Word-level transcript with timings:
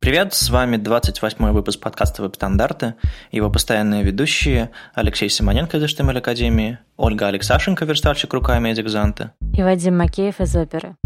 Привет, 0.00 0.32
с 0.32 0.48
вами 0.48 0.76
28-й 0.76 1.52
выпуск 1.52 1.78
подкаста 1.78 2.22
«Веб-стандарты», 2.22 2.94
его 3.32 3.50
постоянные 3.50 4.02
ведущие 4.02 4.70
Алексей 4.94 5.28
Симоненко 5.28 5.76
из 5.76 5.82
HTML 5.82 6.16
Академии, 6.16 6.78
Ольга 6.96 7.26
Алексашенко, 7.26 7.84
верстальщик 7.84 8.32
руками 8.32 8.70
из 8.70 8.78
Экзанта 8.78 9.34
и 9.54 9.62
Вадим 9.62 9.98
Макеев 9.98 10.40
из 10.40 10.56
Оперы. 10.56 10.96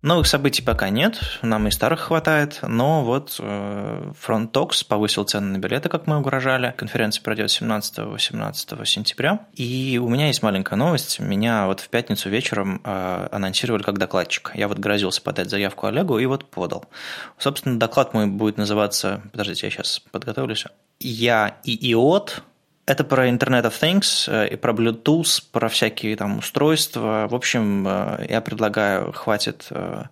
Новых 0.00 0.28
событий 0.28 0.62
пока 0.62 0.90
нет, 0.90 1.18
нам 1.42 1.66
и 1.66 1.72
старых 1.72 1.98
хватает, 2.02 2.60
но 2.62 3.02
вот 3.02 3.36
э, 3.40 4.12
Front 4.24 4.52
Talks 4.52 4.86
повысил 4.86 5.24
цены 5.24 5.46
на 5.48 5.58
билеты, 5.58 5.88
как 5.88 6.06
мы 6.06 6.18
угрожали. 6.18 6.72
Конференция 6.76 7.20
пройдет 7.20 7.48
17-18 7.48 8.84
сентября. 8.84 9.46
И 9.54 9.98
у 10.00 10.08
меня 10.08 10.28
есть 10.28 10.44
маленькая 10.44 10.76
новость. 10.76 11.18
Меня 11.18 11.66
вот 11.66 11.80
в 11.80 11.88
пятницу 11.88 12.30
вечером 12.30 12.80
э, 12.84 13.28
анонсировали 13.32 13.82
как 13.82 13.98
докладчик. 13.98 14.52
Я 14.54 14.68
вот 14.68 14.78
грозился 14.78 15.20
подать 15.20 15.50
заявку 15.50 15.88
Олегу 15.88 16.16
и 16.20 16.26
вот 16.26 16.48
подал. 16.48 16.84
Собственно, 17.36 17.76
доклад 17.76 18.14
мой 18.14 18.28
будет 18.28 18.56
называться... 18.56 19.22
Подождите, 19.32 19.66
я 19.66 19.70
сейчас 19.72 19.98
подготовлюсь. 20.12 20.64
«Я 21.00 21.58
и 21.64 21.92
ИОТ 21.92 22.44
это 22.88 23.04
про 23.04 23.28
Internet 23.28 23.64
of 23.64 23.74
Things, 23.80 24.28
э, 24.28 24.48
и 24.54 24.56
про 24.56 24.72
Bluetooth, 24.72 25.42
про 25.52 25.68
всякие 25.68 26.16
там 26.16 26.38
устройства. 26.38 27.28
В 27.30 27.34
общем, 27.34 27.86
э, 27.86 28.26
я 28.30 28.40
предлагаю, 28.40 29.12
хватит 29.12 29.66
э, 29.70 30.04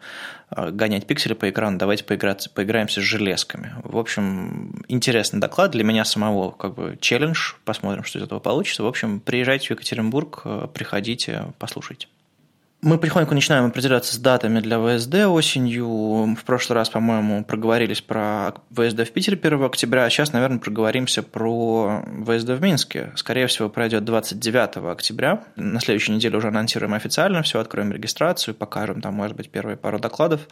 гонять 0.50 1.06
пиксели 1.06 1.32
по 1.32 1.48
экрану, 1.48 1.78
давайте 1.78 2.04
поиграться, 2.04 2.50
поиграемся 2.50 3.00
с 3.00 3.04
железками. 3.04 3.74
В 3.82 3.96
общем, 3.96 4.84
интересный 4.88 5.40
доклад 5.40 5.70
для 5.70 5.84
меня 5.84 6.04
самого, 6.04 6.50
как 6.50 6.74
бы 6.74 6.98
челлендж, 7.00 7.54
посмотрим, 7.64 8.04
что 8.04 8.18
из 8.18 8.24
этого 8.24 8.40
получится. 8.40 8.82
В 8.82 8.86
общем, 8.86 9.20
приезжайте 9.20 9.68
в 9.68 9.70
Екатеринбург, 9.70 10.42
приходите, 10.72 11.46
послушайте. 11.58 12.08
Мы 12.82 12.98
потихоньку 12.98 13.34
начинаем 13.34 13.64
определяться 13.64 14.14
с 14.14 14.18
датами 14.18 14.60
для 14.60 14.78
ВСД 14.78 15.14
осенью. 15.26 16.36
В 16.36 16.44
прошлый 16.44 16.76
раз, 16.76 16.90
по-моему, 16.90 17.42
проговорились 17.42 18.02
про 18.02 18.52
ВСД 18.70 19.08
в 19.08 19.12
Питере 19.12 19.38
1 19.42 19.64
октября, 19.64 20.04
а 20.04 20.10
сейчас, 20.10 20.34
наверное, 20.34 20.58
проговоримся 20.58 21.22
про 21.22 22.04
ВСД 22.26 22.50
в 22.50 22.60
Минске. 22.60 23.12
Скорее 23.16 23.46
всего, 23.46 23.70
пройдет 23.70 24.04
29 24.04 24.92
октября. 24.92 25.42
На 25.56 25.80
следующей 25.80 26.12
неделе 26.12 26.36
уже 26.36 26.48
анонсируем 26.48 26.92
официально 26.92 27.42
все, 27.42 27.60
откроем 27.60 27.92
регистрацию, 27.92 28.54
покажем 28.54 29.00
там, 29.00 29.14
может 29.14 29.36
быть, 29.36 29.48
первые 29.50 29.78
пару 29.78 29.98
докладов. 29.98 30.42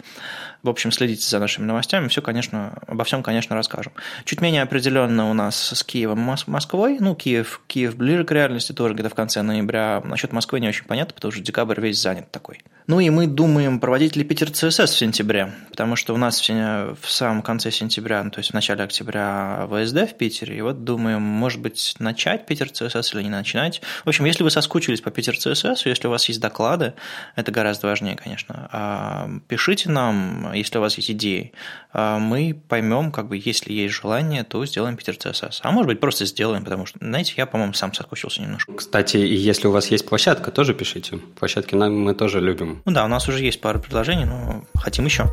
В 0.63 0.71
общем, 0.71 0.93
следите 0.93 1.29
за 1.29 1.39
нашими 1.39 1.67
новостями, 1.67 2.09
все, 2.09 2.23
конечно, 2.23 2.79
обо 2.87 3.05
всем, 3.05 3.23
конечно, 3.23 3.55
расскажем. 3.55 3.93
Чуть 4.25 4.41
менее 4.41 4.63
определенно 4.63 5.31
у 5.31 5.35
нас 5.35 5.57
с 5.57 5.85
Киевом 5.85 6.21
и 6.31 6.51
Москвой. 6.51 6.97
Ну, 7.01 7.15
Киев, 7.15 7.61
Киев 7.67 7.97
ближе 7.97 8.25
к 8.25 8.33
реальности 8.33 8.73
тоже 8.73 8.95
где-то 8.95 9.11
в 9.11 9.15
конце 9.15 9.43
ноября. 9.43 10.01
Насчет 10.03 10.33
Москвы 10.33 10.59
не 10.59 10.69
очень 10.69 10.87
понятно, 10.87 11.15
потому 11.15 11.31
что 11.31 11.43
декабрь 11.43 11.81
весь 11.81 12.01
занят 12.01 12.14
занят 12.15 12.31
такой. 12.31 12.61
Ну 12.87 13.01
и 13.01 13.09
мы 13.09 13.27
думаем, 13.27 13.81
проводить 13.81 14.15
ли 14.15 14.25
Питер 14.25 14.51
ЦСС 14.51 14.79
в 14.79 14.99
сентябре, 14.99 15.55
потому 15.71 15.97
что 15.97 16.13
у 16.13 16.19
нас 16.19 16.39
в, 16.47 16.97
самом 17.09 17.41
конце 17.41 17.71
сентября, 17.71 18.23
ну, 18.23 18.31
то 18.31 18.41
есть 18.41 18.51
в 18.51 18.55
начале 18.55 18.85
октября 18.85 19.67
ВСД 19.71 20.11
в 20.11 20.15
Питере, 20.19 20.59
и 20.59 20.61
вот 20.61 20.85
думаем, 20.85 21.23
может 21.23 21.63
быть, 21.63 21.95
начать 21.99 22.45
Питер 22.45 22.69
ЦСС 22.69 23.15
или 23.15 23.23
не 23.23 23.31
начинать. 23.31 23.81
В 24.05 24.09
общем, 24.11 24.27
если 24.27 24.43
вы 24.43 24.51
соскучились 24.51 25.01
по 25.01 25.11
Питер 25.11 25.35
ЦСС, 25.39 25.87
если 25.87 26.09
у 26.09 26.11
вас 26.11 26.29
есть 26.29 26.41
доклады, 26.41 26.93
это 27.37 27.51
гораздо 27.51 27.87
важнее, 27.87 28.17
конечно, 28.17 28.69
а, 28.71 29.31
пишите 29.49 29.89
нам, 29.89 30.53
если 30.53 30.77
у 30.77 30.83
вас 30.83 30.99
есть 30.99 31.11
идеи, 31.11 31.53
а, 31.95 32.19
мы 32.19 32.55
поймем, 32.69 33.13
как 33.13 33.29
бы, 33.29 33.41
если 33.43 33.73
есть 33.73 33.95
желание, 33.95 34.45
то 34.45 34.63
сделаем 34.67 34.99
Питер 34.99 35.17
ЦСС. 35.17 35.61
А 35.63 35.71
может 35.71 35.87
быть, 35.87 36.01
просто 36.01 36.27
сделаем, 36.27 36.65
потому 36.65 36.85
что, 36.85 36.99
знаете, 36.99 37.33
я, 37.39 37.47
по-моему, 37.47 37.73
сам 37.73 37.95
соскучился 37.95 38.43
немножко. 38.43 38.75
Кстати, 38.75 39.17
если 39.17 39.69
у 39.69 39.71
вас 39.71 39.91
есть 39.91 40.07
площадка, 40.07 40.51
тоже 40.51 40.75
пишите. 40.75 41.17
Площадки 41.39 41.75
нам 41.75 41.99
мы 41.99 42.15
тоже 42.15 42.43
любим. 42.43 42.74
Ну 42.85 42.93
да, 42.93 43.05
у 43.05 43.09
нас 43.09 43.29
уже 43.29 43.43
есть 43.45 43.61
пара 43.61 43.79
предложений, 43.79 44.27
но 44.27 44.65
хотим 44.75 45.05
еще. 45.05 45.31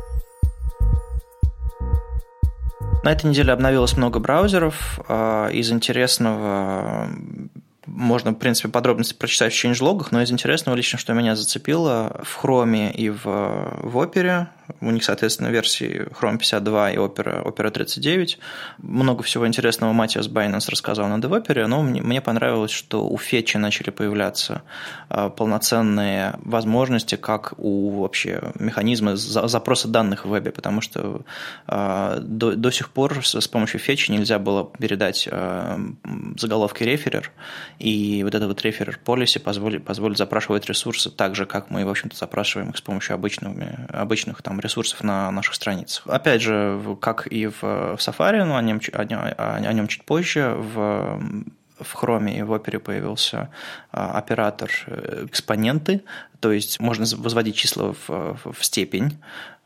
На 3.02 3.10
этой 3.10 3.26
неделе 3.26 3.52
обновилось 3.52 3.96
много 3.96 4.20
браузеров. 4.20 5.00
А, 5.08 5.48
из 5.48 5.72
интересного 5.72 7.08
можно, 7.86 8.30
в 8.30 8.36
принципе, 8.36 8.68
подробности 8.68 9.14
прочитать 9.14 9.52
в 9.52 9.64
changelog'ах, 9.64 10.08
но 10.12 10.22
из 10.22 10.30
интересного 10.30 10.76
лично, 10.76 10.98
что 10.98 11.12
меня 11.12 11.34
зацепило, 11.34 12.20
в 12.22 12.44
Chrome 12.44 12.92
и 12.92 13.10
в, 13.10 13.24
в 13.24 13.96
Opera 13.96 14.46
у 14.80 14.90
них, 14.90 15.04
соответственно, 15.04 15.48
версии 15.48 16.06
Chrome 16.10 16.38
52 16.38 16.92
и 16.92 16.96
Opera, 16.96 17.44
Opera 17.44 17.70
39. 17.70 18.38
Много 18.78 19.22
всего 19.22 19.46
интересного 19.46 19.92
Матиас 19.92 20.28
Байнанс 20.28 20.68
рассказал 20.68 21.08
на 21.08 21.20
DevOpera, 21.20 21.66
но 21.66 21.82
мне, 21.82 22.00
мне 22.00 22.20
понравилось, 22.20 22.70
что 22.70 23.06
у 23.06 23.18
Фетчи 23.18 23.56
начали 23.56 23.90
появляться 23.90 24.62
а, 25.08 25.30
полноценные 25.30 26.34
возможности, 26.42 27.16
как 27.16 27.54
у 27.58 28.00
вообще 28.00 28.52
механизма 28.58 29.16
запроса 29.16 29.88
данных 29.88 30.24
в 30.24 30.30
вебе, 30.30 30.50
потому 30.50 30.80
что 30.80 31.22
а, 31.66 32.18
до, 32.20 32.56
до 32.56 32.70
сих 32.70 32.90
пор 32.90 33.24
с, 33.24 33.40
с 33.40 33.48
помощью 33.48 33.80
Фетчи 33.80 34.10
нельзя 34.10 34.38
было 34.38 34.70
передать 34.78 35.28
а, 35.30 35.78
заголовки 36.36 36.82
реферер, 36.82 37.30
и 37.78 38.22
вот 38.24 38.34
этот 38.34 38.48
вот 38.48 38.62
реферер 38.62 38.98
policy 39.04 39.38
позволит, 39.38 39.84
позволит 39.84 40.18
запрашивать 40.18 40.66
ресурсы 40.66 41.10
так 41.10 41.34
же, 41.34 41.46
как 41.46 41.70
мы, 41.70 41.84
в 41.84 41.90
общем-то, 41.90 42.16
запрашиваем 42.16 42.70
их 42.70 42.76
с 42.76 42.80
помощью 42.80 43.14
обычных, 43.14 43.52
обычных 43.90 44.42
там 44.42 44.60
ресурсов 44.62 45.02
на 45.02 45.30
наших 45.30 45.54
страницах. 45.54 46.06
Опять 46.06 46.42
же, 46.42 46.80
как 47.00 47.26
и 47.26 47.46
в, 47.46 47.62
Safari, 47.62 48.44
но 48.44 48.56
о 48.56 48.62
нем, 48.62 48.80
о, 48.92 49.54
о 49.56 49.72
нем 49.72 49.88
чуть 49.88 50.04
позже, 50.04 50.54
в 50.56 51.20
в 51.82 51.96
Chrome 51.96 52.38
и 52.38 52.42
в 52.42 52.52
Opera 52.52 52.78
появился 52.78 53.50
а, 53.90 54.12
оператор 54.18 54.70
э, 54.86 55.26
экспоненты, 55.26 56.02
то 56.40 56.52
есть 56.52 56.80
можно 56.80 57.04
возводить 57.16 57.56
числа 57.56 57.94
в, 58.06 58.38
в 58.44 58.64
степень, 58.64 59.18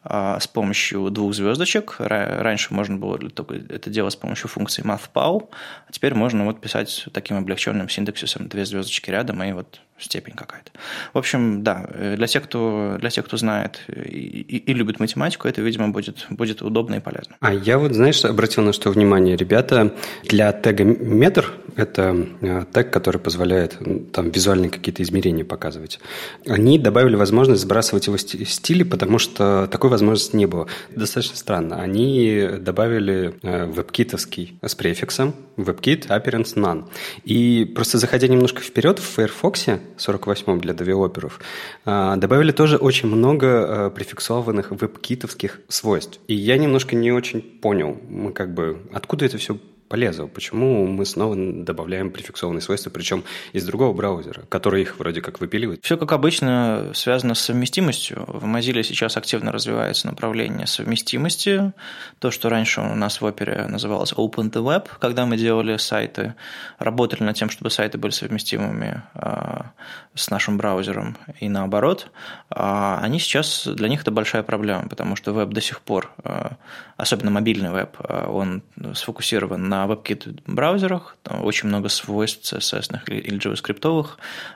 с 0.08 0.46
помощью 0.46 1.10
двух 1.10 1.34
звездочек. 1.34 1.96
Раньше 1.98 2.74
можно 2.74 2.96
было 2.96 3.18
только 3.18 3.54
это 3.54 3.90
делать 3.90 4.12
с 4.12 4.16
помощью 4.16 4.48
функции 4.48 4.84
mathpal, 4.84 5.48
а 5.88 5.92
теперь 5.92 6.14
можно 6.14 6.44
вот 6.44 6.60
писать 6.60 7.06
таким 7.12 7.36
облегченным 7.36 7.88
синтаксисом 7.88 8.48
две 8.48 8.64
звездочки 8.64 9.10
рядом 9.10 9.42
и 9.42 9.52
вот 9.52 9.80
степень 9.98 10.34
какая-то. 10.34 10.70
В 11.14 11.18
общем, 11.18 11.62
да, 11.62 11.86
э, 11.88 12.16
для 12.16 12.26
тех, 12.26 12.44
кто, 12.44 12.96
для 13.00 13.10
тех, 13.10 13.24
кто 13.24 13.36
знает 13.36 13.80
и, 13.88 13.92
и, 13.92 14.56
и 14.58 14.74
любит 14.74 15.00
математику, 15.00 15.48
это, 15.48 15.62
видимо, 15.62 15.88
будет, 15.88 16.26
будет 16.28 16.62
удобно 16.62 16.96
и 16.96 17.00
полезно. 17.00 17.36
А 17.40 17.54
я 17.54 17.78
вот, 17.78 17.92
знаешь, 17.92 18.24
обратил 18.24 18.62
на 18.62 18.72
что 18.72 18.90
внимание, 18.90 19.36
ребята, 19.36 19.94
для 20.24 20.52
тега 20.52 20.84
метр, 20.84 21.50
это 21.76 22.26
э, 22.40 22.64
тег, 22.72 22.90
который 22.92 23.20
позволяет 23.20 23.78
там 24.12 24.30
визуальные 24.30 24.70
какие-то 24.70 25.02
измерения 25.02 25.44
показывать, 25.44 25.98
они 26.46 26.78
добавили 26.78 27.16
возможность 27.16 27.62
сбрасывать 27.62 28.06
его 28.06 28.18
стили, 28.18 28.82
потому 28.82 29.18
что 29.18 29.66
такой 29.66 29.88
возможности 29.96 30.36
не 30.36 30.46
было. 30.46 30.66
Достаточно 30.94 31.36
странно. 31.36 31.80
Они 31.80 32.48
добавили 32.58 33.34
э, 33.42 33.66
вебкитовский 33.66 34.58
с 34.62 34.74
префиксом 34.74 35.34
WebKit 35.56 36.08
Appearance 36.08 36.54
None. 36.54 36.84
И 37.24 37.64
просто 37.74 37.98
заходя 37.98 38.28
немножко 38.28 38.62
вперед, 38.62 38.98
в 38.98 39.02
Firefox 39.02 39.66
48 39.96 40.60
для 40.60 40.74
девелоперов, 40.74 41.40
а, 41.84 42.16
добавили 42.16 42.52
тоже 42.52 42.76
очень 42.76 43.08
много 43.08 43.46
а, 43.86 43.90
префиксованных 43.90 44.70
веб-китовских 44.70 45.60
свойств. 45.68 46.20
И 46.28 46.34
я 46.34 46.58
немножко 46.58 46.94
не 46.94 47.12
очень 47.12 47.40
понял, 47.40 47.96
мы 48.08 48.32
как 48.32 48.54
бы, 48.54 48.82
откуда 48.92 49.24
это 49.24 49.38
все 49.38 49.58
полезу. 49.88 50.28
Почему 50.28 50.86
мы 50.86 51.04
снова 51.04 51.36
добавляем 51.36 52.10
префиксованные 52.10 52.60
свойства, 52.60 52.90
причем 52.90 53.24
из 53.52 53.64
другого 53.64 53.92
браузера, 53.92 54.42
который 54.48 54.82
их 54.82 54.98
вроде 54.98 55.20
как 55.20 55.40
выпиливает? 55.40 55.84
Все, 55.84 55.96
как 55.96 56.12
обычно, 56.12 56.90
связано 56.94 57.34
с 57.34 57.40
совместимостью. 57.40 58.24
В 58.26 58.44
Mozilla 58.44 58.82
сейчас 58.82 59.16
активно 59.16 59.52
развивается 59.52 60.06
направление 60.06 60.66
совместимости. 60.66 61.72
То, 62.18 62.30
что 62.30 62.48
раньше 62.48 62.80
у 62.80 62.94
нас 62.94 63.20
в 63.20 63.24
опере 63.24 63.66
называлось 63.68 64.12
Open 64.12 64.50
the 64.50 64.62
Web, 64.62 64.88
когда 65.00 65.26
мы 65.26 65.36
делали 65.36 65.76
сайты, 65.76 66.34
работали 66.78 67.22
над 67.22 67.36
тем, 67.36 67.50
чтобы 67.50 67.70
сайты 67.70 67.98
были 67.98 68.12
совместимыми 68.12 69.02
а, 69.14 69.72
с 70.14 70.30
нашим 70.30 70.58
браузером 70.58 71.16
и 71.40 71.48
наоборот. 71.48 72.10
А 72.50 72.98
они 73.02 73.18
сейчас, 73.18 73.66
для 73.66 73.88
них 73.88 74.02
это 74.02 74.10
большая 74.10 74.42
проблема, 74.42 74.88
потому 74.88 75.16
что 75.16 75.32
веб 75.32 75.50
до 75.50 75.60
сих 75.60 75.80
пор, 75.80 76.10
а, 76.24 76.56
особенно 76.96 77.30
мобильный 77.30 77.70
веб, 77.70 77.96
он 78.28 78.62
сфокусирован 78.94 79.68
на 79.68 79.75
на 79.76 79.86
WebKit 79.86 80.42
браузерах, 80.46 81.16
там 81.22 81.44
очень 81.44 81.68
много 81.68 81.88
свойств 81.88 82.52
CSS 82.52 83.08
или 83.08 83.38
JavaScript 83.38 84.08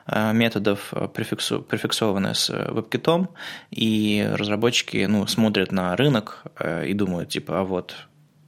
э, 0.07 0.33
методов 0.33 0.93
э, 0.93 1.07
префиксу, 1.07 1.61
префиксованы 1.61 2.33
с 2.33 2.49
WebKit, 2.49 3.27
и 3.71 4.27
разработчики 4.33 5.05
ну, 5.09 5.27
смотрят 5.27 5.71
на 5.71 5.95
рынок 5.95 6.43
э, 6.59 6.87
и 6.87 6.93
думают, 6.93 7.29
типа, 7.29 7.59
а 7.59 7.63
вот 7.63 7.95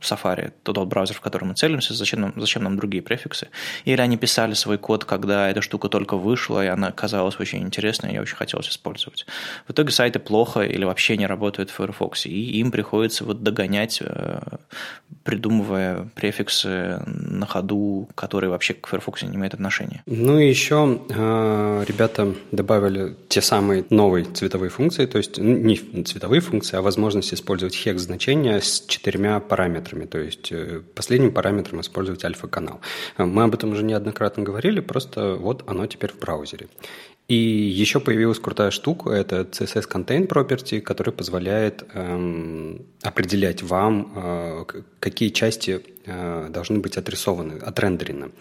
Safari, 0.03 0.51
тот 0.63 0.87
браузер, 0.87 1.15
в 1.15 1.21
который 1.21 1.45
мы 1.45 1.53
целимся, 1.53 1.93
зачем 1.93 2.21
нам, 2.21 2.33
зачем 2.35 2.63
нам 2.63 2.77
другие 2.77 3.03
префиксы. 3.03 3.47
Или 3.85 4.01
они 4.01 4.17
писали 4.17 4.53
свой 4.53 4.77
код, 4.77 5.05
когда 5.05 5.49
эта 5.49 5.61
штука 5.61 5.89
только 5.89 6.17
вышла, 6.17 6.63
и 6.63 6.67
она 6.67 6.91
казалась 6.91 7.39
очень 7.39 7.61
интересной, 7.63 8.11
и 8.11 8.13
я 8.13 8.21
очень 8.21 8.35
хотелось 8.35 8.69
использовать. 8.69 9.25
В 9.67 9.71
итоге 9.71 9.91
сайты 9.91 10.19
плохо 10.19 10.61
или 10.61 10.85
вообще 10.85 11.17
не 11.17 11.27
работают 11.27 11.69
в 11.69 11.73
Firefox, 11.73 12.25
и 12.25 12.59
им 12.59 12.71
приходится 12.71 13.23
вот 13.23 13.43
догонять, 13.43 14.01
э, 14.01 14.39
придумывая 15.23 16.09
префиксы 16.15 17.01
на 17.05 17.45
ходу, 17.45 18.09
которые 18.15 18.49
вообще 18.49 18.73
к 18.73 18.87
Firefox 18.87 19.23
не 19.23 19.35
имеют 19.35 19.53
отношения. 19.53 20.03
Ну 20.05 20.39
и 20.39 20.47
еще 20.47 21.01
э, 21.09 21.85
ребята 21.87 22.33
добавили 22.51 23.15
те 23.29 23.41
самые 23.41 23.85
новые 23.89 24.25
цветовые 24.25 24.69
функции, 24.69 25.05
то 25.05 25.17
есть 25.17 25.37
не 25.37 25.75
цветовые 26.03 26.41
функции, 26.41 26.77
а 26.77 26.81
возможность 26.81 27.33
использовать 27.33 27.75
хекс-значения 27.75 28.59
с 28.59 28.83
четырьмя 28.87 29.39
параметрами, 29.39 29.92
то 30.07 30.17
есть 30.17 30.51
э, 30.51 30.81
последним 30.95 31.31
параметром 31.31 31.81
использовать 31.81 32.23
альфа-канал. 32.25 32.81
Мы 33.17 33.43
об 33.43 33.53
этом 33.53 33.71
уже 33.71 33.83
неоднократно 33.83 34.43
говорили, 34.43 34.79
просто 34.79 35.35
вот 35.35 35.63
оно 35.67 35.85
теперь 35.87 36.11
в 36.11 36.19
браузере. 36.19 36.67
И 37.29 37.35
еще 37.35 38.01
появилась 38.01 38.39
крутая 38.39 38.69
штука, 38.69 39.11
это 39.11 39.41
CSS 39.41 39.89
Contain 39.89 40.27
Property, 40.27 40.81
который 40.81 41.13
позволяет 41.13 41.85
эм, 41.93 42.85
определять 43.01 43.63
вам, 43.63 44.11
э, 44.13 44.65
какие 44.99 45.29
части 45.29 45.81
э, 46.05 46.49
должны 46.49 46.79
быть 46.79 46.97
отрисованы, 46.97 47.53
отрендерены. 47.59 48.31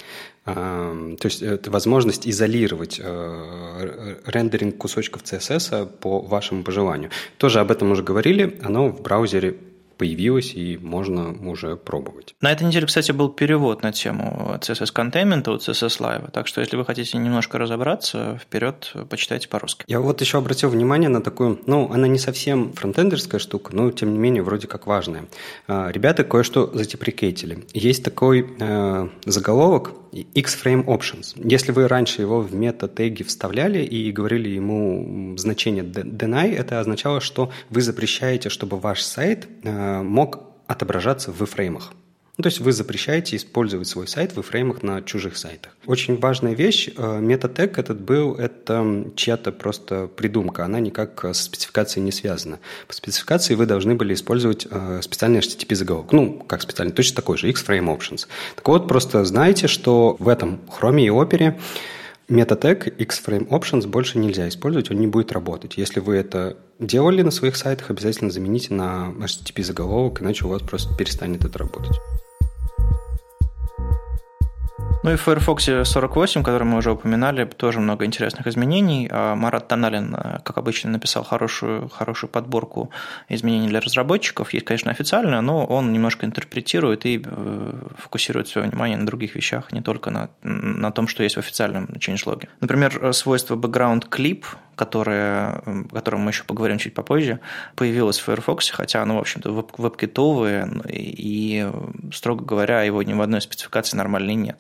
Эм, 0.46 1.16
то 1.16 1.26
есть 1.26 1.42
это 1.42 1.70
возможность 1.70 2.26
изолировать 2.26 3.00
э, 3.00 4.16
рендеринг 4.26 4.76
кусочков 4.78 5.22
CSS 5.22 5.86
по 6.00 6.20
вашему 6.20 6.64
пожеланию. 6.64 7.10
Тоже 7.38 7.60
об 7.60 7.70
этом 7.70 7.92
уже 7.92 8.02
говорили, 8.02 8.58
оно 8.64 8.88
в 8.88 9.00
браузере 9.00 9.54
появилась 10.02 10.52
и 10.56 10.78
можно 10.82 11.32
уже 11.48 11.76
пробовать. 11.76 12.34
На 12.40 12.50
этой 12.50 12.66
неделе, 12.66 12.88
кстати, 12.88 13.12
был 13.12 13.28
перевод 13.28 13.84
на 13.84 13.92
тему 13.92 14.58
CSS 14.60 14.92
Containment 14.92 15.48
у 15.48 15.58
CSS 15.58 16.00
Live, 16.00 16.32
так 16.32 16.48
что 16.48 16.60
если 16.60 16.74
вы 16.74 16.84
хотите 16.84 17.18
немножко 17.18 17.56
разобраться, 17.56 18.40
вперед 18.42 18.92
почитайте 19.08 19.46
по-русски. 19.46 19.84
Я 19.86 20.00
вот 20.00 20.20
еще 20.20 20.38
обратил 20.38 20.70
внимание 20.70 21.08
на 21.08 21.22
такую, 21.22 21.60
ну, 21.66 21.88
она 21.92 22.08
не 22.08 22.18
совсем 22.18 22.72
фронтендерская 22.72 23.38
штука, 23.38 23.76
но 23.76 23.92
тем 23.92 24.12
не 24.12 24.18
менее 24.18 24.42
вроде 24.42 24.66
как 24.66 24.88
важная. 24.88 25.26
А, 25.68 25.88
ребята 25.92 26.24
кое-что 26.24 26.68
затеприкейтили. 26.74 27.64
Есть 27.72 28.02
такой 28.02 28.52
э, 28.58 29.08
заголовок 29.24 29.92
X-Frame 30.12 30.84
Options. 30.84 31.34
Если 31.36 31.72
вы 31.72 31.88
раньше 31.88 32.22
его 32.22 32.40
в 32.40 32.54
мета-теги 32.54 33.22
вставляли 33.22 33.82
и 33.82 34.12
говорили 34.12 34.48
ему 34.48 35.34
значение 35.38 35.84
deny, 35.84 36.54
это 36.54 36.80
означало, 36.80 37.20
что 37.20 37.50
вы 37.70 37.80
запрещаете, 37.80 38.48
чтобы 38.48 38.78
ваш 38.78 39.02
сайт 39.02 39.48
э, 39.62 40.02
мог 40.02 40.42
отображаться 40.66 41.32
в 41.32 41.44
фреймах. 41.44 41.92
Ну, 42.38 42.42
то 42.42 42.48
есть 42.48 42.60
вы 42.60 42.72
запрещаете 42.72 43.36
использовать 43.36 43.86
свой 43.88 44.08
сайт 44.08 44.34
в 44.34 44.40
фреймах 44.40 44.82
на 44.82 45.02
чужих 45.02 45.36
сайтах. 45.36 45.76
Очень 45.84 46.18
важная 46.18 46.54
вещь, 46.54 46.88
э, 46.96 47.20
метатег 47.20 47.78
этот 47.78 48.00
был, 48.00 48.36
это 48.36 49.04
чья-то 49.16 49.52
просто 49.52 50.06
придумка, 50.06 50.64
она 50.64 50.80
никак 50.80 51.20
со 51.20 51.34
спецификацией 51.34 52.04
не 52.04 52.10
связана. 52.10 52.58
По 52.88 52.94
спецификации 52.94 53.54
вы 53.54 53.66
должны 53.66 53.94
были 53.96 54.14
использовать 54.14 54.66
э, 54.70 55.00
специальный 55.02 55.40
HTTP 55.40 55.74
заголовок, 55.74 56.12
ну, 56.12 56.38
как 56.48 56.62
специальный, 56.62 56.94
точно 56.94 57.16
такой 57.16 57.36
же, 57.36 57.50
X-Frame 57.50 57.94
Options. 57.94 58.26
Так 58.56 58.66
вот, 58.66 58.88
просто 58.88 59.26
знаете, 59.26 59.68
что 59.68 60.16
в 60.18 60.28
этом 60.28 60.58
Chrome 60.70 61.02
и 61.02 61.08
Opera 61.08 61.60
метатег 62.28 62.86
X-Frame 62.86 63.48
Options 63.48 63.86
больше 63.86 64.18
нельзя 64.18 64.48
использовать, 64.48 64.90
он 64.90 64.98
не 64.98 65.06
будет 65.06 65.32
работать. 65.32 65.76
Если 65.76 66.00
вы 66.00 66.16
это 66.16 66.56
делали 66.78 67.22
на 67.22 67.30
своих 67.30 67.56
сайтах, 67.56 67.90
обязательно 67.90 68.30
замените 68.30 68.74
на 68.74 69.12
HTTP 69.18 69.62
заголовок, 69.62 70.22
иначе 70.22 70.44
у 70.44 70.48
вас 70.48 70.62
просто 70.62 70.94
перестанет 70.96 71.44
это 71.44 71.58
работать. 71.58 71.96
Ну 75.02 75.12
и 75.12 75.16
в 75.16 75.20
Firefox 75.22 75.64
48, 75.84 76.44
который 76.44 76.62
мы 76.62 76.78
уже 76.78 76.92
упоминали, 76.92 77.44
тоже 77.44 77.80
много 77.80 78.04
интересных 78.04 78.46
изменений. 78.46 79.08
А 79.10 79.34
Марат 79.34 79.66
Таналин, 79.66 80.14
э, 80.14 80.38
как 80.44 80.58
обычно, 80.58 80.90
написал 80.90 81.24
хорошую, 81.24 81.88
хорошую 81.88 82.30
подборку 82.30 82.90
изменений 83.28 83.66
для 83.66 83.80
разработчиков. 83.80 84.54
Есть, 84.54 84.64
конечно, 84.64 84.92
официальная, 84.92 85.40
но 85.40 85.64
он 85.64 85.92
немножко 85.92 86.24
интерпретирует 86.24 87.04
и 87.04 87.20
э, 87.24 87.72
фокусирует 87.98 88.46
свое 88.46 88.68
внимание 88.68 88.96
на 88.96 89.04
других 89.04 89.34
вещах, 89.34 89.72
не 89.72 89.80
только 89.80 90.10
на, 90.10 90.30
на 90.42 90.92
том, 90.92 91.08
что 91.08 91.24
есть 91.24 91.34
в 91.34 91.40
официальном 91.40 91.86
changelog. 91.98 92.46
Например, 92.60 93.12
свойство 93.12 93.56
background 93.56 94.08
clip, 94.08 94.44
которое, 94.76 95.62
о 95.64 95.84
котором 95.92 96.20
мы 96.20 96.30
еще 96.30 96.44
поговорим 96.44 96.78
чуть 96.78 96.94
попозже, 96.94 97.40
появилось 97.76 98.18
в 98.18 98.24
Firefox, 98.24 98.70
хотя 98.70 99.02
оно, 99.02 99.16
в 99.16 99.20
общем-то, 99.20 99.50
веб- 99.50 99.74
веб-китовое, 99.78 100.68
и, 100.88 101.70
строго 102.12 102.44
говоря, 102.44 102.82
его 102.82 103.02
ни 103.02 103.12
в 103.12 103.20
одной 103.20 103.40
спецификации 103.40 103.96
нормальной 103.96 104.34
нет. 104.34 104.58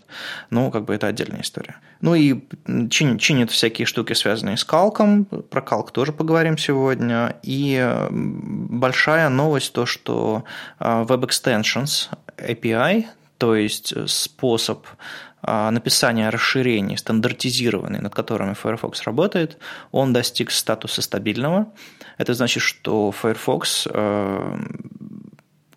Ну, 0.50 0.70
как 0.70 0.84
бы 0.84 0.94
это 0.94 1.06
отдельная 1.06 1.42
история. 1.42 1.76
Ну 2.00 2.14
и 2.14 2.42
чин, 2.90 3.18
чинит 3.18 3.50
всякие 3.50 3.86
штуки, 3.86 4.12
связанные 4.12 4.56
с 4.56 4.64
калком. 4.64 5.24
Про 5.24 5.62
калк 5.62 5.92
тоже 5.92 6.12
поговорим 6.12 6.58
сегодня. 6.58 7.36
И 7.42 7.96
большая 8.10 9.28
новость 9.28 9.72
то, 9.72 9.86
что 9.86 10.44
Web 10.80 11.28
Extensions 11.28 12.08
API, 12.36 13.06
то 13.38 13.54
есть 13.54 13.94
способ 14.08 14.86
а, 14.86 14.96
написания 15.42 16.30
расширений, 16.30 16.96
стандартизированный, 16.96 18.00
над 18.00 18.14
которыми 18.14 18.54
Firefox 18.54 19.02
работает, 19.02 19.58
он 19.90 20.12
достиг 20.12 20.50
статуса 20.50 21.02
стабильного. 21.02 21.72
Это 22.18 22.34
значит, 22.34 22.62
что 22.62 23.10
Firefox 23.10 23.88
а, 23.90 24.58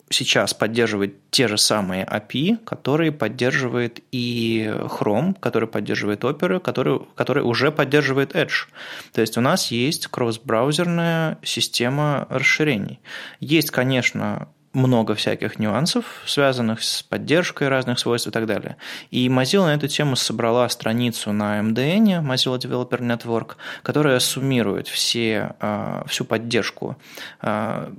сейчас 0.09 0.53
поддерживает 0.53 1.15
те 1.31 1.47
же 1.47 1.57
самые 1.57 2.05
API, 2.05 2.57
которые 2.63 3.11
поддерживает 3.11 3.99
и 4.11 4.65
Chrome, 4.67 5.35
который 5.39 5.67
поддерживает 5.67 6.23
Opera, 6.23 6.59
который, 6.59 7.01
который 7.15 7.43
уже 7.43 7.71
поддерживает 7.71 8.35
Edge. 8.35 8.67
То 9.13 9.21
есть 9.21 9.37
у 9.37 9.41
нас 9.41 9.71
есть 9.71 10.07
кросс-браузерная 10.07 11.37
система 11.43 12.27
расширений. 12.29 12.99
Есть, 13.39 13.71
конечно, 13.71 14.47
много 14.75 15.15
всяких 15.15 15.57
нюансов, 15.57 16.05
связанных 16.25 16.83
с 16.83 17.01
поддержкой 17.01 17.69
разных 17.69 17.97
свойств 17.97 18.27
и 18.27 18.31
так 18.31 18.45
далее. 18.45 18.77
И 19.09 19.27
Mozilla 19.27 19.65
на 19.65 19.75
эту 19.75 19.87
тему 19.87 20.15
собрала 20.15 20.69
страницу 20.69 21.31
на 21.31 21.59
MDN, 21.59 22.21
Mozilla 22.21 22.59
Developer 22.59 22.99
Network, 22.99 23.55
которая 23.81 24.19
суммирует 24.19 24.87
все, 24.87 25.55
а, 25.59 26.03
всю 26.07 26.25
поддержку 26.25 26.97
а, 27.41 27.91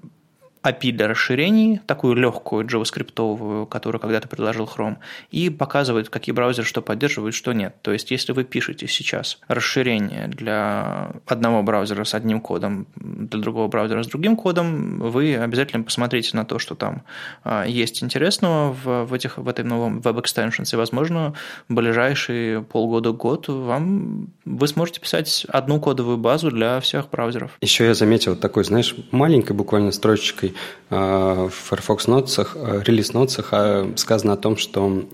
API 0.67 0.93
для 0.93 1.09
расширений, 1.09 1.81
такую 1.87 2.15
легкую 2.15 2.67
JavaScript, 2.67 3.67
которую 3.69 4.01
когда-то 4.01 4.29
предложил 4.29 4.65
Chrome, 4.65 4.97
и 5.31 5.51
показывает, 5.51 6.09
какие 6.09 6.35
браузеры 6.35 6.67
что 6.67 6.83
поддерживают, 6.83 7.35
что 7.35 7.53
нет. 7.53 7.77
То 7.83 7.93
есть, 7.93 8.11
если 8.11 8.33
вы 8.33 8.45
пишете 8.45 8.89
сейчас 8.89 9.39
расширение 9.49 10.29
для 10.29 11.13
одного 11.27 11.63
браузера 11.63 12.05
с 12.05 12.15
одним 12.15 12.41
кодом, 12.41 12.87
для 12.97 13.41
другого 13.41 13.69
браузера 13.69 14.03
с 14.03 14.09
другим 14.09 14.37
кодом, 14.37 14.99
вы 14.99 15.37
обязательно 15.37 15.85
посмотрите 15.85 16.37
на 16.37 16.45
то, 16.45 16.59
что 16.59 16.75
там 16.75 17.03
а, 17.45 17.65
есть 17.65 18.03
интересного 18.03 18.73
в, 18.73 19.05
в, 19.05 19.15
этих, 19.15 19.39
в 19.39 19.49
этой 19.49 19.65
новом 19.65 20.01
Web 20.01 20.23
Extensions, 20.23 20.73
и, 20.73 20.77
возможно, 20.77 21.35
в 21.69 21.75
ближайшие 21.75 22.63
полгода-год 22.63 23.49
вам 23.49 24.29
вы 24.45 24.69
сможете 24.69 25.01
писать 25.01 25.47
одну 25.49 25.81
кодовую 25.81 26.19
базу 26.19 26.51
для 26.51 26.81
всех 26.81 27.11
браузеров. 27.11 27.53
Еще 27.61 27.85
я 27.85 27.95
заметил 27.95 28.37
такой, 28.37 28.65
знаешь, 28.65 28.95
маленькой 29.11 29.53
буквально 29.53 29.93
строчечкой 29.93 30.56
Э, 30.56 30.56
в 30.89 31.51
Firefox 31.51 32.07
Notes, 32.07 32.47
э, 32.55 32.83
релиз 32.85 33.11
Notes 33.11 33.45
э, 33.51 33.97
сказано 33.97 34.35
о 34.35 34.37
том, 34.37 34.57
что 34.57 35.05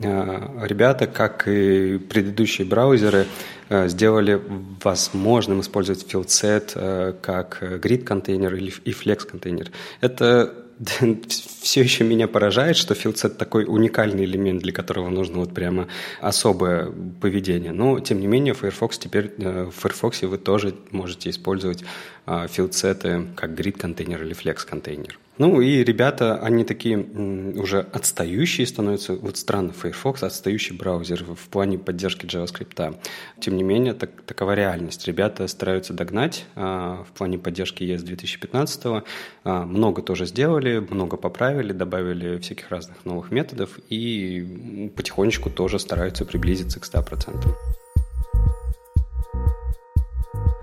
ребята, 0.63 1.07
как 1.07 1.49
и 1.49 1.99
предыдущие 1.99 2.67
браузеры, 2.67 3.27
сделали 3.71 4.39
возможным 4.83 5.63
использовать 5.63 6.05
FieldSet 6.05 7.21
как 7.23 7.63
grid 7.63 8.05
контейнер 8.05 8.55
и 8.55 8.91
flex 8.91 9.27
контейнер. 9.27 9.71
Это 10.03 10.53
все 11.63 11.83
еще 11.83 12.05
меня 12.05 12.29
поражает, 12.29 12.77
что 12.77 12.95
филдсет 12.95 13.39
такой 13.39 13.65
уникальный 13.65 14.25
элемент, 14.25 14.63
для 14.63 14.73
которого 14.73 15.09
нужно 15.11 15.39
вот 15.39 15.55
прямо 15.55 15.89
особое 16.21 16.93
поведение. 17.21 17.73
Но, 17.73 18.01
тем 18.01 18.21
не 18.21 18.27
менее, 18.27 18.55
Firefox 18.55 18.99
теперь, 18.99 19.33
в 19.39 19.71
Firefox 19.71 20.23
вы 20.23 20.39
тоже 20.39 20.75
можете 20.91 21.31
использовать 21.31 21.85
филдсеты 22.27 23.29
как 23.37 23.51
grid 23.51 23.79
контейнер 23.79 24.23
или 24.23 24.35
flex 24.35 24.67
контейнер. 24.69 25.19
Ну 25.39 25.63
и 25.63 25.83
ребята, 25.83 26.39
они 26.39 26.63
такие 26.63 26.99
уже 26.99 27.81
отстающие 27.81 28.67
становятся. 28.67 29.15
Вот 29.15 29.39
странно, 29.39 29.73
Firefox 29.73 30.23
отстающий 30.23 30.77
браузер 30.77 31.25
в 31.25 31.49
плане 31.49 31.79
поддержки 31.79 32.27
JavaScript. 32.27 32.97
Тем 33.41 33.57
не 33.57 33.63
менее, 33.63 33.95
так, 33.95 34.11
такова 34.27 34.53
реальность. 34.55 35.07
Ребята 35.07 35.49
стараются 35.49 35.95
догнать 35.95 36.45
а, 36.55 37.05
в 37.05 37.17
плане 37.17 37.39
поддержки 37.39 37.83
ES 37.83 38.03
2015. 38.03 39.05
А, 39.45 39.65
много 39.65 40.03
тоже 40.03 40.27
сделали, 40.27 40.79
много 40.79 41.17
поправили, 41.17 41.73
добавили 41.73 42.39
всяких 42.39 42.71
разных 42.71 43.05
новых 43.07 43.31
методов 43.31 43.79
и 43.89 44.91
потихонечку 44.95 45.49
тоже 45.49 45.79
стараются 45.79 46.27
приблизиться 46.27 46.79
к 46.79 46.85
100%. 46.85 47.82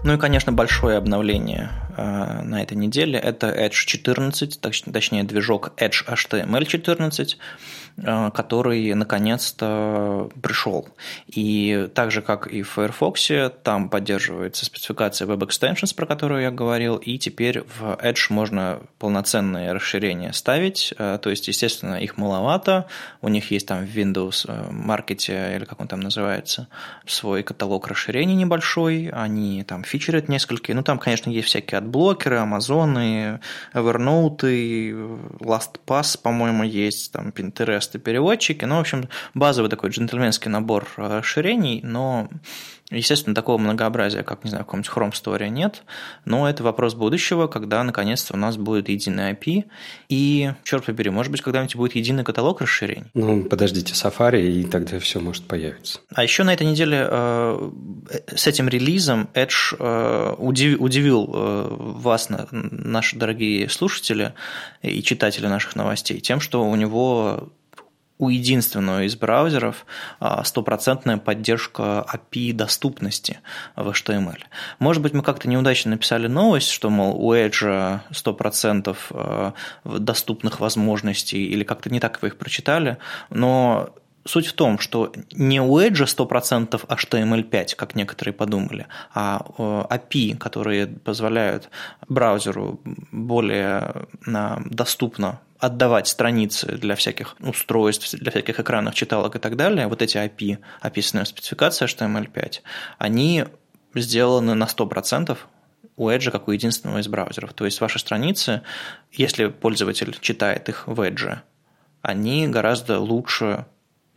Ну 0.09 0.15
и, 0.15 0.17
конечно, 0.17 0.51
большое 0.51 0.97
обновление 0.97 1.69
на 1.95 2.63
этой 2.63 2.75
неделе, 2.75 3.19
это 3.19 3.45
Edge 3.49 3.85
14, 3.85 4.59
точнее 4.91 5.23
движок 5.23 5.73
Edge 5.77 6.03
HTML 6.03 6.65
14, 6.65 7.37
Э, 7.37 7.78
который 8.33 8.93
наконец-то 8.93 10.29
пришел. 10.41 10.87
И 11.27 11.89
так 11.93 12.11
же, 12.11 12.21
как 12.21 12.47
и 12.47 12.61
в 12.61 12.69
Firefox, 12.69 13.31
там 13.63 13.89
поддерживается 13.89 14.65
спецификация 14.65 15.27
Web 15.27 15.47
Extensions, 15.47 15.95
про 15.95 16.05
которую 16.05 16.41
я 16.41 16.51
говорил, 16.51 16.97
и 16.97 17.17
теперь 17.17 17.61
в 17.61 17.97
Edge 18.01 18.27
можно 18.29 18.81
полноценные 18.97 19.71
расширения 19.71 20.33
ставить, 20.33 20.93
э, 20.97 21.19
то 21.21 21.29
есть, 21.29 21.47
естественно, 21.47 21.95
их 21.95 22.17
маловато, 22.17 22.87
у 23.21 23.29
них 23.29 23.51
есть 23.51 23.67
там 23.67 23.85
в 23.85 23.89
Windows 23.89 24.45
Market, 24.71 25.25
э, 25.29 25.57
или 25.57 25.65
как 25.65 25.79
он 25.79 25.87
там 25.87 25.99
называется, 25.99 26.67
свой 27.05 27.43
каталог 27.43 27.87
расширений 27.87 28.35
небольшой, 28.35 29.09
они 29.13 29.63
там 29.63 29.83
фичерят 29.83 30.29
несколько, 30.29 30.73
ну 30.73 30.83
там, 30.83 30.99
конечно, 30.99 31.29
есть 31.29 31.47
всякие 31.47 31.79
адблокеры, 31.79 32.37
Amazon, 32.37 33.39
Evernote, 33.73 35.39
LastPass, 35.39 36.19
по-моему, 36.21 36.63
есть, 36.63 37.11
там 37.11 37.29
Pinterest, 37.29 37.88
тесты, 37.89 37.99
переводчики. 37.99 38.65
Ну, 38.65 38.75
в 38.75 38.79
общем, 38.79 39.09
базовый 39.33 39.69
такой 39.69 39.89
джентльменский 39.89 40.49
набор 40.49 40.87
расширений, 40.97 41.81
но 41.83 42.29
Естественно, 42.91 43.35
такого 43.35 43.59
многообразия, 43.59 44.23
как, 44.23 44.43
не 44.43 44.49
знаю, 44.49 44.63
в 44.63 44.67
каком-нибудь 44.67 44.91
Chrome 44.91 45.11
Store 45.11 45.47
нет, 45.49 45.83
но 46.25 46.49
это 46.49 46.63
вопрос 46.63 46.95
будущего, 46.95 47.45
когда 47.45 47.83
наконец-то 47.83 48.33
у 48.33 48.37
нас 48.37 48.57
будет 48.57 48.89
единый 48.89 49.33
API, 49.33 49.65
и, 50.09 50.51
черт 50.63 50.85
побери, 50.85 51.11
может 51.11 51.31
быть, 51.31 51.41
когда-нибудь 51.41 51.75
будет 51.75 51.95
единый 51.95 52.23
каталог 52.23 52.61
расширений. 52.61 53.05
Ну, 53.13 53.43
подождите, 53.43 53.93
Safari, 53.93 54.41
и 54.41 54.63
тогда 54.63 54.99
все 54.99 55.19
может 55.19 55.43
появиться. 55.43 55.99
А 56.15 56.23
еще 56.23 56.43
на 56.43 56.51
этой 56.51 56.65
неделе 56.65 57.05
э, 57.07 57.71
с 58.35 58.47
этим 58.47 58.67
релизом 58.67 59.29
Edge 59.35 59.75
э, 59.77 60.35
удив, 60.39 60.81
удивил 60.81 61.29
э, 61.31 61.67
вас, 61.69 62.29
наши 62.51 63.17
дорогие 63.17 63.69
слушатели 63.69 64.33
и 64.81 65.03
читатели 65.03 65.45
наших 65.45 65.75
новостей, 65.75 66.19
тем, 66.21 66.39
что 66.39 66.67
у 66.67 66.75
него 66.75 67.49
у 68.19 68.29
единственного 68.29 69.05
из 69.05 69.15
браузеров 69.15 69.85
а, 70.19 70.43
стопроцентная 70.43 71.17
поддержка 71.17 72.05
API 72.13 72.53
доступности 72.53 73.39
в 73.75 73.87
HTML. 73.87 74.39
Может 74.77 75.01
быть, 75.01 75.13
мы 75.13 75.23
как-то 75.23 75.47
неудачно 75.49 75.91
написали 75.91 76.27
новость, 76.27 76.69
что, 76.69 76.89
мол, 76.89 77.15
у 77.15 77.33
Edge 77.33 78.01
100% 78.11 78.97
а, 79.11 79.53
доступных 79.85 80.59
возможностей, 80.59 81.45
или 81.45 81.63
как-то 81.63 81.89
не 81.89 82.01
так 82.01 82.21
вы 82.21 82.27
их 82.27 82.37
прочитали, 82.37 82.97
но 83.29 83.89
Суть 84.25 84.47
в 84.47 84.53
том, 84.53 84.77
что 84.79 85.11
не 85.31 85.61
у 85.61 85.79
Edge 85.79 86.03
100% 86.03 86.85
HTML5, 86.85 87.75
как 87.75 87.95
некоторые 87.95 88.33
подумали, 88.33 88.85
а 89.13 89.43
API, 89.57 90.37
которые 90.37 90.87
позволяют 90.87 91.69
браузеру 92.07 92.79
более 93.11 94.07
доступно 94.65 95.39
отдавать 95.59 96.07
страницы 96.07 96.77
для 96.77 96.95
всяких 96.95 97.35
устройств, 97.39 98.13
для 98.13 98.31
всяких 98.31 98.59
экранных 98.59 98.95
читалок 98.95 99.35
и 99.35 99.39
так 99.39 99.55
далее, 99.55 99.87
вот 99.87 100.01
эти 100.01 100.17
API, 100.17 100.59
описанные 100.79 101.25
в 101.25 101.27
спецификации 101.27 101.85
HTML5, 101.85 102.61
они 102.97 103.45
сделаны 103.93 104.55
на 104.55 104.63
100% 104.65 105.37
у 105.97 106.09
Edge 106.09 106.31
как 106.31 106.47
у 106.47 106.51
единственного 106.51 106.99
из 106.99 107.09
браузеров. 107.09 107.53
То 107.53 107.65
есть 107.65 107.81
ваши 107.81 107.99
страницы, 107.99 108.61
если 109.11 109.47
пользователь 109.47 110.17
читает 110.21 110.69
их 110.69 110.87
в 110.87 111.01
Edge, 111.01 111.39
они 112.01 112.47
гораздо 112.47 112.99
лучше 112.99 113.65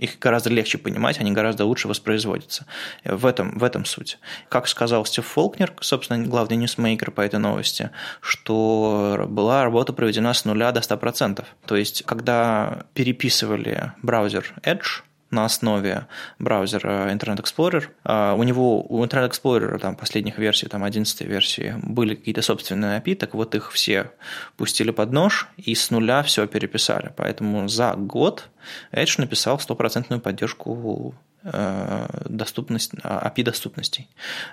их 0.03 0.19
гораздо 0.19 0.51
легче 0.51 0.79
понимать, 0.79 1.19
они 1.21 1.33
гораздо 1.33 1.65
лучше 1.65 1.89
воспроизводятся. 1.89 2.67
В 3.05 3.25
этом, 3.25 3.59
в 3.59 3.65
этом 3.65 3.85
суть. 3.85 4.19
Как 4.49 4.67
сказал 4.67 5.05
Стив 5.07 5.25
Фолкнер, 5.25 5.73
собственно, 5.81 6.25
главный 6.25 6.57
ньюсмейкер 6.57 7.13
по 7.13 7.21
этой 7.21 7.39
новости, 7.39 7.91
что 8.21 9.27
была 9.29 9.65
работа 9.65 9.93
проведена 9.93 10.35
с 10.35 10.45
нуля 10.45 10.73
до 10.73 10.81
100%. 10.81 11.45
То 11.67 11.77
есть, 11.77 12.03
когда 12.05 12.85
переписывали 12.95 13.93
браузер 14.03 14.53
Edge, 14.63 15.03
на 15.33 15.45
основе 15.45 16.07
браузера 16.39 17.12
Internet 17.12 17.43
Explorer. 17.43 17.89
А, 18.05 18.35
у 18.35 18.43
него, 18.43 18.83
у 18.83 19.05
Internet 19.05 19.33
Explorer 19.33 19.79
там, 19.79 19.97
последних 19.97 20.39
версий, 20.39 20.69
там 20.69 20.85
11 20.85 21.23
версии, 21.23 21.75
были 21.83 22.15
какие-то 22.15 22.43
собственные 22.43 23.01
API, 23.01 23.17
так 23.17 23.35
вот 23.35 23.55
их 23.55 23.73
все 23.73 24.12
пустили 24.57 24.91
под 24.91 25.12
нож 25.12 25.49
и 25.57 25.75
с 25.75 25.91
нуля 25.91 26.23
все 26.23 26.47
переписали. 26.47 27.12
Поэтому 27.17 27.69
за 27.69 27.95
год 27.95 28.49
Edge 28.93 29.15
написал 29.19 29.59
стопроцентную 29.59 30.21
поддержку 30.21 31.15
доступность, 31.45 32.95
API 32.95 33.43
доступностей. 33.43 34.09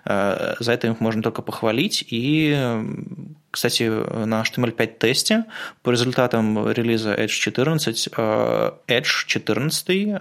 Э, 0.06 0.56
за 0.60 0.74
это 0.74 0.88
их 0.88 1.00
можно 1.00 1.22
только 1.22 1.42
похвалить. 1.42 2.04
И, 2.10 2.58
кстати, 3.52 3.84
на 3.84 4.42
HTML5 4.42 4.98
тесте 4.98 5.46
по 5.84 5.92
результатам 5.92 6.70
релиза 6.72 7.14
Edge 7.14 7.28
14 7.28 8.10
э, 8.16 8.72
Edge 8.88 9.26
14 9.28 10.16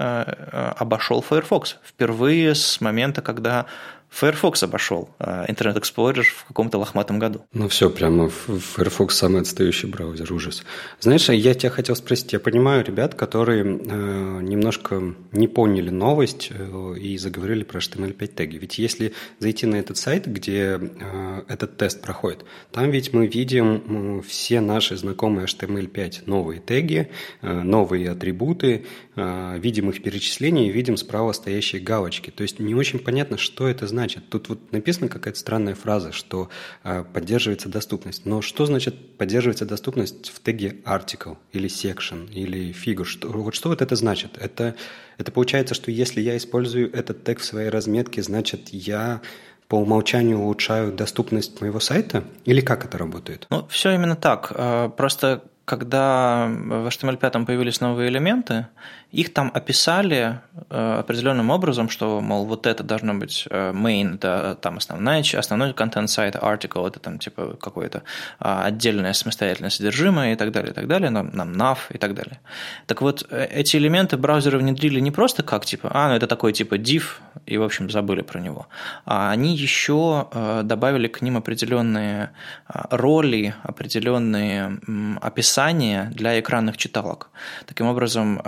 обошел 0.79 1.25
Firefox 1.29 1.77
впервые 1.85 2.55
с 2.55 2.81
момента, 2.81 3.23
когда 3.23 3.67
Firefox 4.11 4.63
обошел 4.63 5.11
а 5.19 5.45
Internet 5.47 5.81
Explorer 5.81 6.23
в 6.23 6.45
каком-то 6.45 6.79
лохматом 6.79 7.19
году. 7.19 7.45
Ну 7.53 7.69
все, 7.69 7.91
прямо 7.91 8.29
Firefox 8.29 9.17
самый 9.17 9.43
отстающий 9.43 9.89
браузер, 9.89 10.33
ужас. 10.33 10.65
Знаешь, 11.01 11.29
я 11.29 11.55
тебя 11.55 11.71
хотел 11.71 11.95
спросить, 11.95 12.33
я 12.33 12.41
понимаю 12.41 12.85
ребят, 12.85 13.15
которые 13.15 13.63
э, 13.65 14.41
немножко 14.43 15.15
не 15.33 15.47
поняли 15.47 15.91
новость 15.91 16.51
э, 16.51 16.95
и 16.99 17.19
заговорили 17.19 17.65
про 17.65 17.81
HTML5 17.81 18.27
теги. 18.29 18.57
Ведь 18.57 18.79
если 18.79 19.13
зайти 19.39 19.67
на 19.67 19.77
этот 19.77 19.97
сайт, 19.99 20.27
где 20.27 20.81
э, 20.81 21.43
этот 21.49 21.77
тест 21.77 22.01
проходит, 22.01 22.45
там 22.73 22.91
ведь 22.91 23.13
мы 23.13 23.27
видим 23.27 24.19
э, 24.19 24.23
все 24.27 24.61
наши 24.61 24.97
знакомые 24.97 25.47
HTML5 25.47 26.23
новые 26.27 26.61
теги, 26.61 27.11
э, 27.43 27.63
новые 27.63 28.11
атрибуты, 28.11 28.87
э, 29.17 29.59
видим 29.59 29.91
их 29.91 30.03
перечисления 30.03 30.69
и 30.69 30.73
видим 30.73 30.97
справа 30.97 31.33
стоящие 31.33 31.83
галочки. 31.83 32.31
То 32.31 32.43
есть 32.43 32.59
не 32.59 32.75
очень 32.75 32.99
понятно, 32.99 33.39
что 33.39 33.69
это 33.69 33.87
значит 33.87 33.98
значит? 33.99 34.31
Тут 34.31 34.49
вот 34.49 34.73
написана 34.73 35.09
какая-то 35.09 35.39
странная 35.39 35.75
фраза, 35.75 36.13
что 36.13 36.51
э, 36.85 37.03
поддерживается 37.13 37.69
доступность. 37.69 38.27
Но 38.27 38.43
что 38.43 38.65
значит 38.65 39.17
поддерживается 39.17 39.67
доступность 39.67 40.31
в 40.31 40.41
теге 40.41 40.77
article 40.85 41.37
или 41.53 41.69
section 41.69 42.33
или 42.33 42.73
figure? 42.73 43.05
Что, 43.05 43.29
вот 43.29 43.57
что 43.57 43.71
вот 43.71 43.83
это 43.83 43.97
значит? 43.97 44.39
Это, 44.39 44.77
это 45.19 45.33
получается, 45.33 45.75
что 45.75 45.91
если 45.91 46.21
я 46.21 46.37
использую 46.37 46.93
этот 46.95 47.25
тег 47.25 47.41
в 47.41 47.45
своей 47.45 47.71
разметке, 47.71 48.23
значит 48.23 48.69
я 48.69 49.21
по 49.67 49.75
умолчанию 49.75 50.39
улучшаю 50.39 50.93
доступность 50.93 51.61
моего 51.61 51.81
сайта? 51.81 52.23
Или 52.45 52.61
как 52.61 52.85
это 52.85 52.99
работает? 52.99 53.47
Ну, 53.51 53.67
все 53.69 53.91
именно 53.91 54.15
так. 54.15 54.53
А, 54.55 54.89
просто 54.91 55.43
когда 55.69 56.47
в 56.49 56.87
HTML5 56.87 57.45
появились 57.45 57.83
новые 57.83 58.09
элементы, 58.09 58.67
их 59.13 59.33
там 59.35 59.51
описали 59.55 60.41
э, 60.71 60.99
определенным 61.01 61.51
образом, 61.51 61.91
что, 61.91 62.21
мол, 62.21 62.47
вот 62.47 62.67
это 62.67 62.83
должно 62.83 63.15
быть 63.15 63.47
э, 63.51 63.73
main, 63.73 64.15
это 64.15 64.57
там 64.61 64.79
основная, 64.79 65.23
основной 65.37 65.75
контент 65.75 66.09
сайта, 66.09 66.39
article, 66.39 66.89
это 66.89 67.01
там 67.01 67.19
типа 67.19 67.57
какое-то 67.61 68.03
а, 68.39 68.65
отдельное 68.65 69.13
самостоятельное 69.13 69.71
содержимое 69.71 70.33
и 70.33 70.37
так 70.37 70.53
далее, 70.53 70.73
и 70.73 70.75
так 70.75 70.87
далее, 70.87 71.11
нам, 71.11 71.31
нам 71.33 71.53
nav 71.53 71.79
и 71.91 71.99
так 71.99 72.15
далее. 72.15 72.41
Так 72.87 73.03
вот, 73.03 73.27
э, 73.31 73.47
эти 73.51 73.77
элементы 73.77 74.17
браузеры 74.17 74.59
внедрили 74.59 75.01
не 75.01 75.11
просто 75.11 75.43
как, 75.43 75.67
типа, 75.67 75.91
а, 75.93 76.09
ну 76.09 76.15
это 76.15 76.27
такой 76.27 76.53
типа 76.55 76.77
div, 76.77 77.05
и, 77.45 77.59
в 77.59 77.63
общем, 77.63 77.91
забыли 77.91 78.23
про 78.23 78.41
него, 78.41 78.69
а 79.05 79.31
они 79.31 79.55
еще 79.55 80.29
добавили 80.65 81.09
к 81.09 81.23
ним 81.23 81.37
определенные 81.37 82.31
роли, 82.91 83.55
определенные 83.63 84.79
описания 85.21 85.58
для 86.11 86.39
экранных 86.39 86.77
читалок. 86.77 87.31
Таким 87.67 87.87
образом, 87.87 88.41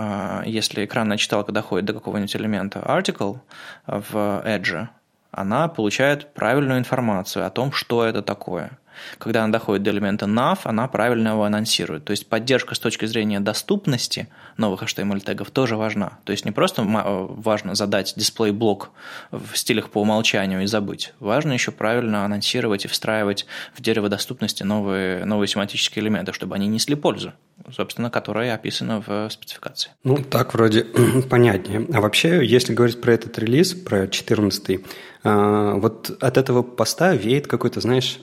если 0.45 0.85
экранная 0.85 1.17
читалка 1.17 1.51
доходит 1.51 1.85
до 1.85 1.93
какого-нибудь 1.93 2.35
элемента 2.37 2.79
article 2.79 3.39
в 3.85 4.43
Edge, 4.45 4.87
она 5.31 5.67
получает 5.67 6.33
правильную 6.33 6.79
информацию 6.79 7.45
о 7.45 7.49
том, 7.49 7.73
что 7.73 8.05
это 8.05 8.21
такое. 8.21 8.77
Когда 9.17 9.43
она 9.43 9.51
доходит 9.51 9.83
до 9.83 9.91
элемента 9.91 10.25
nav, 10.25 10.59
она 10.63 10.87
правильно 10.87 11.29
его 11.29 11.43
анонсирует. 11.43 12.05
То 12.05 12.11
есть 12.11 12.27
поддержка 12.27 12.75
с 12.75 12.79
точки 12.79 13.05
зрения 13.05 13.39
доступности 13.39 14.27
новых 14.57 14.83
HTML-тегов 14.83 15.51
тоже 15.51 15.75
важна. 15.75 16.19
То 16.23 16.31
есть 16.31 16.45
не 16.45 16.51
просто 16.51 16.83
важно 16.83 17.75
задать 17.75 18.13
дисплей-блок 18.15 18.91
в 19.31 19.55
стилях 19.55 19.89
по 19.89 20.01
умолчанию 20.01 20.63
и 20.63 20.65
забыть. 20.65 21.13
Важно 21.19 21.53
еще 21.53 21.71
правильно 21.71 22.25
анонсировать 22.25 22.85
и 22.85 22.87
встраивать 22.87 23.45
в 23.75 23.81
дерево 23.81 24.09
доступности 24.09 24.63
новые, 24.63 25.25
новые 25.25 25.47
семантические 25.47 26.03
элементы, 26.03 26.33
чтобы 26.33 26.55
они 26.55 26.67
несли 26.67 26.95
пользу 26.95 27.33
собственно, 27.71 28.09
которая 28.09 28.55
описана 28.55 29.03
в 29.05 29.29
спецификации. 29.29 29.91
Ну, 30.03 30.17
так 30.17 30.53
вроде 30.53 30.83
понятнее. 31.29 31.87
А 31.93 32.01
вообще, 32.01 32.45
если 32.45 32.73
говорить 32.73 32.99
про 33.01 33.13
этот 33.13 33.37
релиз, 33.37 33.73
про 33.73 34.07
14 34.07 34.79
а, 35.23 35.75
вот 35.75 36.17
от 36.19 36.37
этого 36.37 36.63
поста 36.63 37.13
веет 37.13 37.47
какой-то, 37.47 37.81
знаешь, 37.81 38.19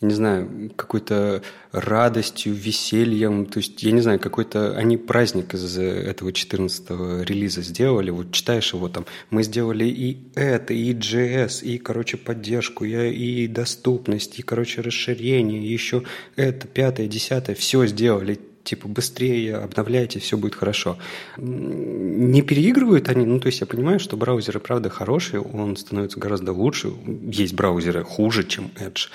а, 0.00 0.06
не 0.06 0.14
знаю, 0.14 0.70
какой-то 0.76 1.42
радостью, 1.72 2.54
весельем. 2.54 3.46
То 3.46 3.58
есть, 3.58 3.82
я 3.82 3.92
не 3.92 4.00
знаю, 4.00 4.18
какой-то... 4.18 4.76
Они 4.76 4.96
праздник 4.96 5.54
из 5.54 5.78
этого 5.78 6.30
14-го 6.30 7.22
релиза 7.22 7.62
сделали. 7.62 8.10
Вот 8.10 8.32
читаешь 8.32 8.72
его 8.72 8.88
там, 8.88 9.06
мы 9.30 9.42
сделали 9.42 9.84
и 9.84 10.18
это, 10.34 10.74
и 10.74 10.92
JS, 10.92 11.64
и, 11.64 11.78
короче, 11.78 12.16
поддержку, 12.16 12.84
и 12.84 13.46
доступность, 13.46 14.38
и, 14.38 14.42
короче, 14.42 14.80
расширение, 14.80 15.62
и 15.62 15.72
еще 15.72 16.02
это, 16.36 16.66
пятое, 16.66 17.06
десятое. 17.06 17.56
Все 17.56 17.86
сделали 17.86 18.38
типа 18.66 18.88
быстрее 18.88 19.56
обновляйте, 19.56 20.18
все 20.18 20.36
будет 20.36 20.54
хорошо. 20.54 20.98
Не 21.38 22.42
переигрывают 22.42 23.08
они, 23.08 23.24
ну 23.24 23.40
то 23.40 23.46
есть 23.46 23.60
я 23.60 23.66
понимаю, 23.66 23.98
что 23.98 24.16
браузеры 24.16 24.60
правда 24.60 24.90
хорошие, 24.90 25.40
он 25.40 25.76
становится 25.76 26.20
гораздо 26.20 26.52
лучше. 26.52 26.92
Есть 27.06 27.54
браузеры 27.54 28.04
хуже, 28.04 28.44
чем 28.44 28.70
Edge. 28.78 29.08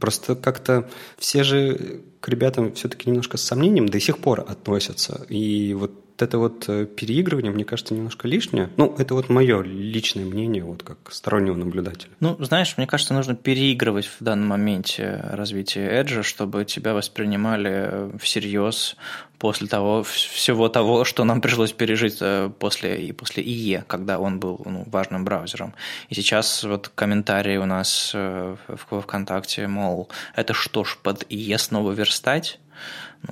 Просто 0.00 0.34
как-то 0.34 0.88
все 1.18 1.44
же 1.44 2.00
к 2.20 2.28
ребятам 2.28 2.72
все-таки 2.72 3.08
немножко 3.08 3.36
с 3.36 3.42
сомнением 3.42 3.88
до 3.88 4.00
сих 4.00 4.18
пор 4.18 4.40
относятся. 4.40 5.26
И 5.28 5.74
вот 5.74 6.03
это 6.18 6.38
вот 6.38 6.68
э, 6.68 6.86
переигрывание, 6.86 7.52
мне 7.52 7.64
кажется, 7.64 7.94
немножко 7.94 8.28
лишнее. 8.28 8.70
Ну, 8.76 8.94
это 8.98 9.14
вот 9.14 9.28
мое 9.28 9.62
личное 9.62 10.24
мнение, 10.24 10.62
вот 10.62 10.82
как 10.82 10.98
стороннего 11.10 11.56
наблюдателя. 11.56 12.10
Ну, 12.20 12.36
знаешь, 12.38 12.76
мне 12.76 12.86
кажется, 12.86 13.14
нужно 13.14 13.34
переигрывать 13.34 14.06
в 14.06 14.22
данном 14.22 14.48
моменте 14.48 15.20
развития 15.30 16.02
Edge, 16.02 16.22
чтобы 16.22 16.64
тебя 16.64 16.94
воспринимали 16.94 18.16
всерьез 18.18 18.96
после 19.38 19.66
того, 19.66 20.02
всего 20.04 20.68
того, 20.68 21.04
что 21.04 21.24
нам 21.24 21.40
пришлось 21.40 21.72
пережить 21.72 22.18
э, 22.20 22.50
после, 22.58 23.06
и 23.06 23.12
после 23.12 23.42
ИЕ, 23.42 23.84
когда 23.86 24.18
он 24.18 24.40
был 24.40 24.62
ну, 24.64 24.84
важным 24.86 25.24
браузером. 25.24 25.74
И 26.08 26.14
сейчас 26.14 26.64
вот 26.64 26.90
комментарии 26.94 27.56
у 27.56 27.66
нас 27.66 28.12
э, 28.14 28.56
в 28.68 29.00
ВКонтакте, 29.02 29.66
мол, 29.66 30.08
это 30.36 30.54
что 30.54 30.84
ж, 30.84 30.96
под 31.02 31.26
ИЕ 31.28 31.58
снова 31.58 31.92
верстать? 31.92 32.60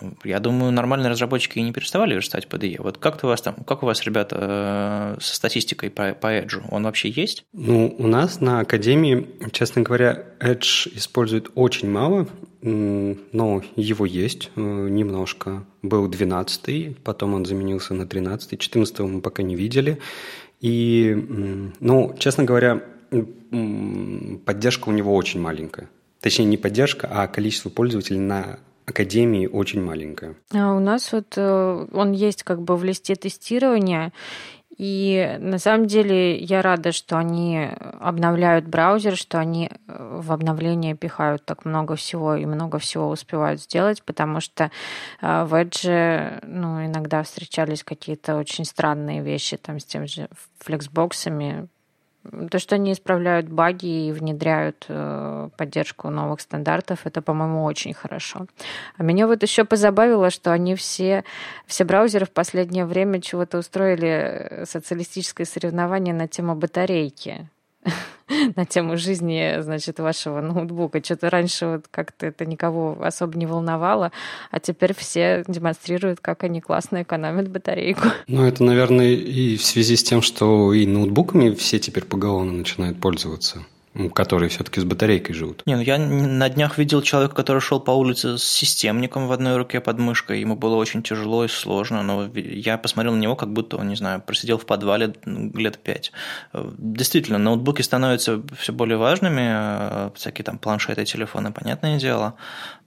Ну, 0.01 0.15
я 0.25 0.41
думаю, 0.41 0.73
нормальные 0.73 1.11
разработчики 1.11 1.59
и 1.59 1.63
не 1.63 1.73
переставали 1.73 2.15
верстать 2.15 2.47
IE. 2.47 2.81
Вот 2.83 2.99
как 2.99 3.23
у 3.25 3.27
вас 3.27 3.43
там, 3.43 3.57
как 3.67 3.83
у 3.83 3.87
вас, 3.87 4.03
ребята, 4.05 5.17
э, 5.19 5.21
со 5.21 5.37
статистикой 5.37 5.91
по, 5.91 6.15
по 6.15 6.27
Edge? 6.27 6.63
Он 6.71 6.85
вообще 6.85 7.09
есть? 7.09 7.45
Ну, 7.53 7.95
у 7.99 8.07
нас 8.07 8.41
на 8.41 8.61
Академии, 8.61 9.27
честно 9.53 9.83
говоря, 9.83 10.25
Edge 10.41 10.91
использует 10.97 11.51
очень 11.55 11.91
мало, 11.91 12.29
но 12.63 13.63
его 13.77 14.07
есть 14.07 14.51
э, 14.55 14.61
немножко. 14.61 15.65
Был 15.83 16.09
12 16.09 16.99
потом 17.03 17.35
он 17.35 17.45
заменился 17.45 17.93
на 17.93 18.07
13 18.07 18.59
14 18.59 19.01
мы 19.01 19.21
пока 19.21 19.43
не 19.43 19.57
видели. 19.57 19.99
И, 20.61 21.13
ну, 21.81 22.15
честно 22.19 22.45
говоря, 22.45 22.83
поддержка 24.47 24.89
у 24.89 24.93
него 24.93 25.15
очень 25.15 25.41
маленькая. 25.41 25.89
Точнее, 26.21 26.45
не 26.45 26.57
поддержка, 26.57 27.09
а 27.11 27.27
количество 27.27 27.69
пользователей 27.69 28.21
на 28.21 28.61
академии 28.93 29.47
очень 29.47 29.83
маленькая. 29.83 30.37
А 30.55 30.75
у 30.75 30.81
нас 30.81 31.13
вот 31.13 31.35
э, 31.37 31.87
он 31.93 32.13
есть 32.13 32.43
как 32.45 32.63
бы 32.63 32.77
в 32.77 32.85
листе 32.85 33.15
тестирования, 33.17 34.13
и 34.79 35.37
на 35.39 35.59
самом 35.59 35.87
деле 35.87 36.37
я 36.39 36.63
рада, 36.63 36.93
что 36.93 37.19
они 37.19 37.69
обновляют 38.01 38.67
браузер, 38.67 39.17
что 39.17 39.39
они 39.39 39.71
э, 39.71 40.19
в 40.21 40.33
обновление 40.33 40.95
пихают 40.95 41.45
так 41.45 41.65
много 41.65 41.95
всего 41.95 42.35
и 42.35 42.47
много 42.47 42.79
всего 42.79 43.09
успевают 43.09 43.61
сделать, 43.61 44.03
потому 44.03 44.41
что 44.41 44.71
э, 45.21 45.45
в 45.45 45.55
Edge 45.55 46.41
ну, 46.47 46.85
иногда 46.87 47.23
встречались 47.23 47.85
какие-то 47.85 48.37
очень 48.37 48.65
странные 48.65 49.23
вещи 49.23 49.57
там 49.57 49.79
с 49.79 49.85
тем 49.85 50.07
же 50.07 50.29
флексбоксами, 50.59 51.69
то, 52.51 52.59
что 52.59 52.77
они 52.77 52.93
исправляют 52.93 53.49
баги 53.49 54.09
и 54.09 54.13
внедряют 54.13 54.87
э, 54.89 55.49
поддержку 55.57 56.09
новых 56.09 56.41
стандартов, 56.41 57.01
это, 57.05 57.21
по-моему, 57.21 57.65
очень 57.65 57.95
хорошо. 57.95 58.47
А 58.97 59.03
меня 59.03 59.27
вот 59.27 59.43
еще 59.43 59.65
позабавило, 59.65 60.31
что 60.31 60.53
они 60.53 60.75
все, 60.75 61.25
все 61.67 61.85
браузеры 61.85 62.27
в 62.27 62.31
последнее 62.31 62.87
время 62.87 63.21
чего-то 63.21 63.59
устроили 63.59 64.07
э, 64.09 64.67
социалистическое 64.67 65.47
соревнование 65.47 66.15
на 66.15 66.29
тему 66.29 66.55
батарейки. 66.55 67.49
на 68.57 68.65
тему 68.65 68.97
жизни, 68.97 69.61
значит, 69.61 69.99
вашего 69.99 70.41
ноутбука. 70.41 71.03
Что-то 71.03 71.31
раньше 71.31 71.67
вот 71.67 71.87
как-то 71.91 72.27
это 72.27 72.47
никого 72.47 72.97
особо 73.01 73.37
не 73.39 73.47
волновало, 73.47 74.13
а 74.51 74.61
теперь 74.61 74.95
все 74.95 75.45
демонстрируют, 75.47 76.21
как 76.21 76.45
они 76.45 76.61
классно 76.61 77.03
экономят 77.03 77.49
батарейку. 77.49 78.03
Ну, 78.29 78.45
это, 78.45 78.65
наверное, 78.65 79.11
и 79.11 79.57
в 79.57 79.65
связи 79.65 79.95
с 79.95 80.03
тем, 80.03 80.23
что 80.23 80.73
и 80.73 80.87
ноутбуками 80.87 81.55
все 81.55 81.79
теперь 81.79 82.05
поголовно 82.05 82.53
начинают 82.53 82.99
пользоваться 82.99 83.65
которые 84.15 84.49
все-таки 84.49 84.81
с 84.81 84.85
батарейкой 84.85 85.35
живут. 85.35 85.63
Не, 85.67 85.77
ну 85.77 85.83
я 85.83 85.99
на 85.99 86.49
днях 86.49 86.79
видел 86.79 87.03
человека, 87.03 87.35
который 87.35 87.61
шел 87.61 87.81
по 87.81 87.91
улице 87.91 88.39
с 88.39 88.45
системником 88.45 89.29
в 89.29 89.33
одной 89.33 89.57
руке 89.57 89.81
под 89.81 89.99
мышкой. 89.99 90.41
Ему 90.41 90.57
было 90.57 90.77
очень 90.77 91.03
тяжело 91.03 91.45
и 91.45 91.49
сложно, 91.49 92.03
но 92.03 92.31
я 92.35 92.79
посмотрел 92.79 93.15
на 93.15 93.21
него, 93.21 93.37
как 93.37 93.53
будто 93.53 93.77
он, 93.77 93.89
не 93.89 93.97
знаю, 93.97 94.23
просидел 94.23 94.59
в 94.59 94.67
подвале 94.67 95.15
лет 95.25 95.79
пять. 95.79 96.13
Действительно, 96.53 97.39
ноутбуки 97.39 97.83
становятся 97.83 98.43
все 98.59 98.73
более 98.73 98.97
важными, 98.97 100.15
всякие 100.15 100.45
там 100.45 100.59
планшеты, 100.59 101.05
телефоны, 101.05 101.53
понятное 101.53 101.99
дело. 101.99 102.35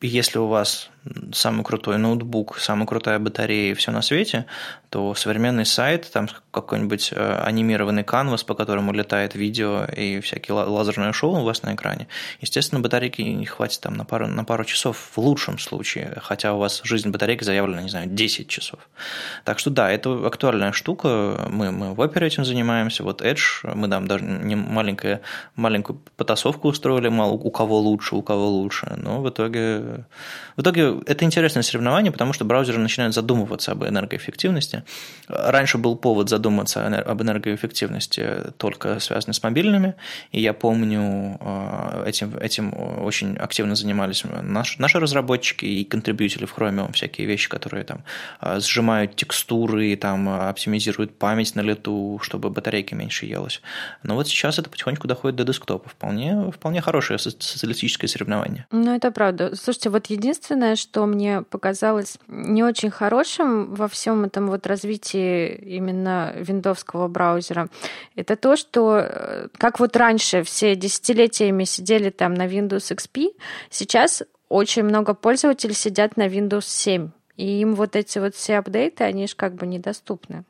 И 0.01 0.07
если 0.07 0.39
у 0.39 0.47
вас 0.47 0.89
самый 1.33 1.63
крутой 1.63 1.97
ноутбук, 1.97 2.57
самая 2.59 2.87
крутая 2.87 3.19
батарея 3.19 3.71
и 3.71 3.73
все 3.73 3.91
на 3.91 4.01
свете, 4.01 4.45
то 4.89 5.13
современный 5.13 5.65
сайт, 5.65 6.09
там 6.11 6.27
какой-нибудь 6.51 7.09
э, 7.11 7.39
анимированный 7.43 8.03
канвас, 8.03 8.43
по 8.43 8.55
которому 8.55 8.93
летает 8.93 9.35
видео 9.35 9.85
и 9.85 10.19
всякие 10.21 10.55
лазерные 10.55 11.13
шоу 11.13 11.41
у 11.41 11.43
вас 11.43 11.63
на 11.63 11.75
экране, 11.75 12.07
естественно, 12.41 12.81
батарейки 12.81 13.21
не 13.21 13.45
хватит 13.45 13.81
там 13.81 13.95
на 13.95 14.05
пару, 14.05 14.27
на 14.27 14.43
пару 14.43 14.63
часов 14.63 15.11
в 15.13 15.17
лучшем 15.17 15.59
случае, 15.59 16.17
хотя 16.21 16.53
у 16.53 16.59
вас 16.59 16.81
жизнь 16.83 17.09
батарейки 17.09 17.43
заявлена, 17.43 17.81
не 17.81 17.89
знаю, 17.89 18.07
10 18.07 18.47
часов. 18.47 18.79
Так 19.43 19.59
что 19.59 19.69
да, 19.69 19.91
это 19.91 20.25
актуальная 20.25 20.71
штука, 20.71 21.47
мы, 21.49 21.71
мы 21.71 21.93
в 21.93 21.99
опере 21.99 22.27
этим 22.27 22.45
занимаемся, 22.45 23.03
вот 23.03 23.21
Edge, 23.21 23.75
мы 23.75 23.89
там 23.89 24.07
даже 24.07 24.23
не 24.23 24.55
маленькую, 24.55 25.19
маленькую 25.55 26.01
потасовку 26.15 26.69
устроили, 26.69 27.09
мало 27.09 27.33
у 27.33 27.51
кого 27.51 27.79
лучше, 27.79 28.15
у 28.15 28.21
кого 28.21 28.49
лучше, 28.49 28.93
но 28.97 29.21
в 29.21 29.29
итоге, 29.29 30.05
в 30.55 30.61
итоге 30.61 30.94
это 31.05 31.25
интересное 31.25 31.63
соревнование, 31.63 32.11
потому 32.11 32.33
что 32.33 32.45
браузеры 32.45 32.79
начинают 32.79 33.13
задумываться 33.13 33.71
об 33.71 33.83
энергоэффективности. 33.83 34.83
Раньше 35.27 35.77
был 35.77 35.95
повод 35.95 36.29
задуматься 36.29 36.85
об 36.85 37.21
энергоэффективности 37.21 38.53
только 38.57 38.99
связанный 38.99 39.33
с 39.33 39.43
мобильными, 39.43 39.95
и 40.31 40.41
я 40.41 40.53
помню, 40.53 41.37
э, 41.39 42.03
этим, 42.07 42.37
этим 42.37 42.73
очень 43.03 43.35
активно 43.37 43.75
занимались 43.75 44.23
наши, 44.41 44.81
наши 44.81 44.99
разработчики 44.99 45.65
и 45.65 45.83
контрибьютели 45.83 46.45
в 46.45 46.55
Chromium, 46.55 46.93
всякие 46.93 47.27
вещи, 47.27 47.49
которые 47.49 47.83
там 47.83 48.03
э, 48.41 48.59
сжимают 48.59 49.15
текстуры, 49.15 49.95
там 49.95 50.29
оптимизируют 50.29 51.17
память 51.17 51.55
на 51.55 51.61
лету, 51.61 52.19
чтобы 52.21 52.49
батарейки 52.49 52.93
меньше 52.93 53.25
елась. 53.25 53.61
Но 54.03 54.15
вот 54.15 54.27
сейчас 54.27 54.59
это 54.59 54.69
потихоньку 54.69 55.07
доходит 55.07 55.35
до 55.35 55.43
десктопа. 55.43 55.89
Вполне, 55.89 56.51
вполне 56.51 56.81
хорошее 56.81 57.19
социалистическое 57.19 58.07
соревнование. 58.07 58.67
Ну, 58.71 58.95
это 58.95 59.11
правда. 59.11 59.55
Слушайте, 59.55 59.89
вот 59.89 60.07
единственное, 60.07 60.75
что 60.85 61.05
мне 61.07 61.41
показалось 61.41 62.17
не 62.27 62.63
очень 62.63 62.91
хорошим 62.91 63.73
во 63.73 63.87
всем 63.87 64.23
этом 64.23 64.47
вот 64.47 64.67
развитии 64.67 65.55
именно 65.55 66.31
виндовского 66.35 67.07
браузера, 67.07 67.69
это 68.15 68.35
то, 68.35 68.55
что 68.55 68.99
э, 68.99 69.47
как 69.57 69.79
вот 69.79 69.95
раньше 69.97 70.43
все 70.43 70.75
десятилетиями 70.75 71.63
сидели 71.63 72.11
там 72.11 72.35
на 72.35 72.45
Windows 72.45 72.95
XP, 72.95 73.31
сейчас 73.71 74.21
очень 74.47 74.83
много 74.83 75.15
пользователей 75.15 75.73
сидят 75.73 76.17
на 76.17 76.27
Windows 76.27 76.65
7. 76.65 77.09
И 77.37 77.61
им 77.61 77.73
вот 77.73 77.95
эти 77.95 78.19
вот 78.19 78.35
все 78.35 78.57
апдейты, 78.59 79.03
они 79.03 79.27
же 79.27 79.35
как 79.35 79.55
бы 79.55 79.65
недоступны. 79.65 80.45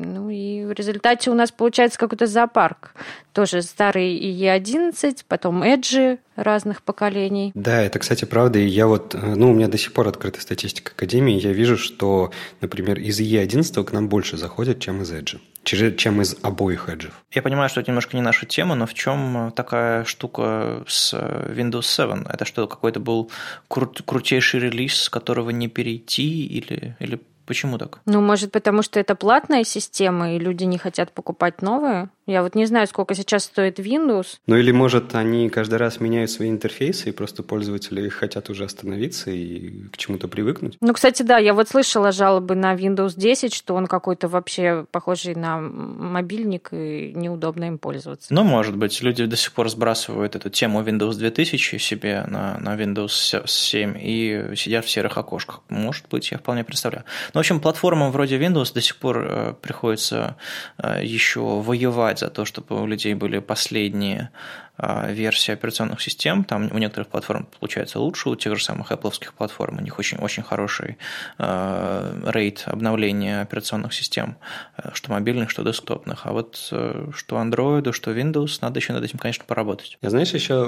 Ну 0.00 0.30
и 0.30 0.64
в 0.64 0.70
результате 0.70 1.28
у 1.28 1.34
нас 1.34 1.50
получается 1.50 1.98
какой-то 1.98 2.28
зоопарк. 2.28 2.94
Тоже 3.32 3.62
старый 3.62 4.16
E11, 4.16 5.24
потом 5.26 5.64
Edge 5.64 6.20
разных 6.36 6.82
поколений. 6.82 7.50
Да, 7.56 7.82
это, 7.82 7.98
кстати, 7.98 8.24
правда. 8.24 8.60
И 8.60 8.66
я 8.66 8.86
вот, 8.86 9.16
ну, 9.20 9.50
у 9.50 9.54
меня 9.54 9.66
до 9.66 9.76
сих 9.76 9.92
пор 9.92 10.06
открыта 10.06 10.40
статистика 10.40 10.92
Академии. 10.94 11.40
Я 11.40 11.52
вижу, 11.52 11.76
что, 11.76 12.30
например, 12.60 13.00
из 13.00 13.18
E11 13.18 13.84
к 13.84 13.92
нам 13.92 14.08
больше 14.08 14.36
заходят, 14.36 14.78
чем 14.78 15.02
из 15.02 15.12
Edge 15.12 15.40
чем 15.64 16.22
из 16.22 16.34
обоих 16.40 16.88
Edge. 16.88 17.10
Я 17.30 17.42
понимаю, 17.42 17.68
что 17.68 17.80
это 17.80 17.90
немножко 17.90 18.16
не 18.16 18.22
наша 18.22 18.46
тема, 18.46 18.74
но 18.74 18.86
в 18.86 18.94
чем 18.94 19.52
такая 19.54 20.04
штука 20.04 20.82
с 20.86 21.12
Windows 21.12 21.82
7? 21.82 22.24
Это 22.26 22.46
что, 22.46 22.66
какой-то 22.66 23.00
был 23.00 23.30
крут, 23.68 24.00
крутейший 24.06 24.60
релиз, 24.60 24.94
с 24.94 25.10
которого 25.10 25.50
не 25.50 25.68
перейти 25.68 26.46
или, 26.46 26.96
или 27.00 27.20
Почему 27.48 27.78
так? 27.78 28.00
Ну, 28.04 28.20
может, 28.20 28.52
потому 28.52 28.82
что 28.82 29.00
это 29.00 29.14
платная 29.14 29.64
система, 29.64 30.34
и 30.34 30.38
люди 30.38 30.64
не 30.64 30.76
хотят 30.76 31.12
покупать 31.12 31.62
новые? 31.62 32.10
Я 32.26 32.42
вот 32.42 32.54
не 32.54 32.66
знаю, 32.66 32.86
сколько 32.86 33.14
сейчас 33.14 33.44
стоит 33.44 33.78
Windows. 33.78 34.36
Ну 34.46 34.56
или, 34.56 34.70
может, 34.70 35.14
они 35.14 35.48
каждый 35.48 35.76
раз 35.76 35.98
меняют 35.98 36.30
свои 36.30 36.50
интерфейсы, 36.50 37.08
и 37.08 37.12
просто 37.12 37.42
пользователи 37.42 38.06
хотят 38.10 38.50
уже 38.50 38.64
остановиться 38.64 39.30
и 39.30 39.88
к 39.88 39.96
чему-то 39.96 40.28
привыкнуть? 40.28 40.76
Ну, 40.82 40.92
кстати, 40.92 41.22
да, 41.22 41.38
я 41.38 41.54
вот 41.54 41.70
слышала 41.70 42.12
жалобы 42.12 42.54
на 42.54 42.74
Windows 42.74 43.14
10, 43.16 43.54
что 43.54 43.74
он 43.74 43.86
какой-то 43.86 44.28
вообще 44.28 44.84
похожий 44.90 45.34
на 45.34 45.58
мобильник, 45.58 46.68
и 46.72 47.14
неудобно 47.14 47.64
им 47.64 47.78
пользоваться. 47.78 48.26
Ну, 48.28 48.44
может 48.44 48.76
быть, 48.76 49.00
люди 49.00 49.24
до 49.24 49.36
сих 49.36 49.54
пор 49.54 49.70
сбрасывают 49.70 50.36
эту 50.36 50.50
тему 50.50 50.82
Windows 50.82 51.14
2000 51.14 51.78
себе 51.78 52.24
на, 52.28 52.58
на 52.58 52.76
Windows 52.76 53.46
7 53.46 53.96
и 53.98 54.52
сидят 54.54 54.84
в 54.84 54.90
серых 54.90 55.16
окошках. 55.16 55.62
Может 55.70 56.04
быть, 56.10 56.30
я 56.30 56.36
вполне 56.36 56.62
представляю. 56.62 57.06
Но, 57.38 57.42
в 57.42 57.46
общем, 57.46 57.60
платформам 57.60 58.10
вроде 58.10 58.36
Windows 58.36 58.74
до 58.74 58.80
сих 58.80 58.96
пор 58.96 59.24
э, 59.24 59.54
приходится 59.62 60.34
э, 60.76 61.04
еще 61.04 61.40
воевать 61.40 62.18
за 62.18 62.30
то, 62.30 62.44
чтобы 62.44 62.82
у 62.82 62.84
людей 62.84 63.14
были 63.14 63.38
последние 63.38 64.30
версии 64.78 65.52
операционных 65.52 66.00
систем. 66.00 66.44
Там 66.44 66.70
у 66.72 66.78
некоторых 66.78 67.08
платформ 67.08 67.48
получается 67.58 67.98
лучше, 67.98 68.28
у 68.30 68.36
тех 68.36 68.56
же 68.56 68.64
самых 68.64 68.92
Apple 68.92 69.12
платформ 69.36 69.78
у 69.78 69.80
них 69.80 69.98
очень, 69.98 70.18
очень 70.18 70.42
хороший 70.42 70.98
э, 71.38 72.22
рейд 72.26 72.64
обновления 72.66 73.40
операционных 73.40 73.92
систем, 73.92 74.36
э, 74.76 74.90
что 74.92 75.10
мобильных, 75.10 75.50
что 75.50 75.62
десктопных. 75.62 76.26
А 76.26 76.32
вот 76.32 76.68
э, 76.70 77.10
что 77.14 77.36
Android, 77.36 77.92
что 77.92 78.12
Windows, 78.12 78.58
надо 78.60 78.78
еще 78.78 78.92
над 78.92 79.04
этим, 79.04 79.18
конечно, 79.18 79.44
поработать. 79.46 79.98
Я 80.02 80.10
знаешь, 80.10 80.32
еще 80.32 80.64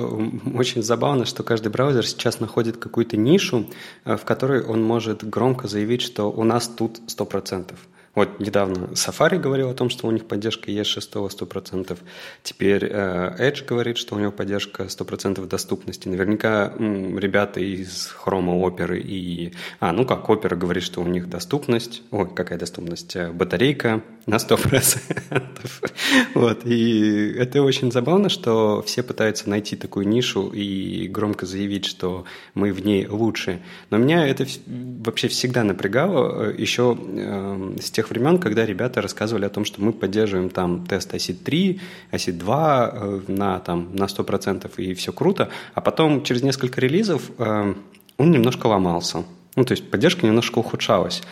очень 0.55 0.83
забавно, 0.83 1.25
что 1.25 1.43
каждый 1.43 1.71
браузер 1.71 2.07
сейчас 2.07 2.41
находит 2.41 2.77
какую-то 2.79 3.17
нишу, 3.17 3.69
в 4.05 4.25
которой 4.25 4.63
он 4.63 4.83
может 4.83 5.25
громко 5.25 5.69
заявить, 5.69 6.03
что 6.03 6.31
у 6.31 6.45
нас 6.45 6.69
тут 6.69 7.01
100%. 7.07 7.75
Вот 8.15 8.41
недавно 8.41 8.87
Safari 8.95 9.39
говорил 9.39 9.71
о 9.71 9.75
том, 9.75 9.89
что 9.89 10.09
у 10.09 10.11
них 10.11 10.27
поддержка 10.27 10.71
ES6 10.71 11.31
100%. 11.31 11.97
Теперь 12.43 12.85
э, 12.91 13.37
Edge 13.39 13.65
говорит, 13.65 13.99
что 13.99 14.17
у 14.17 14.19
него 14.19 14.33
поддержка 14.33 14.85
100% 14.85 15.47
доступности. 15.47 16.09
Наверняка 16.09 16.73
ребята 16.79 17.61
из 17.61 18.13
Chrome 18.25 18.61
Opera 18.61 18.99
и... 18.99 19.53
А, 19.79 19.93
ну 19.93 20.05
как, 20.05 20.29
Opera 20.29 20.57
говорит, 20.57 20.83
что 20.83 21.01
у 21.01 21.07
них 21.07 21.29
доступность... 21.29 22.03
Ой, 22.11 22.29
какая 22.35 22.59
доступность? 22.59 23.15
Э, 23.15 23.31
батарейка 23.31 24.03
на 24.27 24.37
100%. 24.37 24.99
вот, 26.35 26.67
и 26.67 27.33
это 27.39 27.63
очень 27.63 27.93
забавно, 27.93 28.29
что 28.29 28.83
все 28.83 29.03
пытаются 29.03 29.49
найти 29.49 29.77
такую 29.77 30.09
нишу 30.09 30.49
и 30.49 31.07
громко 31.09 31.47
заявить, 31.47 31.85
что 31.85 32.25
мы 32.55 32.73
в 32.73 32.85
ней 32.85 33.07
лучше. 33.07 33.61
Но 33.91 33.99
меня 33.99 34.27
это 34.27 34.47
вообще 34.67 35.29
всегда 35.29 35.63
напрягало 35.63 36.51
э, 36.51 36.55
еще 36.59 36.99
э, 37.01 37.77
с 37.81 37.91
тех 37.91 38.00
времен, 38.09 38.39
когда 38.39 38.65
ребята 38.65 39.03
рассказывали 39.03 39.45
о 39.45 39.51
том, 39.51 39.67
что 39.67 39.83
мы 39.83 39.93
поддерживаем 39.93 40.49
там 40.49 40.87
тест 40.87 41.13
ACID 41.13 41.43
3, 41.45 41.81
ACID 42.13 42.33
2 42.33 42.91
э, 42.93 43.21
на, 43.29 43.59
там, 43.59 43.95
на 43.95 44.05
100% 44.05 44.71
и 44.79 44.95
все 44.95 45.13
круто, 45.13 45.51
а 45.75 45.83
потом 45.83 46.23
через 46.23 46.43
несколько 46.43 46.81
релизов 46.81 47.31
э, 47.37 47.75
он 48.17 48.31
немножко 48.31 48.69
ломался. 48.69 49.25
Ну, 49.57 49.65
то 49.65 49.73
есть 49.73 49.91
поддержка 49.91 50.25
немножко 50.25 50.61
ухудшалась. 50.61 51.23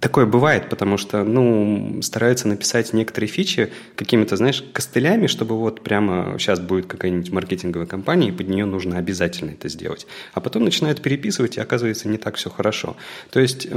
Такое 0.00 0.26
бывает, 0.26 0.68
потому 0.68 0.96
что, 0.96 1.22
ну, 1.22 2.00
стараются 2.02 2.48
написать 2.48 2.92
некоторые 2.92 3.28
фичи 3.28 3.72
какими-то, 3.96 4.36
знаешь, 4.36 4.64
костылями, 4.72 5.26
чтобы 5.26 5.56
вот 5.56 5.82
прямо 5.82 6.36
сейчас 6.38 6.60
будет 6.60 6.86
какая-нибудь 6.86 7.30
маркетинговая 7.30 7.86
кампания, 7.86 8.28
и 8.28 8.32
под 8.32 8.48
нее 8.48 8.64
нужно 8.64 8.98
обязательно 8.98 9.50
это 9.50 9.68
сделать. 9.68 10.06
А 10.32 10.40
потом 10.40 10.64
начинают 10.64 11.00
переписывать, 11.00 11.56
и 11.56 11.60
оказывается 11.60 12.08
не 12.08 12.18
так 12.18 12.36
все 12.36 12.50
хорошо. 12.50 12.96
То 13.30 13.40
есть 13.40 13.68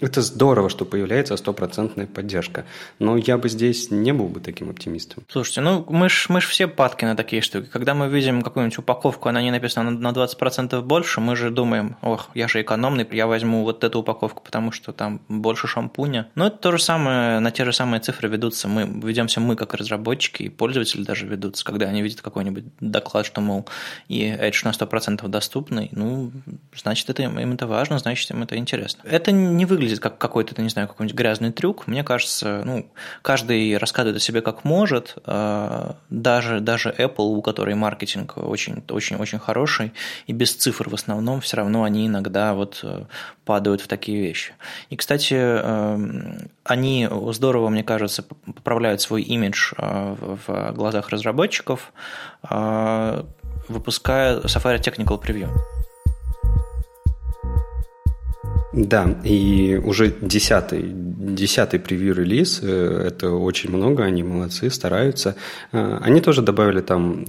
это 0.00 0.22
здорово, 0.22 0.68
что 0.68 0.84
появляется 0.84 1.36
стопроцентная 1.36 2.06
поддержка. 2.06 2.64
Но 2.98 3.16
я 3.16 3.38
бы 3.38 3.48
здесь 3.48 3.90
не 3.90 4.12
был 4.12 4.26
бы 4.26 4.40
таким 4.40 4.70
оптимистом. 4.70 5.24
Слушайте, 5.28 5.60
ну 5.60 5.86
мы 5.88 6.08
ж, 6.08 6.26
мы 6.28 6.40
ж 6.40 6.48
все 6.48 6.66
падки 6.66 7.04
на 7.04 7.14
такие 7.16 7.42
штуки. 7.42 7.68
Когда 7.72 7.94
мы 7.94 8.08
видим 8.08 8.42
какую-нибудь 8.42 8.78
упаковку, 8.78 9.28
она 9.28 9.42
не 9.42 9.50
написана 9.50 9.90
на 9.90 10.08
20% 10.08 10.82
больше, 10.82 11.20
мы 11.20 11.36
же 11.36 11.50
думаем, 11.50 11.96
ох, 12.02 12.30
я 12.34 12.48
же 12.48 12.60
экономный, 12.60 13.06
я 13.12 13.26
возьму 13.26 13.62
вот 13.62 13.84
эту 13.84 14.00
упаковку, 14.00 14.42
потому 14.42 14.72
что 14.72 14.92
там 14.92 15.20
больше 15.44 15.68
шампуня. 15.68 16.28
Но 16.34 16.46
это 16.46 16.56
то 16.56 16.72
же 16.72 16.78
самое, 16.78 17.38
на 17.38 17.50
те 17.50 17.66
же 17.66 17.74
самые 17.74 18.00
цифры 18.00 18.30
ведутся 18.30 18.66
мы, 18.66 18.88
ведемся 19.06 19.40
мы 19.40 19.56
как 19.56 19.74
разработчики, 19.74 20.44
и 20.44 20.48
пользователи 20.48 21.02
даже 21.04 21.26
ведутся, 21.26 21.66
когда 21.66 21.86
они 21.86 22.00
видят 22.00 22.22
какой-нибудь 22.22 22.64
доклад, 22.80 23.26
что, 23.26 23.42
мол, 23.42 23.68
и 24.08 24.22
Edge 24.22 24.64
на 24.64 24.70
100% 24.70 25.28
доступный, 25.28 25.90
ну, 25.92 26.32
значит, 26.74 27.10
это, 27.10 27.22
им 27.24 27.52
это 27.52 27.66
важно, 27.66 27.98
значит, 27.98 28.30
им 28.30 28.42
это 28.42 28.56
интересно. 28.56 29.02
Это 29.04 29.32
не 29.32 29.66
выглядит 29.66 30.00
как 30.00 30.16
какой-то, 30.16 30.60
не 30.62 30.70
знаю, 30.70 30.88
какой-нибудь 30.88 31.18
грязный 31.18 31.52
трюк. 31.52 31.86
Мне 31.86 32.02
кажется, 32.04 32.62
ну, 32.64 32.86
каждый 33.20 33.76
рассказывает 33.76 34.16
о 34.16 34.20
себе 34.20 34.40
как 34.40 34.64
может, 34.64 35.18
а, 35.26 35.96
даже, 36.08 36.60
даже 36.60 36.88
Apple, 36.96 37.36
у 37.36 37.42
которой 37.42 37.74
маркетинг 37.74 38.38
очень, 38.38 38.82
очень, 38.88 39.16
очень 39.16 39.38
хороший, 39.38 39.92
и 40.26 40.32
без 40.32 40.54
цифр 40.54 40.88
в 40.88 40.94
основном, 40.94 41.42
все 41.42 41.58
равно 41.58 41.84
они 41.84 42.06
иногда 42.06 42.54
вот 42.54 42.80
э, 42.82 43.04
падают 43.44 43.82
в 43.82 43.88
такие 43.88 44.20
вещи. 44.20 44.54
И, 44.90 44.96
кстати, 44.96 45.33
эм, 45.36 46.50
они 46.64 47.08
здорово, 47.32 47.68
мне 47.68 47.84
кажется, 47.84 48.22
поправляют 48.22 49.00
свой 49.00 49.22
имидж 49.22 49.72
э, 49.76 50.16
в 50.46 50.72
глазах 50.72 51.10
разработчиков, 51.10 51.92
э, 52.48 53.22
выпуская 53.68 54.40
Safari 54.40 54.80
Technical 54.80 55.20
Preview. 55.22 55.48
Да, 58.72 59.14
и 59.22 59.80
уже 59.84 60.12
десятый, 60.20 60.82
десятый 60.84 61.78
превью-релиз, 61.78 62.60
э, 62.62 63.06
это 63.08 63.30
очень 63.30 63.70
много, 63.70 64.04
они 64.04 64.22
молодцы, 64.22 64.70
стараются. 64.70 65.36
Они 65.70 66.20
тоже 66.20 66.42
добавили 66.42 66.80
там, 66.80 67.24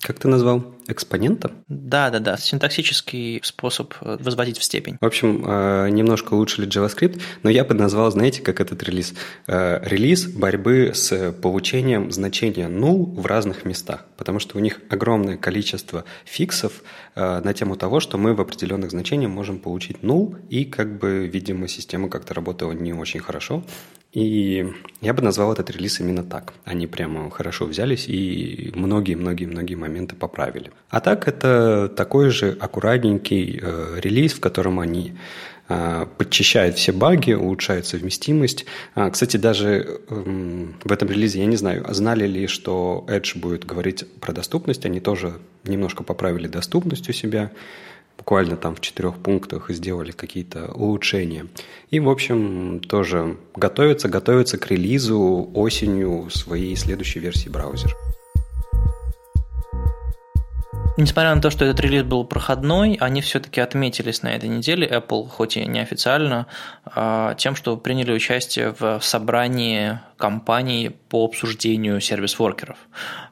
как 0.00 0.18
ты 0.18 0.28
назвал? 0.28 0.78
экспонента? 0.88 1.52
Да, 1.68 2.10
да, 2.10 2.18
да. 2.18 2.36
Синтаксический 2.36 3.40
способ 3.44 3.94
э, 4.00 4.16
возводить 4.18 4.58
в 4.58 4.64
степень. 4.64 4.96
В 5.00 5.06
общем, 5.06 5.44
э, 5.46 5.90
немножко 5.90 6.34
улучшили 6.34 6.66
JavaScript, 6.66 7.20
но 7.42 7.50
я 7.50 7.64
бы 7.64 7.74
назвал, 7.74 8.10
знаете, 8.10 8.42
как 8.42 8.60
этот 8.60 8.82
релиз? 8.82 9.14
Э, 9.46 9.80
релиз 9.82 10.26
борьбы 10.26 10.92
с 10.94 11.32
получением 11.32 12.10
значения 12.10 12.68
null 12.68 13.14
в 13.14 13.26
разных 13.26 13.64
местах, 13.64 14.06
потому 14.16 14.38
что 14.38 14.56
у 14.56 14.60
них 14.60 14.80
огромное 14.88 15.36
количество 15.36 16.04
фиксов 16.24 16.82
на 17.14 17.52
тему 17.52 17.76
того, 17.76 18.00
что 18.00 18.16
мы 18.16 18.34
в 18.34 18.40
определенных 18.40 18.90
значениях 18.90 19.30
можем 19.30 19.58
получить 19.58 19.98
null, 19.98 20.36
и 20.48 20.64
как 20.64 20.98
бы, 20.98 21.26
видимо, 21.26 21.68
система 21.68 22.08
как-то 22.08 22.32
работала 22.32 22.72
не 22.72 22.92
очень 22.92 23.20
хорошо, 23.20 23.64
и 24.12 24.66
я 25.02 25.12
бы 25.12 25.22
назвал 25.22 25.52
этот 25.52 25.70
релиз 25.70 26.00
именно 26.00 26.24
так. 26.24 26.54
Они 26.64 26.86
прямо 26.86 27.30
хорошо 27.30 27.66
взялись 27.66 28.08
и 28.08 28.72
многие-многие-многие 28.74 29.74
моменты 29.74 30.16
поправили. 30.16 30.70
А 30.88 31.00
так 31.00 31.28
это 31.28 31.92
такой 31.94 32.30
же 32.30 32.56
аккуратненький 32.58 33.60
э, 33.62 34.00
релиз, 34.00 34.32
в 34.32 34.40
котором 34.40 34.80
они 34.80 35.12
э, 35.68 36.06
подчищают 36.16 36.76
все 36.76 36.92
баги, 36.92 37.32
улучшают 37.34 37.86
совместимость. 37.86 38.64
А, 38.94 39.10
кстати, 39.10 39.36
даже 39.36 40.00
э, 40.08 40.66
в 40.82 40.90
этом 40.90 41.10
релизе, 41.10 41.40
я 41.40 41.46
не 41.46 41.56
знаю, 41.56 41.84
знали 41.90 42.26
ли, 42.26 42.46
что 42.46 43.04
Edge 43.08 43.38
будет 43.38 43.66
говорить 43.66 44.10
про 44.20 44.32
доступность, 44.32 44.86
они 44.86 45.00
тоже 45.00 45.34
немножко 45.64 46.02
поправили 46.02 46.46
доступность 46.46 47.10
у 47.10 47.12
себя 47.12 47.50
буквально 48.28 48.58
там 48.58 48.74
в 48.74 48.80
четырех 48.82 49.14
пунктах 49.14 49.70
сделали 49.70 50.10
какие-то 50.10 50.70
улучшения. 50.74 51.46
И, 51.90 51.98
в 51.98 52.10
общем, 52.10 52.78
тоже 52.80 53.38
готовятся, 53.56 54.10
готовятся 54.10 54.58
к 54.58 54.70
релизу 54.70 55.50
осенью 55.54 56.28
своей 56.28 56.76
следующей 56.76 57.20
версии 57.20 57.48
браузера. 57.48 57.94
Несмотря 61.00 61.32
на 61.32 61.40
то, 61.40 61.48
что 61.50 61.64
этот 61.64 61.78
релиз 61.78 62.02
был 62.02 62.24
проходной, 62.24 62.96
они 62.98 63.20
все-таки 63.20 63.60
отметились 63.60 64.22
на 64.22 64.34
этой 64.34 64.48
неделе, 64.48 64.84
Apple, 64.84 65.28
хоть 65.28 65.56
и 65.56 65.64
неофициально, 65.64 66.48
а, 66.86 67.36
тем, 67.36 67.54
что 67.54 67.76
приняли 67.76 68.10
участие 68.10 68.74
в 68.76 68.98
собрании 69.00 70.00
компаний 70.16 70.90
по 71.08 71.24
обсуждению 71.24 72.00
сервис-воркеров. 72.00 72.78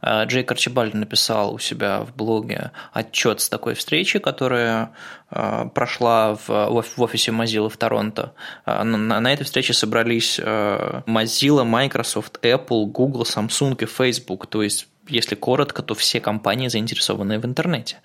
А, 0.01 0.27
Джей 0.27 0.45
Арчибальд 0.45 0.95
написал 0.95 1.55
у 1.55 1.59
себя 1.59 2.03
в 2.03 2.15
блоге 2.15 2.71
отчет 2.93 3.41
с 3.41 3.49
такой 3.49 3.75
встречи, 3.75 4.21
которая 4.21 4.93
а, 5.29 5.67
прошла 5.67 6.37
в 6.37 6.85
офисе 6.99 7.33
Mozilla 7.33 7.69
в 7.69 7.77
Торонто. 7.77 8.33
На 8.65 9.33
этой 9.33 9.43
встрече 9.43 9.73
собрались 9.73 10.39
Mozilla, 10.39 11.65
Microsoft, 11.65 12.39
Apple, 12.43 12.87
Google, 12.87 13.23
Samsung 13.23 13.77
и 13.83 13.87
Facebook, 13.87 14.47
то 14.47 14.63
есть 14.63 14.87
если 15.09 15.35
коротко, 15.35 15.83
то 15.83 15.95
все 15.95 16.21
компании, 16.21 16.69
заинтересованные 16.69 17.39
в 17.39 17.47
интернете. 17.47 18.01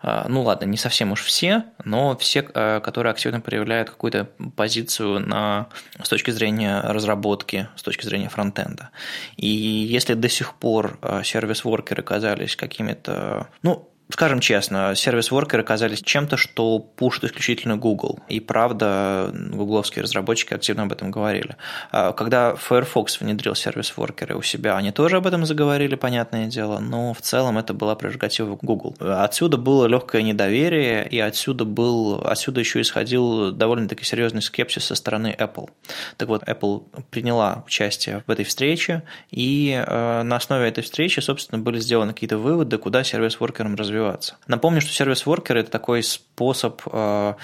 А, 0.00 0.26
ну 0.28 0.42
ладно, 0.42 0.66
не 0.66 0.76
совсем 0.76 1.12
уж 1.12 1.22
все, 1.22 1.64
но 1.84 2.16
все, 2.16 2.48
а, 2.54 2.80
которые 2.80 3.10
активно 3.10 3.40
проявляют 3.40 3.90
какую-то 3.90 4.28
позицию 4.56 5.20
на, 5.20 5.68
с 6.02 6.08
точки 6.08 6.30
зрения 6.30 6.80
разработки, 6.80 7.68
с 7.76 7.82
точки 7.82 8.04
зрения 8.04 8.28
фронтенда. 8.28 8.90
И 9.36 9.48
если 9.48 10.14
до 10.14 10.28
сих 10.28 10.54
пор 10.54 10.98
а, 11.02 11.22
сервис-воркеры 11.22 12.02
казались 12.02 12.56
какими-то, 12.56 13.48
ну, 13.62 13.88
Скажем 14.08 14.38
честно, 14.38 14.94
сервис-воркеры 14.94 15.62
оказались 15.62 16.00
чем-то, 16.00 16.36
что 16.36 16.78
пушит 16.78 17.24
исключительно 17.24 17.76
Google. 17.76 18.20
И 18.28 18.38
правда, 18.38 19.32
гугловские 19.34 20.04
разработчики 20.04 20.54
активно 20.54 20.84
об 20.84 20.92
этом 20.92 21.10
говорили. 21.10 21.56
А 21.90 22.12
когда 22.12 22.54
Firefox 22.54 23.20
внедрил 23.20 23.56
сервис-воркеры 23.56 24.36
у 24.36 24.42
себя, 24.42 24.76
они 24.76 24.92
тоже 24.92 25.16
об 25.16 25.26
этом 25.26 25.44
заговорили, 25.44 25.96
понятное 25.96 26.46
дело, 26.46 26.78
но 26.78 27.14
в 27.14 27.20
целом 27.20 27.58
это 27.58 27.74
была 27.74 27.96
прерогатива 27.96 28.56
Google. 28.62 28.94
Отсюда 29.00 29.56
было 29.56 29.86
легкое 29.86 30.22
недоверие, 30.22 31.08
и 31.08 31.18
отсюда, 31.18 31.64
был, 31.64 32.24
отсюда 32.24 32.60
еще 32.60 32.80
исходил 32.82 33.50
довольно-таки 33.50 34.04
серьезный 34.04 34.40
скепсис 34.40 34.84
со 34.84 34.94
стороны 34.94 35.34
Apple. 35.36 35.68
Так 36.16 36.28
вот, 36.28 36.44
Apple 36.44 36.84
приняла 37.10 37.64
участие 37.66 38.22
в 38.28 38.30
этой 38.30 38.44
встрече, 38.44 39.02
и 39.32 39.82
э, 39.84 40.22
на 40.22 40.36
основе 40.36 40.68
этой 40.68 40.84
встречи, 40.84 41.18
собственно, 41.18 41.60
были 41.60 41.80
сделаны 41.80 42.12
какие-то 42.12 42.38
выводы, 42.38 42.78
куда 42.78 43.02
сервис-воркерам 43.02 43.74
развиваться 43.74 43.95
развиваться. 43.96 44.36
Напомню, 44.46 44.80
что 44.80 44.92
сервис-воркер– 44.92 45.56
это 45.58 45.70
такой 45.70 46.02
способ 46.02 46.82
э, 46.86 47.34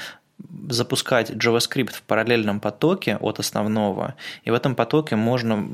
запускать 0.68 1.30
JavaScript 1.30 1.92
в 1.92 2.02
параллельном 2.02 2.60
потоке 2.60 3.16
от 3.16 3.38
основного, 3.38 4.14
и 4.44 4.50
в 4.50 4.54
этом 4.54 4.74
потоке 4.74 5.16
можно 5.16 5.68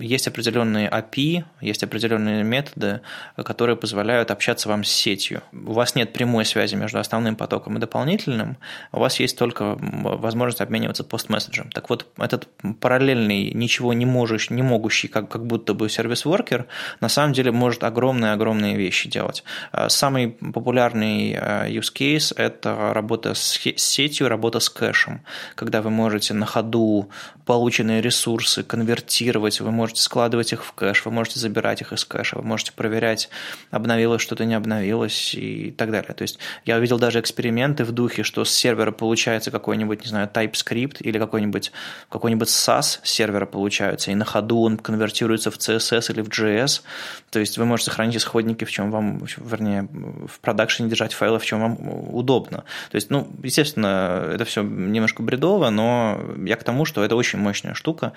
есть 0.00 0.28
определенные 0.28 0.88
API, 0.88 1.44
есть 1.60 1.82
определенные 1.82 2.44
методы, 2.44 3.00
которые 3.36 3.76
позволяют 3.76 4.30
общаться 4.30 4.68
вам 4.68 4.84
с 4.84 4.88
сетью. 4.88 5.42
У 5.52 5.72
вас 5.72 5.94
нет 5.94 6.12
прямой 6.12 6.44
связи 6.44 6.74
между 6.74 6.98
основным 6.98 7.36
потоком 7.36 7.76
и 7.76 7.80
дополнительным, 7.80 8.56
у 8.92 9.00
вас 9.00 9.20
есть 9.20 9.38
только 9.38 9.76
возможность 9.78 10.60
обмениваться 10.60 11.04
постмесседжем. 11.04 11.70
Так 11.70 11.90
вот, 11.90 12.06
этот 12.18 12.48
параллельный, 12.80 13.52
ничего 13.52 13.92
не 13.92 14.06
можешь, 14.06 14.50
не 14.50 14.62
могущий, 14.62 15.08
как, 15.08 15.28
как 15.28 15.46
будто 15.46 15.74
бы 15.74 15.88
сервис-воркер, 15.88 16.66
на 17.00 17.08
самом 17.08 17.32
деле 17.32 17.52
может 17.52 17.84
огромные-огромные 17.84 18.76
вещи 18.76 19.08
делать. 19.08 19.44
Самый 19.88 20.28
популярный 20.28 21.32
э, 21.32 21.70
use 21.70 21.92
case– 21.94 22.32
это 22.36 22.92
работа 22.92 23.34
с 23.34 23.56
сетью 23.98 24.28
работа 24.28 24.60
с 24.60 24.68
кэшем, 24.70 25.22
когда 25.56 25.82
вы 25.82 25.90
можете 25.90 26.32
на 26.32 26.46
ходу 26.46 27.10
полученные 27.46 28.00
ресурсы 28.00 28.62
конвертировать, 28.62 29.60
вы 29.60 29.72
можете 29.72 30.02
складывать 30.02 30.52
их 30.52 30.64
в 30.64 30.72
кэш, 30.72 31.04
вы 31.04 31.10
можете 31.10 31.40
забирать 31.40 31.80
их 31.80 31.92
из 31.92 32.04
кэша, 32.04 32.36
вы 32.36 32.44
можете 32.44 32.70
проверять, 32.72 33.28
обновилось 33.72 34.22
что-то, 34.22 34.44
не 34.44 34.54
обновилось 34.54 35.34
и 35.34 35.72
так 35.72 35.90
далее. 35.90 36.14
То 36.14 36.22
есть 36.22 36.38
я 36.64 36.76
увидел 36.76 36.98
даже 36.98 37.18
эксперименты 37.18 37.82
в 37.82 37.90
духе, 37.90 38.22
что 38.22 38.44
с 38.44 38.50
сервера 38.50 38.92
получается 38.92 39.50
какой-нибудь, 39.50 40.02
не 40.04 40.08
знаю, 40.08 40.30
TypeScript 40.32 40.98
или 41.00 41.18
какой-нибудь 41.18 41.72
какой 42.08 42.32
SAS 42.34 43.00
сервера 43.02 43.46
получается, 43.46 44.12
и 44.12 44.14
на 44.14 44.24
ходу 44.24 44.60
он 44.60 44.76
конвертируется 44.76 45.50
в 45.50 45.56
CSS 45.56 46.12
или 46.12 46.20
в 46.20 46.28
JS. 46.28 46.82
То 47.30 47.40
есть 47.40 47.58
вы 47.58 47.64
можете 47.64 47.90
хранить 47.90 48.16
исходники, 48.16 48.64
в 48.64 48.70
чем 48.70 48.92
вам, 48.92 49.24
вернее, 49.38 49.88
в 49.92 50.38
продакшене 50.40 50.88
держать 50.88 51.14
файлы, 51.14 51.38
в 51.38 51.44
чем 51.44 51.60
вам 51.60 52.14
удобно. 52.14 52.58
То 52.90 52.96
есть, 52.96 53.10
ну, 53.10 53.28
естественно, 53.42 53.77
это 53.86 54.44
все 54.44 54.62
немножко 54.62 55.22
бредово, 55.22 55.70
но 55.70 56.20
я 56.44 56.56
к 56.56 56.64
тому, 56.64 56.84
что 56.84 57.04
это 57.04 57.16
очень 57.16 57.38
мощная 57.38 57.74
штука, 57.74 58.12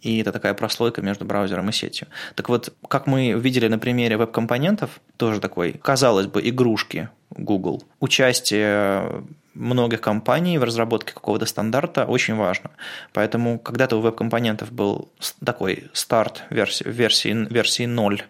и 0.00 0.18
это 0.18 0.32
такая 0.32 0.54
прослойка 0.54 1.02
между 1.02 1.24
браузером 1.24 1.68
и 1.68 1.72
сетью. 1.72 2.08
Так 2.34 2.48
вот, 2.48 2.72
как 2.88 3.06
мы 3.06 3.32
видели 3.32 3.68
на 3.68 3.78
примере 3.78 4.16
веб-компонентов, 4.16 5.00
тоже 5.16 5.40
такой, 5.40 5.72
казалось 5.72 6.26
бы, 6.26 6.46
игрушки 6.46 7.08
Google, 7.30 7.82
участие 8.00 9.24
многих 9.54 10.00
компаний 10.00 10.58
в 10.58 10.64
разработке 10.64 11.12
какого-то 11.12 11.46
стандарта 11.46 12.04
очень 12.04 12.36
важно. 12.36 12.70
Поэтому 13.12 13.58
когда-то 13.58 13.96
у 13.96 14.00
веб-компонентов 14.00 14.72
был 14.72 15.08
такой 15.44 15.90
старт 15.92 16.44
версии, 16.50 16.88
версии, 16.88 17.46
версии 17.52 17.86
0, 17.86 18.22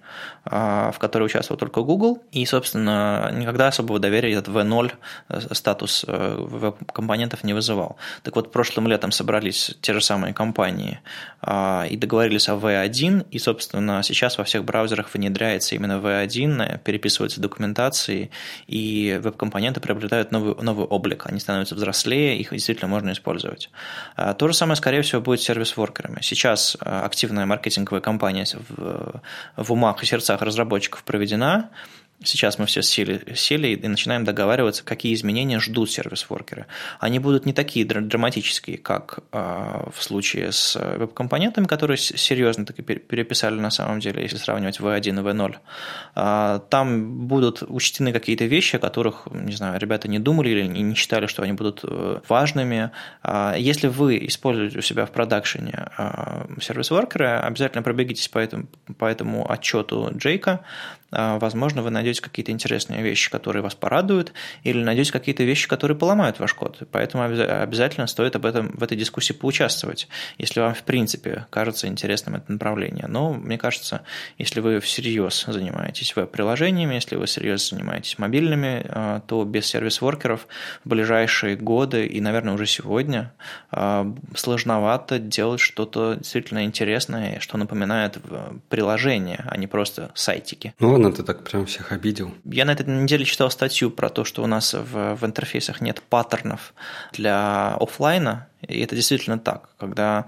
а, 0.44 0.90
в 0.90 0.98
которой 0.98 1.24
участвовал 1.24 1.58
только 1.58 1.82
Google, 1.82 2.22
и, 2.32 2.44
собственно, 2.46 3.30
никогда 3.32 3.68
особого 3.68 3.98
доверия 3.98 4.32
этот 4.32 4.48
V0 4.48 4.92
э, 5.28 5.40
статус 5.52 6.04
э, 6.08 6.36
веб-компонентов 6.38 7.44
не 7.44 7.54
вызывал. 7.54 7.96
Так 8.22 8.34
вот, 8.34 8.50
прошлым 8.50 8.88
летом 8.88 9.12
собрались 9.12 9.76
те 9.80 9.92
же 9.92 10.00
самые 10.00 10.34
компании 10.34 11.00
а, 11.40 11.86
и 11.88 11.96
договорились 11.96 12.48
о 12.48 12.54
V1, 12.54 13.26
и, 13.30 13.38
собственно, 13.38 14.02
сейчас 14.02 14.38
во 14.38 14.44
всех 14.44 14.64
браузерах 14.64 15.14
внедряется 15.14 15.76
именно 15.76 16.00
V1, 16.00 16.80
переписываются 16.82 17.40
документации, 17.40 18.30
и 18.66 19.20
веб-компоненты 19.22 19.80
приобретают 19.80 20.32
новый, 20.32 20.56
новый 20.60 20.86
облик 20.86 21.11
облик, 21.12 21.26
они 21.26 21.40
становятся 21.40 21.74
взрослее, 21.74 22.38
их 22.38 22.50
действительно 22.50 22.88
можно 22.88 23.12
использовать. 23.12 23.70
А, 24.16 24.34
то 24.34 24.48
же 24.48 24.54
самое, 24.54 24.76
скорее 24.76 25.02
всего, 25.02 25.20
будет 25.20 25.40
с 25.40 25.44
сервис-воркерами. 25.44 26.18
Сейчас 26.22 26.76
а, 26.80 27.04
активная 27.04 27.46
маркетинговая 27.46 28.00
кампания 28.00 28.46
в, 28.68 29.22
в 29.56 29.72
умах 29.72 30.02
и 30.02 30.06
сердцах 30.06 30.42
разработчиков 30.42 31.04
проведена, 31.04 31.70
Сейчас 32.24 32.58
мы 32.58 32.66
все 32.66 32.82
сели, 32.82 33.22
сели 33.34 33.68
и 33.68 33.88
начинаем 33.88 34.24
договариваться, 34.24 34.84
какие 34.84 35.14
изменения 35.14 35.58
ждут 35.58 35.90
сервис-воркеры. 35.90 36.66
Они 37.00 37.18
будут 37.18 37.46
не 37.46 37.52
такие 37.52 37.84
драматические, 37.84 38.78
как 38.78 39.20
э, 39.32 39.90
в 39.92 40.02
случае 40.02 40.52
с 40.52 40.76
веб-компонентами, 40.76 41.66
которые 41.66 41.96
серьезно 41.96 42.64
таки 42.64 42.82
переписали 42.82 43.58
на 43.58 43.70
самом 43.70 44.00
деле, 44.00 44.22
если 44.22 44.36
сравнивать 44.36 44.78
V1 44.78 45.08
и 45.08 45.12
V0. 45.12 45.56
Э, 46.14 46.60
там 46.68 47.26
будут 47.26 47.62
учтены 47.66 48.12
какие-то 48.12 48.44
вещи, 48.44 48.76
о 48.76 48.78
которых, 48.78 49.26
не 49.32 49.54
знаю, 49.54 49.80
ребята 49.80 50.08
не 50.08 50.18
думали 50.18 50.50
или 50.50 50.66
не 50.66 50.94
считали, 50.94 51.26
что 51.26 51.42
они 51.42 51.52
будут 51.52 51.80
э, 51.82 52.20
важными. 52.28 52.90
Э, 53.24 53.54
если 53.58 53.88
вы 53.88 54.26
используете 54.26 54.78
у 54.78 54.82
себя 54.82 55.06
в 55.06 55.10
продакшене 55.10 55.88
э, 55.98 56.46
сервис-воркеры, 56.60 57.26
обязательно 57.26 57.82
пробегитесь 57.82 58.28
по 58.28 58.38
этому, 58.38 58.66
по 58.98 59.06
этому 59.06 59.50
отчету 59.50 60.10
Джейка, 60.16 60.52
а, 60.52 61.01
возможно, 61.12 61.82
вы 61.82 61.90
найдете 61.90 62.22
какие-то 62.22 62.52
интересные 62.52 63.02
вещи, 63.02 63.30
которые 63.30 63.62
вас 63.62 63.74
порадуют, 63.74 64.32
или 64.64 64.82
найдете 64.82 65.12
какие-то 65.12 65.44
вещи, 65.44 65.68
которые 65.68 65.96
поломают 65.96 66.40
ваш 66.40 66.54
код. 66.54 66.82
Поэтому 66.90 67.24
обязательно 67.24 68.06
стоит 68.06 68.36
об 68.36 68.46
этом 68.46 68.68
в 68.76 68.82
этой 68.82 68.96
дискуссии 68.96 69.32
поучаствовать, 69.32 70.08
если 70.38 70.60
вам, 70.60 70.74
в 70.74 70.82
принципе, 70.82 71.46
кажется 71.50 71.86
интересным 71.86 72.36
это 72.36 72.50
направление. 72.50 73.06
Но, 73.08 73.32
мне 73.32 73.58
кажется, 73.58 74.02
если 74.38 74.60
вы 74.60 74.80
всерьез 74.80 75.44
занимаетесь 75.46 76.14
веб-приложениями, 76.16 76.94
если 76.94 77.16
вы 77.16 77.26
всерьез 77.26 77.68
занимаетесь 77.70 78.18
мобильными, 78.18 78.84
а, 78.88 79.20
то 79.20 79.44
без 79.44 79.66
сервис-воркеров 79.66 80.46
в 80.84 80.88
ближайшие 80.88 81.56
годы 81.56 82.06
и, 82.06 82.20
наверное, 82.20 82.54
уже 82.54 82.66
сегодня 82.66 83.32
а, 83.70 84.12
сложновато 84.34 85.18
делать 85.18 85.60
что-то 85.60 86.14
действительно 86.14 86.64
интересное, 86.64 87.40
что 87.40 87.58
напоминает 87.58 88.18
приложение, 88.68 89.44
а 89.46 89.56
не 89.56 89.66
просто 89.66 90.10
сайтики. 90.14 90.74
Ну, 90.78 91.01
ладно, 91.02 91.16
ты 91.16 91.22
так 91.22 91.44
прям 91.44 91.66
всех 91.66 91.92
обидел. 91.92 92.34
Я 92.44 92.64
на 92.64 92.72
этой 92.72 92.86
неделе 92.86 93.24
читал 93.24 93.50
статью 93.50 93.90
про 93.90 94.08
то, 94.08 94.24
что 94.24 94.42
у 94.42 94.46
нас 94.46 94.74
в, 94.74 95.16
в 95.16 95.24
интерфейсах 95.24 95.80
нет 95.80 96.02
паттернов 96.02 96.74
для 97.12 97.74
офлайна, 97.74 98.48
и 98.60 98.80
это 98.80 98.94
действительно 98.94 99.38
так, 99.38 99.70
когда 99.78 100.26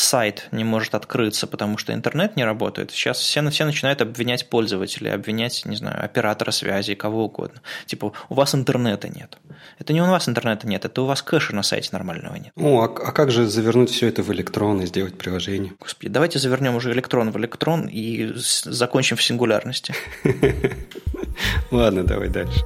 сайт 0.00 0.48
не 0.52 0.64
может 0.64 0.94
открыться, 0.94 1.46
потому 1.46 1.78
что 1.78 1.92
интернет 1.92 2.36
не 2.36 2.44
работает, 2.44 2.90
сейчас 2.90 3.18
все, 3.18 3.48
все 3.50 3.64
начинают 3.64 4.00
обвинять 4.00 4.48
пользователей, 4.48 5.12
обвинять, 5.12 5.64
не 5.64 5.76
знаю, 5.76 6.04
оператора 6.04 6.50
связи, 6.50 6.94
кого 6.94 7.26
угодно. 7.26 7.60
Типа, 7.86 8.12
у 8.28 8.34
вас 8.34 8.54
интернета 8.54 9.08
нет. 9.08 9.38
Это 9.78 9.92
не 9.92 10.02
у 10.02 10.06
вас 10.06 10.28
интернета 10.28 10.66
нет, 10.66 10.84
это 10.84 11.02
у 11.02 11.06
вас 11.06 11.22
кэша 11.22 11.54
на 11.54 11.62
сайте 11.62 11.90
нормального 11.92 12.34
нет. 12.36 12.52
О, 12.56 12.82
а, 12.82 12.84
а 12.84 13.12
как 13.12 13.30
же 13.30 13.46
завернуть 13.46 13.90
все 13.90 14.08
это 14.08 14.22
в 14.22 14.32
электрон 14.32 14.80
и 14.80 14.86
сделать 14.86 15.16
приложение? 15.16 15.72
Господи, 15.78 16.10
давайте 16.10 16.38
завернем 16.38 16.74
уже 16.76 16.92
электрон 16.92 17.30
в 17.30 17.38
электрон 17.38 17.86
и 17.86 18.32
закончим 18.34 19.16
в 19.16 19.22
сингулярности. 19.22 19.94
Ладно, 21.70 22.04
давай 22.04 22.28
дальше. 22.28 22.60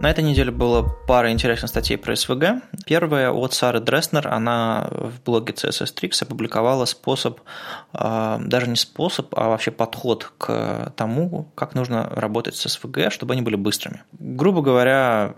На 0.00 0.10
этой 0.10 0.22
неделе 0.22 0.52
было 0.52 0.82
пара 0.82 1.32
интересных 1.32 1.70
статей 1.70 1.98
про 1.98 2.14
СВГ. 2.14 2.62
Первая 2.86 3.32
от 3.32 3.52
Сары 3.52 3.80
Дреснер, 3.80 4.28
она 4.28 4.88
в 4.92 5.20
блоге 5.24 5.52
CSS 5.52 5.92
Tricks 5.92 6.22
опубликовала 6.22 6.84
способ, 6.84 7.40
а, 7.92 8.38
даже 8.40 8.68
не 8.68 8.76
способ, 8.76 9.36
а 9.36 9.48
вообще 9.48 9.72
подход 9.72 10.32
к 10.38 10.92
тому, 10.96 11.50
как 11.56 11.74
нужно 11.74 12.08
работать 12.14 12.54
с 12.54 12.68
СВГ, 12.68 13.10
чтобы 13.10 13.32
они 13.32 13.42
были 13.42 13.56
быстрыми. 13.56 14.04
Грубо 14.12 14.62
говоря, 14.62 15.34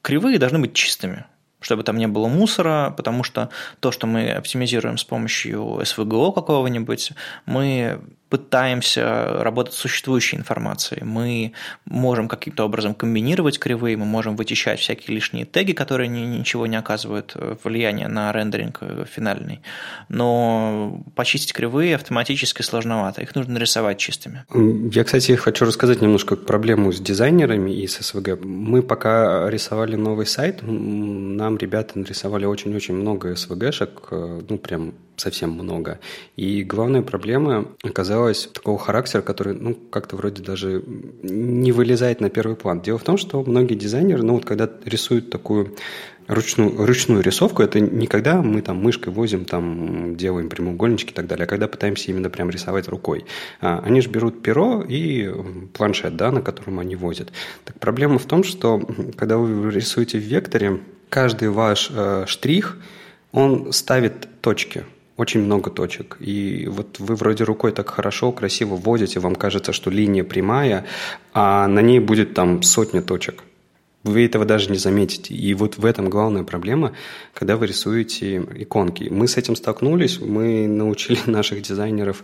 кривые 0.00 0.38
должны 0.38 0.60
быть 0.60 0.74
чистыми 0.74 1.26
чтобы 1.60 1.82
там 1.82 1.96
не 1.96 2.06
было 2.06 2.28
мусора, 2.28 2.92
потому 2.94 3.22
что 3.22 3.48
то, 3.80 3.90
что 3.90 4.06
мы 4.06 4.30
оптимизируем 4.30 4.98
с 4.98 5.04
помощью 5.04 5.80
СВГО 5.82 6.32
какого-нибудь, 6.32 7.12
мы 7.46 8.02
пытаемся 8.34 9.44
работать 9.44 9.74
с 9.74 9.76
существующей 9.76 10.36
информацией. 10.36 11.04
Мы 11.04 11.52
можем 11.84 12.26
каким-то 12.26 12.64
образом 12.64 12.92
комбинировать 12.92 13.60
кривые, 13.60 13.96
мы 13.96 14.06
можем 14.06 14.34
вычищать 14.34 14.80
всякие 14.80 15.14
лишние 15.14 15.44
теги, 15.44 15.70
которые 15.70 16.08
ничего 16.08 16.66
не 16.66 16.74
оказывают 16.74 17.36
э, 17.36 17.54
влияния 17.62 18.08
на 18.08 18.32
рендеринг 18.32 18.78
э, 18.80 19.04
финальный. 19.08 19.60
Но 20.08 21.04
почистить 21.14 21.52
кривые 21.52 21.94
автоматически 21.94 22.62
сложновато, 22.62 23.22
их 23.22 23.36
нужно 23.36 23.54
нарисовать 23.54 23.98
чистыми. 23.98 24.44
Я, 24.92 25.04
кстати, 25.04 25.36
хочу 25.36 25.64
рассказать 25.64 26.02
немножко 26.02 26.34
проблему 26.34 26.90
с 26.90 26.98
дизайнерами 26.98 27.70
и 27.70 27.86
с 27.86 28.00
СВГ. 28.00 28.44
Мы 28.44 28.82
пока 28.82 29.48
рисовали 29.48 29.94
новый 29.94 30.26
сайт, 30.26 30.58
нам 30.62 31.56
ребята 31.56 32.00
нарисовали 32.00 32.46
очень-очень 32.46 32.94
много 32.94 33.36
СВГшек, 33.36 34.08
э, 34.10 34.40
ну, 34.48 34.58
прям 34.58 34.94
совсем 35.16 35.50
много. 35.50 35.98
И 36.36 36.62
главная 36.62 37.02
проблема 37.02 37.66
оказалась 37.82 38.46
такого 38.52 38.78
характера, 38.78 39.22
который, 39.22 39.54
ну, 39.54 39.74
как-то 39.74 40.16
вроде 40.16 40.42
даже 40.42 40.82
не 41.22 41.72
вылезает 41.72 42.20
на 42.20 42.30
первый 42.30 42.56
план. 42.56 42.80
Дело 42.80 42.98
в 42.98 43.04
том, 43.04 43.16
что 43.16 43.42
многие 43.42 43.74
дизайнеры, 43.74 44.22
ну, 44.22 44.34
вот 44.34 44.44
когда 44.44 44.68
рисуют 44.84 45.30
такую 45.30 45.74
ручную, 46.26 46.86
ручную 46.86 47.22
рисовку, 47.22 47.62
это 47.62 47.80
не 47.80 48.06
когда 48.06 48.42
мы 48.42 48.62
там 48.62 48.78
мышкой 48.78 49.12
возим, 49.12 49.44
там 49.44 50.16
делаем 50.16 50.48
прямоугольнички 50.48 51.10
и 51.10 51.14
так 51.14 51.26
далее, 51.26 51.44
а 51.44 51.46
когда 51.46 51.68
пытаемся 51.68 52.10
именно 52.10 52.30
прям 52.30 52.50
рисовать 52.50 52.88
рукой. 52.88 53.24
А, 53.60 53.80
они 53.84 54.00
же 54.00 54.08
берут 54.08 54.42
перо 54.42 54.82
и 54.82 55.30
планшет, 55.72 56.16
да, 56.16 56.30
на 56.30 56.42
котором 56.42 56.78
они 56.78 56.96
возят. 56.96 57.32
Так 57.64 57.78
проблема 57.78 58.18
в 58.18 58.24
том, 58.24 58.44
что 58.44 58.80
когда 59.16 59.36
вы 59.36 59.70
рисуете 59.70 60.18
в 60.18 60.22
векторе, 60.22 60.80
каждый 61.08 61.50
ваш 61.50 61.90
э, 61.94 62.24
штрих, 62.26 62.76
он 63.32 63.72
ставит 63.72 64.28
точки 64.40 64.84
очень 65.16 65.40
много 65.40 65.70
точек. 65.70 66.16
И 66.20 66.66
вот 66.68 66.98
вы 66.98 67.14
вроде 67.14 67.44
рукой 67.44 67.72
так 67.72 67.90
хорошо, 67.90 68.32
красиво 68.32 68.76
вводите, 68.76 69.20
вам 69.20 69.34
кажется, 69.34 69.72
что 69.72 69.90
линия 69.90 70.24
прямая, 70.24 70.86
а 71.32 71.66
на 71.68 71.80
ней 71.80 72.00
будет 72.00 72.34
там 72.34 72.62
сотня 72.62 73.02
точек. 73.02 73.42
Вы 74.04 74.26
этого 74.26 74.44
даже 74.44 74.70
не 74.70 74.76
заметите. 74.76 75.34
И 75.34 75.54
вот 75.54 75.78
в 75.78 75.84
этом 75.86 76.10
главная 76.10 76.44
проблема, 76.44 76.92
когда 77.32 77.56
вы 77.56 77.66
рисуете 77.66 78.36
иконки. 78.36 79.08
Мы 79.10 79.26
с 79.26 79.38
этим 79.38 79.56
столкнулись, 79.56 80.20
мы 80.20 80.68
научили 80.68 81.18
наших 81.26 81.62
дизайнеров 81.62 82.22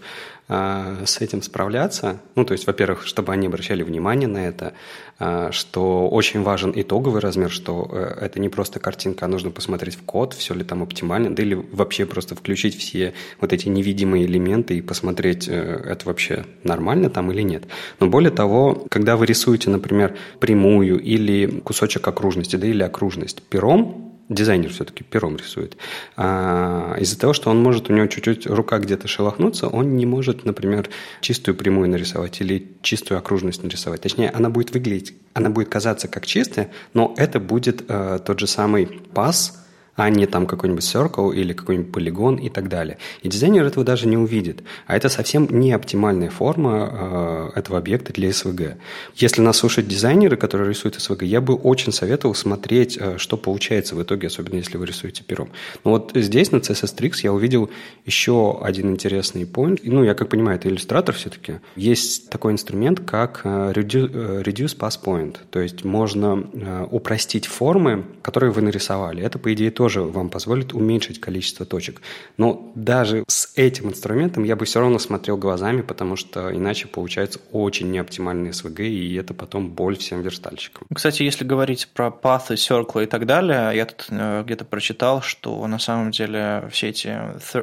а, 0.52 1.04
с 1.06 1.20
этим 1.20 1.42
справляться. 1.42 2.20
Ну, 2.34 2.44
то 2.44 2.52
есть, 2.52 2.66
во-первых, 2.66 3.06
чтобы 3.06 3.32
они 3.32 3.46
обращали 3.46 3.82
внимание 3.82 4.28
на 4.28 4.46
это, 4.46 4.74
а, 5.20 5.52
что 5.52 6.08
очень 6.08 6.42
важен 6.42 6.72
итоговый 6.74 7.20
размер, 7.20 7.50
что 7.50 7.88
э, 7.92 8.24
это 8.24 8.40
не 8.40 8.48
просто 8.48 8.80
картинка, 8.80 9.26
а 9.26 9.28
нужно 9.28 9.50
посмотреть 9.50 9.94
в 9.94 10.02
код, 10.02 10.34
все 10.34 10.54
ли 10.54 10.64
там 10.64 10.82
оптимально, 10.82 11.32
да 11.32 11.42
или 11.42 11.54
вообще 11.54 12.04
просто 12.04 12.34
включить 12.34 12.76
все 12.76 13.14
вот 13.40 13.52
эти 13.52 13.68
невидимые 13.68 14.24
элементы 14.26 14.76
и 14.76 14.80
посмотреть, 14.80 15.46
э, 15.46 15.52
это 15.52 16.06
вообще 16.06 16.44
нормально 16.64 17.10
там 17.10 17.30
или 17.30 17.42
нет. 17.42 17.64
Но 18.00 18.08
более 18.08 18.32
того, 18.32 18.86
когда 18.90 19.16
вы 19.16 19.26
рисуете, 19.26 19.70
например, 19.70 20.16
прямую 20.40 20.98
или 20.98 21.60
кусочек 21.70 22.08
окружности, 22.08 22.56
да, 22.56 22.66
или 22.66 22.82
окружность 22.82 23.42
пером, 23.42 24.12
дизайнер 24.28 24.70
все-таки 24.70 25.04
пером 25.04 25.36
рисует. 25.36 25.76
А 26.16 26.96
из-за 26.98 27.16
того, 27.16 27.32
что 27.32 27.48
он 27.48 27.62
может, 27.62 27.88
у 27.90 27.92
него 27.92 28.08
чуть-чуть 28.08 28.48
рука 28.48 28.80
где-то 28.80 29.06
шелохнуться, 29.06 29.68
он 29.68 29.94
не 29.94 30.04
может, 30.04 30.44
например, 30.44 30.90
чистую 31.20 31.54
прямую 31.54 31.88
нарисовать 31.88 32.40
или 32.40 32.72
чистую 32.82 33.18
окружность 33.18 33.62
нарисовать. 33.62 34.00
Точнее, 34.00 34.30
она 34.30 34.50
будет 34.50 34.72
выглядеть, 34.72 35.14
она 35.32 35.48
будет 35.48 35.68
казаться 35.68 36.08
как 36.08 36.26
чистая, 36.26 36.72
но 36.92 37.14
это 37.16 37.38
будет 37.38 37.84
э, 37.86 38.18
тот 38.26 38.40
же 38.40 38.48
самый 38.48 38.86
пас, 39.14 39.59
а 39.96 40.08
не 40.10 40.26
там 40.26 40.46
какой-нибудь 40.46 40.84
circle 40.84 41.34
или 41.34 41.52
какой-нибудь 41.52 41.92
полигон 41.92 42.36
и 42.36 42.48
так 42.48 42.68
далее. 42.68 42.98
И 43.22 43.28
дизайнер 43.28 43.64
этого 43.64 43.84
даже 43.84 44.06
не 44.06 44.16
увидит. 44.16 44.62
А 44.86 44.96
это 44.96 45.08
совсем 45.08 45.46
не 45.50 45.72
оптимальная 45.72 46.30
форма 46.30 47.50
э, 47.54 47.58
этого 47.58 47.78
объекта 47.78 48.12
для 48.12 48.30
SVG. 48.30 48.76
Если 49.16 49.40
нас 49.40 49.58
слушают 49.58 49.88
дизайнеры, 49.88 50.36
которые 50.36 50.68
рисуют 50.70 50.96
SVG, 50.96 51.24
я 51.26 51.40
бы 51.40 51.54
очень 51.54 51.92
советовал 51.92 52.34
смотреть, 52.34 52.96
э, 52.98 53.18
что 53.18 53.36
получается 53.36 53.94
в 53.94 54.02
итоге, 54.02 54.28
особенно 54.28 54.56
если 54.56 54.76
вы 54.76 54.86
рисуете 54.86 55.22
пером. 55.22 55.50
Но 55.84 55.92
вот 55.92 56.12
здесь 56.14 56.52
на 56.52 56.56
CSS 56.56 56.96
Tricks 56.96 57.20
я 57.22 57.32
увидел 57.32 57.70
еще 58.06 58.58
один 58.62 58.90
интересный 58.90 59.42
point. 59.42 59.80
Ну, 59.82 60.04
я 60.04 60.14
как 60.14 60.28
понимаю, 60.28 60.58
это 60.58 60.68
иллюстратор 60.68 61.14
все-таки. 61.14 61.60
Есть 61.76 62.30
такой 62.30 62.52
инструмент, 62.52 63.00
как 63.00 63.42
э, 63.44 63.72
reduce, 63.72 64.42
reduce 64.42 64.76
pass 64.76 64.98
point. 65.02 65.36
То 65.50 65.60
есть 65.60 65.84
можно 65.84 66.48
э, 66.52 66.86
упростить 66.90 67.46
формы, 67.46 68.04
которые 68.22 68.52
вы 68.52 68.62
нарисовали. 68.62 69.22
Это, 69.22 69.38
по 69.38 69.52
идее, 69.52 69.70
тоже 69.80 70.02
вам 70.02 70.28
позволит 70.28 70.74
уменьшить 70.74 71.22
количество 71.22 71.64
точек. 71.64 72.02
Но 72.36 72.70
даже 72.74 73.24
с 73.28 73.50
этим 73.56 73.88
инструментом 73.88 74.44
я 74.44 74.54
бы 74.54 74.66
все 74.66 74.78
равно 74.78 74.98
смотрел 74.98 75.38
глазами, 75.38 75.80
потому 75.80 76.16
что 76.16 76.54
иначе 76.54 76.86
получается 76.86 77.40
очень 77.50 77.90
неоптимальный 77.90 78.50
SVG, 78.50 78.86
и 78.86 79.14
это 79.14 79.32
потом 79.32 79.70
боль 79.70 79.96
всем 79.96 80.20
верстальщикам. 80.20 80.86
Кстати, 80.94 81.22
если 81.22 81.46
говорить 81.46 81.88
про 81.94 82.08
path, 82.08 82.48
circle 82.50 83.04
и 83.04 83.06
так 83.06 83.24
далее, 83.24 83.74
я 83.74 83.86
тут 83.86 84.04
э, 84.10 84.42
где-то 84.44 84.66
прочитал, 84.66 85.22
что 85.22 85.66
на 85.66 85.78
самом 85.78 86.10
деле 86.10 86.68
все 86.70 86.90
эти 86.90 87.08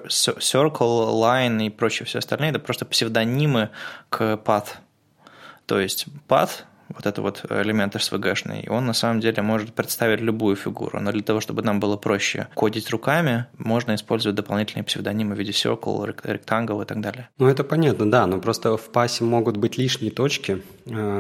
circle, 0.08 1.12
line 1.22 1.68
и 1.68 1.70
прочие 1.70 2.08
все 2.08 2.18
остальные, 2.18 2.50
это 2.50 2.60
просто 2.60 2.86
псевдонимы 2.86 3.70
к 4.10 4.42
path. 4.44 4.70
То 5.68 5.80
есть 5.80 6.08
path 6.28 6.64
вот 6.90 7.06
это 7.06 7.22
вот 7.22 7.46
элемент 7.50 7.96
SVG-шный, 7.96 8.70
он 8.70 8.86
на 8.86 8.94
самом 8.94 9.20
деле 9.20 9.42
может 9.42 9.74
представить 9.74 10.22
любую 10.22 10.56
фигуру. 10.56 11.00
Но 11.00 11.12
для 11.12 11.24
того, 11.24 11.42
чтобы 11.42 11.62
нам 11.62 11.80
было 11.80 11.98
проще 11.98 12.48
кодить 12.56 12.90
руками, 12.90 13.46
можно 13.58 13.96
использовать 13.96 14.36
дополнительные 14.36 14.84
псевдонимы 14.84 15.36
в 15.36 15.40
виде 15.40 15.52
circle, 15.52 16.16
rectangle 16.24 16.84
и 16.84 16.86
так 16.86 17.02
далее. 17.02 17.30
Ну, 17.38 17.48
это 17.48 17.64
понятно, 17.64 18.10
да, 18.10 18.26
но 18.28 18.40
просто 18.40 18.78
в 18.78 18.90
пасе 18.92 19.24
могут 19.24 19.58
быть 19.58 19.78
лишние 19.78 20.12
точки, 20.12 20.62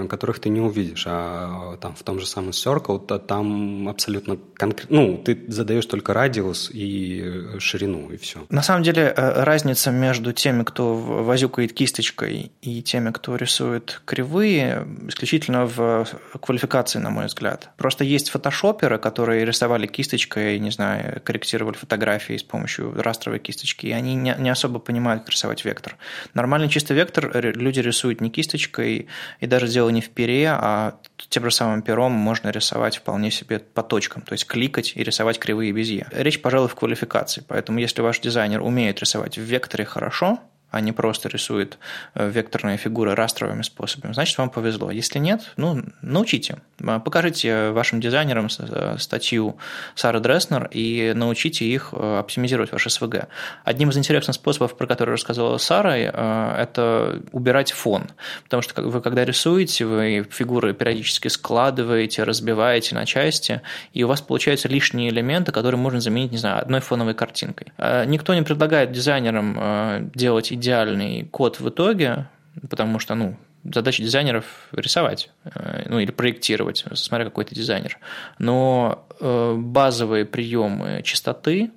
которых 0.09 0.39
ты 0.39 0.49
не 0.49 0.59
увидишь, 0.61 1.05
а 1.07 1.77
там 1.77 1.95
в 1.95 2.03
том 2.03 2.19
же 2.19 2.25
самом 2.25 2.51
circle, 2.51 3.05
то 3.05 3.17
там 3.19 3.87
абсолютно 3.89 4.37
конкретно, 4.53 4.95
ну, 4.95 5.17
ты 5.17 5.45
задаешь 5.47 5.85
только 5.85 6.13
радиус 6.13 6.69
и 6.73 7.57
ширину, 7.59 8.09
и 8.09 8.17
все. 8.17 8.45
На 8.49 8.61
самом 8.61 8.83
деле 8.83 9.13
э, 9.15 9.43
разница 9.43 9.91
между 9.91 10.33
теми, 10.33 10.63
кто 10.63 10.95
возюкает 10.95 11.73
кисточкой, 11.73 12.51
и 12.61 12.81
теми, 12.81 13.11
кто 13.11 13.35
рисует 13.35 14.01
кривые, 14.05 14.87
исключительно 15.07 15.65
в 15.65 16.07
квалификации, 16.41 16.99
на 16.99 17.09
мой 17.09 17.25
взгляд. 17.25 17.69
Просто 17.77 18.03
есть 18.03 18.29
фотошоперы, 18.29 18.99
которые 18.99 19.45
рисовали 19.45 19.87
кисточкой, 19.87 20.59
не 20.59 20.71
знаю, 20.71 21.21
корректировали 21.23 21.75
фотографии 21.75 22.37
с 22.37 22.43
помощью 22.43 22.93
растровой 23.01 23.39
кисточки, 23.39 23.87
и 23.87 23.91
они 23.91 24.15
не 24.15 24.49
особо 24.49 24.79
понимают, 24.79 25.23
как 25.23 25.31
рисовать 25.31 25.65
вектор. 25.65 25.97
Нормальный 26.33 26.69
чистый 26.69 26.95
вектор 26.95 27.31
люди 27.55 27.79
рисуют 27.79 28.21
не 28.21 28.29
кисточкой, 28.29 29.07
и 29.39 29.47
даже 29.47 29.56
дело 29.65 29.89
не 29.89 30.01
в 30.01 30.09
пере, 30.09 30.49
а 30.49 30.99
тем 31.29 31.43
же 31.43 31.51
самым 31.51 31.81
пером 31.81 32.11
можно 32.11 32.49
рисовать 32.49 32.97
вполне 32.97 33.31
себе 33.31 33.59
по 33.59 33.81
точкам, 33.81 34.21
то 34.21 34.33
есть 34.33 34.45
кликать 34.45 34.93
и 34.95 35.03
рисовать 35.03 35.39
кривые 35.39 35.71
безье. 35.71 36.07
Речь, 36.11 36.41
пожалуй, 36.41 36.69
в 36.69 36.75
квалификации, 36.75 37.43
поэтому 37.47 37.79
если 37.79 38.01
ваш 38.01 38.19
дизайнер 38.19 38.61
умеет 38.61 38.99
рисовать 38.99 39.37
в 39.37 39.41
векторе 39.41 39.85
хорошо, 39.85 40.39
а 40.69 40.81
не 40.81 40.91
просто 40.91 41.29
рисует 41.29 41.77
э, 42.13 42.29
векторные 42.29 42.77
фигуры 42.77 43.15
растровыми 43.15 43.61
способами, 43.61 44.13
значит, 44.13 44.37
вам 44.37 44.49
повезло. 44.49 44.91
Если 44.91 45.19
нет, 45.19 45.53
ну, 45.55 45.81
научите. 46.01 46.57
А, 46.85 46.99
покажите 46.99 47.71
вашим 47.71 48.01
дизайнерам 48.01 48.47
э, 48.59 48.95
статью 48.99 49.57
Сары 49.95 50.19
Дресснер 50.19 50.69
и 50.71 51.13
научите 51.15 51.65
их 51.65 51.93
э, 51.93 52.19
оптимизировать 52.19 52.71
ваш 52.73 52.87
СВГ. 52.87 53.27
Одним 53.63 53.89
из 53.89 53.97
интересных 53.97 54.35
способов, 54.35 54.75
про 54.75 54.87
который 54.87 55.11
рассказала 55.11 55.57
Сара, 55.57 55.97
это 55.97 57.21
убирать 57.31 57.71
фон. 57.71 58.07
Потому 58.43 58.61
что 58.61 58.81
вы, 58.81 59.01
когда 59.01 59.23
рисуете, 59.23 59.85
вы 59.85 60.27
фигуры 60.29 60.73
периодически 60.73 61.29
складываете, 61.29 62.23
разбиваете 62.23 62.95
на 62.95 63.05
части, 63.05 63.61
и 63.93 64.03
у 64.03 64.07
вас 64.07 64.21
получаются 64.21 64.67
лишние 64.67 65.09
элементы, 65.09 65.51
которые 65.51 65.79
можно 65.79 66.01
заменить, 66.01 66.31
не 66.31 66.37
знаю, 66.37 66.61
одной 66.61 66.81
фоновой 66.81 67.13
картинкой. 67.13 67.67
Никто 68.05 68.33
не 68.33 68.41
предлагает 68.41 68.91
дизайнерам 68.91 70.11
делать 70.13 70.51
идеальный 70.57 71.25
код 71.25 71.59
в 71.59 71.69
итоге, 71.69 72.27
потому 72.69 72.99
что, 72.99 73.15
ну, 73.15 73.37
задача 73.63 74.03
дизайнеров 74.03 74.45
рисовать, 74.71 75.29
э, 75.45 75.83
ну 75.89 75.99
или 75.99 76.11
проектировать, 76.11 76.85
смотря 76.93 77.25
какой 77.25 77.45
то 77.45 77.55
дизайнер. 77.55 77.97
Но 78.39 79.07
э, 79.19 79.55
базовые 79.57 80.25
приемы 80.25 81.01
чистоты, 81.03 81.71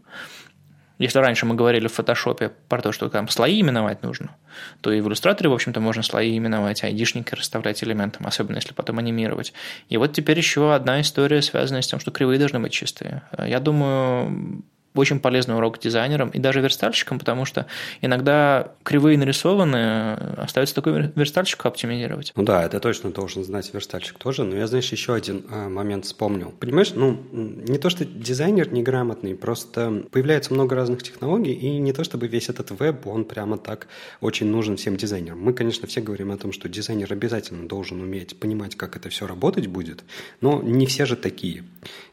если 0.98 1.18
раньше 1.18 1.46
мы 1.46 1.54
говорили 1.54 1.88
в 1.88 1.94
фотошопе 1.94 2.52
про 2.68 2.82
то, 2.82 2.92
что 2.92 3.08
там 3.08 3.28
слои 3.28 3.60
именовать 3.62 4.02
нужно, 4.02 4.36
то 4.82 4.92
и 4.92 5.00
в 5.00 5.08
иллюстраторе, 5.08 5.48
в 5.48 5.54
общем-то, 5.54 5.80
можно 5.80 6.02
слои 6.02 6.36
именовать, 6.36 6.84
айдишники 6.84 7.34
расставлять 7.34 7.82
элементам, 7.82 8.26
особенно 8.26 8.56
если 8.56 8.74
потом 8.74 8.98
анимировать. 8.98 9.54
И 9.88 9.96
вот 9.96 10.12
теперь 10.12 10.36
еще 10.36 10.74
одна 10.74 11.00
история, 11.00 11.40
связанная 11.40 11.80
с 11.80 11.86
тем, 11.86 12.00
что 12.00 12.10
кривые 12.10 12.38
должны 12.38 12.60
быть 12.60 12.72
чистые. 12.72 13.22
Я 13.38 13.60
думаю, 13.60 14.62
очень 14.94 15.20
полезный 15.20 15.56
урок 15.56 15.78
дизайнерам 15.78 16.30
и 16.30 16.38
даже 16.38 16.60
верстальщикам, 16.60 17.18
потому 17.18 17.44
что 17.44 17.66
иногда 18.00 18.72
кривые 18.82 19.16
нарисованные 19.18 20.14
остается 20.36 20.74
такой 20.74 21.12
верстальщику 21.14 21.68
оптимизировать. 21.68 22.32
Ну 22.34 22.42
да, 22.42 22.64
это 22.64 22.80
точно 22.80 23.10
должен 23.10 23.44
знать 23.44 23.72
верстальщик 23.72 24.18
тоже, 24.18 24.44
но 24.44 24.56
я, 24.56 24.66
знаешь, 24.66 24.90
еще 24.90 25.14
один 25.14 25.44
а, 25.50 25.68
момент 25.68 26.06
вспомнил. 26.06 26.52
Понимаешь, 26.58 26.92
ну, 26.94 27.18
не 27.32 27.78
то, 27.78 27.88
что 27.90 28.04
дизайнер 28.04 28.72
неграмотный, 28.72 29.34
просто 29.34 30.04
появляется 30.10 30.52
много 30.52 30.74
разных 30.74 31.02
технологий, 31.02 31.52
и 31.52 31.78
не 31.78 31.92
то, 31.92 32.02
чтобы 32.02 32.26
весь 32.26 32.48
этот 32.48 32.70
веб, 32.70 33.06
он 33.06 33.24
прямо 33.24 33.58
так 33.58 33.86
очень 34.20 34.46
нужен 34.46 34.76
всем 34.76 34.96
дизайнерам. 34.96 35.40
Мы, 35.40 35.52
конечно, 35.52 35.86
все 35.86 36.00
говорим 36.00 36.32
о 36.32 36.36
том, 36.36 36.52
что 36.52 36.68
дизайнер 36.68 37.12
обязательно 37.12 37.68
должен 37.68 38.00
уметь 38.00 38.38
понимать, 38.38 38.76
как 38.76 38.96
это 38.96 39.08
все 39.08 39.26
работать 39.26 39.68
будет, 39.68 40.04
но 40.40 40.60
не 40.62 40.86
все 40.86 41.06
же 41.06 41.16
такие. 41.16 41.64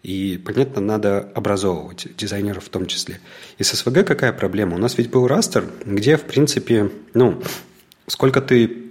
И, 0.04 0.42
понятно, 0.46 0.82
надо 0.82 1.32
образовывать 1.34 2.08
дизайнеров 2.16 2.67
в 2.68 2.70
том 2.70 2.86
числе. 2.86 3.20
И 3.58 3.64
с 3.64 3.72
СВГ 3.72 4.06
какая 4.06 4.34
проблема? 4.34 4.76
У 4.76 4.78
нас 4.78 4.98
ведь 4.98 5.10
был 5.10 5.26
растер, 5.26 5.66
где, 5.86 6.18
в 6.18 6.24
принципе, 6.24 6.92
ну, 7.14 7.42
сколько 8.08 8.42
ты 8.42 8.84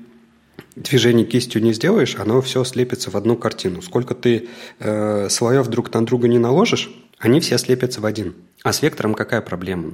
движений 0.74 1.24
кистью 1.24 1.62
не 1.62 1.72
сделаешь, 1.72 2.16
оно 2.16 2.40
все 2.40 2.64
слепится 2.64 3.10
в 3.10 3.16
одну 3.16 3.36
картину. 3.36 3.82
Сколько 3.82 4.14
ты 4.14 4.48
э, 4.78 5.28
слоев 5.28 5.68
друг 5.68 5.92
на 5.92 6.04
друга 6.04 6.26
не 6.26 6.38
наложишь, 6.38 6.90
они 7.18 7.40
все 7.40 7.58
слепятся 7.58 8.00
в 8.00 8.06
один. 8.06 8.34
А 8.66 8.72
с 8.72 8.82
вектором 8.82 9.14
какая 9.14 9.42
проблема? 9.42 9.92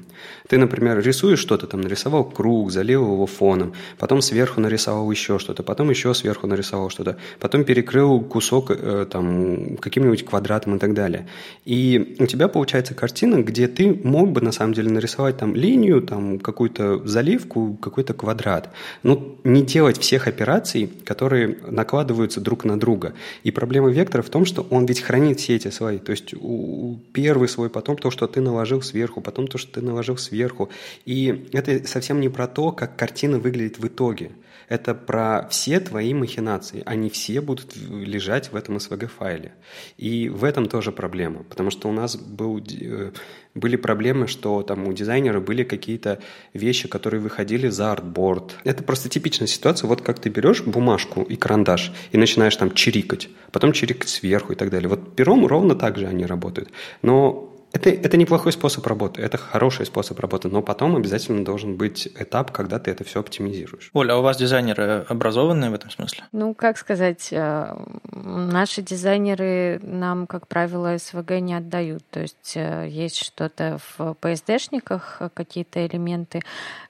Ты, 0.49 0.57
например, 0.57 0.99
рисуешь 0.99 1.39
что-то, 1.39 1.67
там 1.67 1.83
нарисовал 1.83 2.25
круг, 2.25 2.71
залил 2.71 3.05
его 3.05 3.27
фоном, 3.27 3.75
потом 3.99 4.23
сверху 4.23 4.63
нарисовал 4.63 5.11
еще 5.11 5.39
что-то, 5.39 5.63
потом 5.63 5.91
еще 5.91 6.15
сверху 6.15 6.47
нарисовал 6.47 6.89
что-то, 6.89 7.19
потом 7.39 7.65
перекрыл 7.65 8.21
кусок 8.23 8.71
э, 8.71 9.07
там 9.11 9.77
каким-нибудь 9.77 10.25
квадратом 10.25 10.77
и 10.77 10.79
так 10.79 10.95
далее. 10.95 11.29
И 11.67 12.17
у 12.19 12.25
тебя 12.25 12.49
получается 12.49 12.95
картина, 12.95 13.43
где 13.43 13.69
ты 13.69 13.93
мог 14.05 14.31
бы 14.31 14.41
на 14.41 14.53
самом 14.53 14.73
деле 14.73 14.89
нарисовать 14.89 15.37
там 15.37 15.55
линию, 15.55 16.01
там 16.01 16.39
какую-то 16.39 17.07
заливку, 17.07 17.77
какой-то 17.79 18.15
квадрат. 18.15 18.71
Ну, 19.03 19.37
не 19.45 19.61
делать 19.63 19.99
всех 19.99 20.27
операций, 20.29 20.91
которые 21.05 21.59
накладываются 21.69 22.41
друг 22.41 22.65
на 22.65 22.81
друга. 22.81 23.13
И 23.43 23.51
проблема 23.51 23.91
вектора 23.91 24.23
в 24.23 24.31
том, 24.31 24.47
что 24.47 24.67
он 24.71 24.87
ведь 24.87 25.03
хранит 25.03 25.41
все 25.41 25.57
эти 25.57 25.69
слои. 25.69 25.99
То 25.99 26.13
есть 26.13 26.33
у, 26.33 26.99
первый 27.13 27.49
слой, 27.49 27.69
потом 27.69 27.99
то, 27.99 28.11
что 28.11 28.27
ты 28.27 28.41
наложил 28.41 28.62
сверху, 28.65 29.21
потом 29.21 29.49
то, 29.49 29.59
что 29.59 29.73
ты 29.73 29.81
наложил 29.83 30.17
сверху. 30.17 30.71
И 31.05 31.49
это 31.53 31.87
совсем 31.87 32.21
не 32.21 32.29
про 32.29 32.47
то, 32.47 32.73
как 32.73 32.97
картина 32.97 33.39
выглядит 33.39 33.79
в 33.79 33.87
итоге. 33.87 34.31
Это 34.73 34.95
про 34.95 35.47
все 35.51 35.81
твои 35.81 36.15
махинации. 36.15 36.83
Они 36.87 37.11
все 37.11 37.43
будут 37.43 37.77
лежать 37.77 38.53
в 38.53 38.57
этом 38.57 38.77
SVG-файле. 38.77 39.53
И 39.99 40.31
в 40.31 40.45
этом 40.45 40.67
тоже 40.67 40.93
проблема, 40.93 41.43
потому 41.43 41.71
что 41.71 41.91
у 41.91 41.93
нас 41.93 42.17
был, 42.17 42.59
э, 42.59 43.13
были 43.55 43.77
проблемы, 43.77 44.27
что 44.29 44.63
там 44.63 44.89
у 44.89 44.93
дизайнера 44.95 45.41
были 45.41 45.63
какие-то 45.63 46.21
вещи, 46.55 46.89
которые 46.89 47.21
выходили 47.21 47.69
за 47.69 47.93
артборд. 47.93 48.57
Это 48.65 48.83
просто 48.83 49.11
типичная 49.11 49.47
ситуация. 49.47 49.89
Вот 49.89 50.01
как 50.01 50.19
ты 50.19 50.31
берешь 50.31 50.63
бумажку 50.63 51.23
и 51.23 51.37
карандаш 51.37 51.93
и 52.13 52.17
начинаешь 52.17 52.57
там 52.57 52.73
чирикать, 52.73 53.29
потом 53.51 53.73
чирикать 53.73 54.09
сверху 54.09 54.55
и 54.55 54.57
так 54.57 54.71
далее. 54.71 54.89
Вот 54.89 55.15
пером 55.15 55.47
ровно 55.47 55.75
так 55.75 55.99
же 55.99 56.07
они 56.07 56.25
работают. 56.25 56.71
Но 57.03 57.52
это, 57.73 57.91
это 57.91 58.17
неплохой 58.17 58.53
способ 58.53 58.87
работы, 58.87 59.23
это 59.23 59.39
хороший 59.39 59.87
способ 59.87 60.19
работы, 60.21 60.49
но 60.49 60.63
потом 60.63 60.97
обязательно 60.97 61.45
должен 61.45 61.77
быть 61.77 62.07
этап, 62.19 62.51
когда 62.53 62.79
ты 62.79 62.91
это 62.91 63.05
все 63.05 63.21
оптимизируешь. 63.21 63.91
Оля, 63.93 64.13
а 64.13 64.19
у 64.19 64.23
вас 64.23 64.37
дизайнеры 64.37 65.05
образованные 65.09 65.71
в 65.71 65.75
этом 65.75 65.91
смысле? 65.91 66.25
Ну, 66.33 66.55
как 66.55 66.77
сказать, 66.77 67.29
э, 67.31 67.77
наши 68.13 68.83
дизайнеры 68.83 69.81
нам, 69.83 70.27
как 70.27 70.49
правило, 70.49 70.97
СВГ 70.99 71.41
не 71.41 71.55
отдают. 71.55 72.05
То 72.11 72.21
есть 72.21 72.53
э, 72.57 72.89
есть 72.89 73.17
что-то 73.17 73.79
в 73.97 74.17
PSD-шниках, 74.21 75.31
какие-то 75.35 75.87
элементы, 75.87 76.43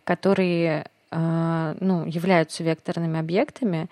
которые 0.05 0.87
ну, 1.13 2.07
являются 2.07 2.65
векторными 2.65 3.21
объектами, 3.21 3.89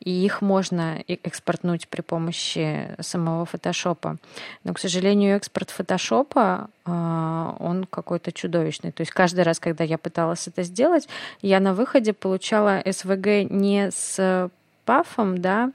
и 0.00 0.10
их 0.10 0.42
можно 0.42 1.02
экспортнуть 1.06 1.88
при 1.88 2.00
помощи 2.00 2.88
самого 3.00 3.46
фотошопа. 3.46 4.16
Но, 4.64 4.74
к 4.74 4.78
сожалению, 4.78 5.36
экспорт 5.36 5.70
фотошопа, 5.70 6.68
а, 6.84 7.56
он 7.58 7.84
какой-то 7.84 8.32
чудовищный. 8.32 8.92
То 8.92 9.02
есть 9.02 9.12
каждый 9.12 9.44
раз, 9.44 9.60
когда 9.60 9.84
я 9.84 9.98
пыталась 9.98 10.48
это 10.48 10.62
сделать, 10.62 11.08
я 11.42 11.60
на 11.60 11.74
выходе 11.74 12.12
получала 12.12 12.80
SVG 12.80 13.46
не 13.50 13.90
с 13.90 14.50
пафом, 14.84 15.38
да, 15.40 15.70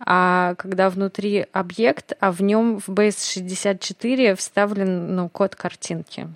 а 0.00 0.54
когда 0.56 0.90
внутри 0.90 1.46
объект, 1.52 2.12
а 2.20 2.30
в 2.30 2.42
нем 2.42 2.78
в 2.78 2.88
Base64 2.88 4.34
вставлен 4.34 5.16
ну, 5.16 5.28
код 5.28 5.54
картинки. 5.54 6.28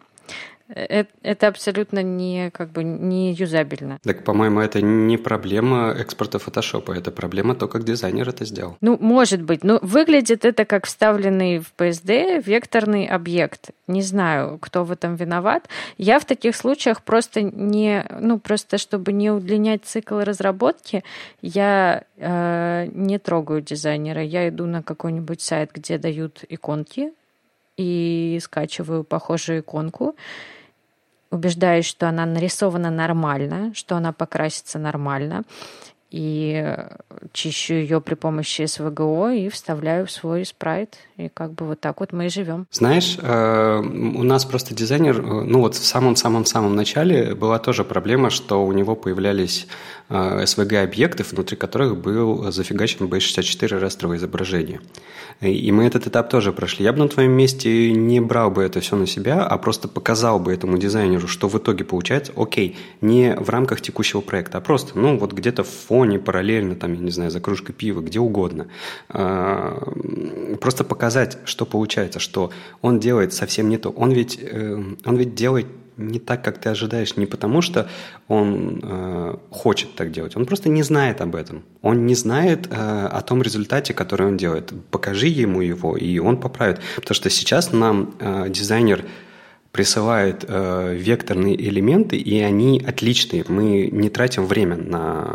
Это, 0.68 1.10
это 1.22 1.48
абсолютно 1.48 2.02
не, 2.02 2.50
как 2.50 2.70
бы, 2.70 2.84
не 2.84 3.34
юзабельно. 3.34 3.98
Так, 4.02 4.24
по-моему, 4.24 4.60
это 4.60 4.80
не 4.80 5.18
проблема 5.18 5.94
экспорта 5.98 6.38
фотошопа, 6.38 6.92
это 6.92 7.10
проблема 7.10 7.54
то, 7.54 7.68
как 7.68 7.84
дизайнер 7.84 8.28
это 8.28 8.46
сделал. 8.46 8.76
Ну, 8.80 8.96
может 8.98 9.42
быть. 9.42 9.62
Но 9.62 9.78
выглядит 9.82 10.44
это 10.44 10.64
как 10.64 10.86
вставленный 10.86 11.58
в 11.58 11.72
PSD 11.76 12.42
векторный 12.42 13.06
объект. 13.06 13.70
Не 13.86 14.00
знаю, 14.00 14.58
кто 14.58 14.84
в 14.84 14.92
этом 14.92 15.16
виноват. 15.16 15.68
Я 15.98 16.18
в 16.18 16.24
таких 16.24 16.56
случаях 16.56 17.02
просто 17.02 17.42
не, 17.42 18.06
ну, 18.18 18.38
просто 18.38 18.78
чтобы 18.78 19.12
не 19.12 19.30
удлинять 19.30 19.84
цикл 19.84 20.20
разработки, 20.20 21.04
я 21.42 22.04
э, 22.16 22.86
не 22.92 23.18
трогаю 23.18 23.60
дизайнера. 23.60 24.22
Я 24.22 24.48
иду 24.48 24.64
на 24.64 24.82
какой-нибудь 24.82 25.42
сайт, 25.42 25.70
где 25.74 25.98
дают 25.98 26.44
иконки, 26.48 27.12
и 27.76 28.38
скачиваю 28.42 29.04
похожую 29.04 29.60
иконку, 29.60 30.16
убеждаюсь, 31.30 31.86
что 31.86 32.08
она 32.08 32.26
нарисована 32.26 32.90
нормально, 32.90 33.72
что 33.74 33.96
она 33.96 34.12
покрасится 34.12 34.78
нормально, 34.78 35.44
и 36.14 36.76
чищу 37.32 37.74
ее 37.74 38.00
при 38.00 38.14
помощи 38.14 38.66
СВГО 38.66 39.32
и 39.32 39.48
вставляю 39.48 40.06
в 40.06 40.12
свой 40.12 40.44
спрайт. 40.44 40.96
И 41.16 41.28
как 41.28 41.52
бы 41.54 41.66
вот 41.66 41.80
так 41.80 41.98
вот 41.98 42.12
мы 42.12 42.26
и 42.26 42.28
живем. 42.28 42.66
Знаешь, 42.70 43.18
э, 43.20 43.78
у 43.80 44.22
нас 44.22 44.44
просто 44.44 44.74
дизайнер, 44.74 45.18
э, 45.18 45.22
ну 45.22 45.58
вот 45.60 45.74
в 45.74 45.84
самом-самом-самом 45.84 46.76
начале 46.76 47.34
была 47.34 47.58
тоже 47.58 47.82
проблема, 47.82 48.30
что 48.30 48.64
у 48.64 48.72
него 48.72 48.94
появлялись 48.94 49.66
SVG-объекты, 50.08 51.22
э, 51.22 51.26
внутри 51.32 51.56
которых 51.56 51.96
был 51.96 52.52
зафигачен 52.52 53.06
B64 53.06 53.78
растровое 53.78 54.18
изображение. 54.18 54.80
И 55.40 55.72
мы 55.72 55.84
этот 55.84 56.06
этап 56.06 56.30
тоже 56.30 56.52
прошли. 56.52 56.84
Я 56.84 56.92
бы 56.92 56.98
на 56.98 57.08
твоем 57.08 57.32
месте 57.32 57.92
не 57.92 58.20
брал 58.20 58.50
бы 58.50 58.62
это 58.62 58.80
все 58.80 58.96
на 58.96 59.06
себя, 59.06 59.44
а 59.44 59.58
просто 59.58 59.88
показал 59.88 60.38
бы 60.38 60.52
этому 60.52 60.78
дизайнеру, 60.78 61.26
что 61.26 61.48
в 61.48 61.58
итоге 61.58 61.84
получается, 61.84 62.32
окей, 62.36 62.76
не 63.00 63.34
в 63.34 63.50
рамках 63.50 63.80
текущего 63.80 64.20
проекта, 64.20 64.58
а 64.58 64.60
просто, 64.60 64.98
ну, 64.98 65.18
вот 65.18 65.32
где-то 65.32 65.64
в 65.64 65.68
фоне, 65.68 66.03
параллельно, 66.18 66.74
там, 66.74 66.94
я 66.94 67.00
не 67.00 67.10
знаю, 67.10 67.30
за 67.30 67.40
кружкой 67.40 67.74
пива, 67.74 68.00
где 68.00 68.18
угодно. 68.18 68.66
А, 69.08 69.92
просто 70.60 70.84
показать, 70.84 71.38
что 71.44 71.66
получается, 71.66 72.20
что 72.20 72.50
он 72.82 73.00
делает 73.00 73.32
совсем 73.32 73.68
не 73.68 73.78
то. 73.78 73.90
Он 73.90 74.12
ведь, 74.12 74.38
э, 74.40 74.82
он 75.04 75.16
ведь 75.16 75.34
делает 75.34 75.66
не 75.96 76.18
так, 76.18 76.42
как 76.42 76.58
ты 76.58 76.70
ожидаешь, 76.70 77.16
не 77.16 77.26
потому 77.26 77.62
что 77.62 77.88
он 78.28 78.80
э, 78.82 79.36
хочет 79.50 79.94
так 79.94 80.10
делать, 80.10 80.36
он 80.36 80.44
просто 80.44 80.68
не 80.68 80.82
знает 80.82 81.20
об 81.20 81.36
этом. 81.36 81.62
Он 81.82 82.06
не 82.06 82.14
знает 82.14 82.66
э, 82.70 83.06
о 83.06 83.20
том 83.20 83.42
результате, 83.42 83.94
который 83.94 84.26
он 84.26 84.36
делает. 84.36 84.72
Покажи 84.90 85.28
ему 85.28 85.60
его, 85.60 85.96
и 85.96 86.18
он 86.18 86.36
поправит. 86.40 86.80
Потому 86.96 87.14
что 87.14 87.30
сейчас 87.30 87.72
нам 87.72 88.14
э, 88.18 88.46
дизайнер 88.48 89.04
присылает 89.74 90.44
э, 90.46 90.94
векторные 90.94 91.56
элементы, 91.56 92.16
и 92.16 92.40
они 92.40 92.80
отличные. 92.86 93.44
Мы 93.48 93.88
не 93.90 94.08
тратим 94.08 94.46
время 94.46 94.76
на 94.76 95.28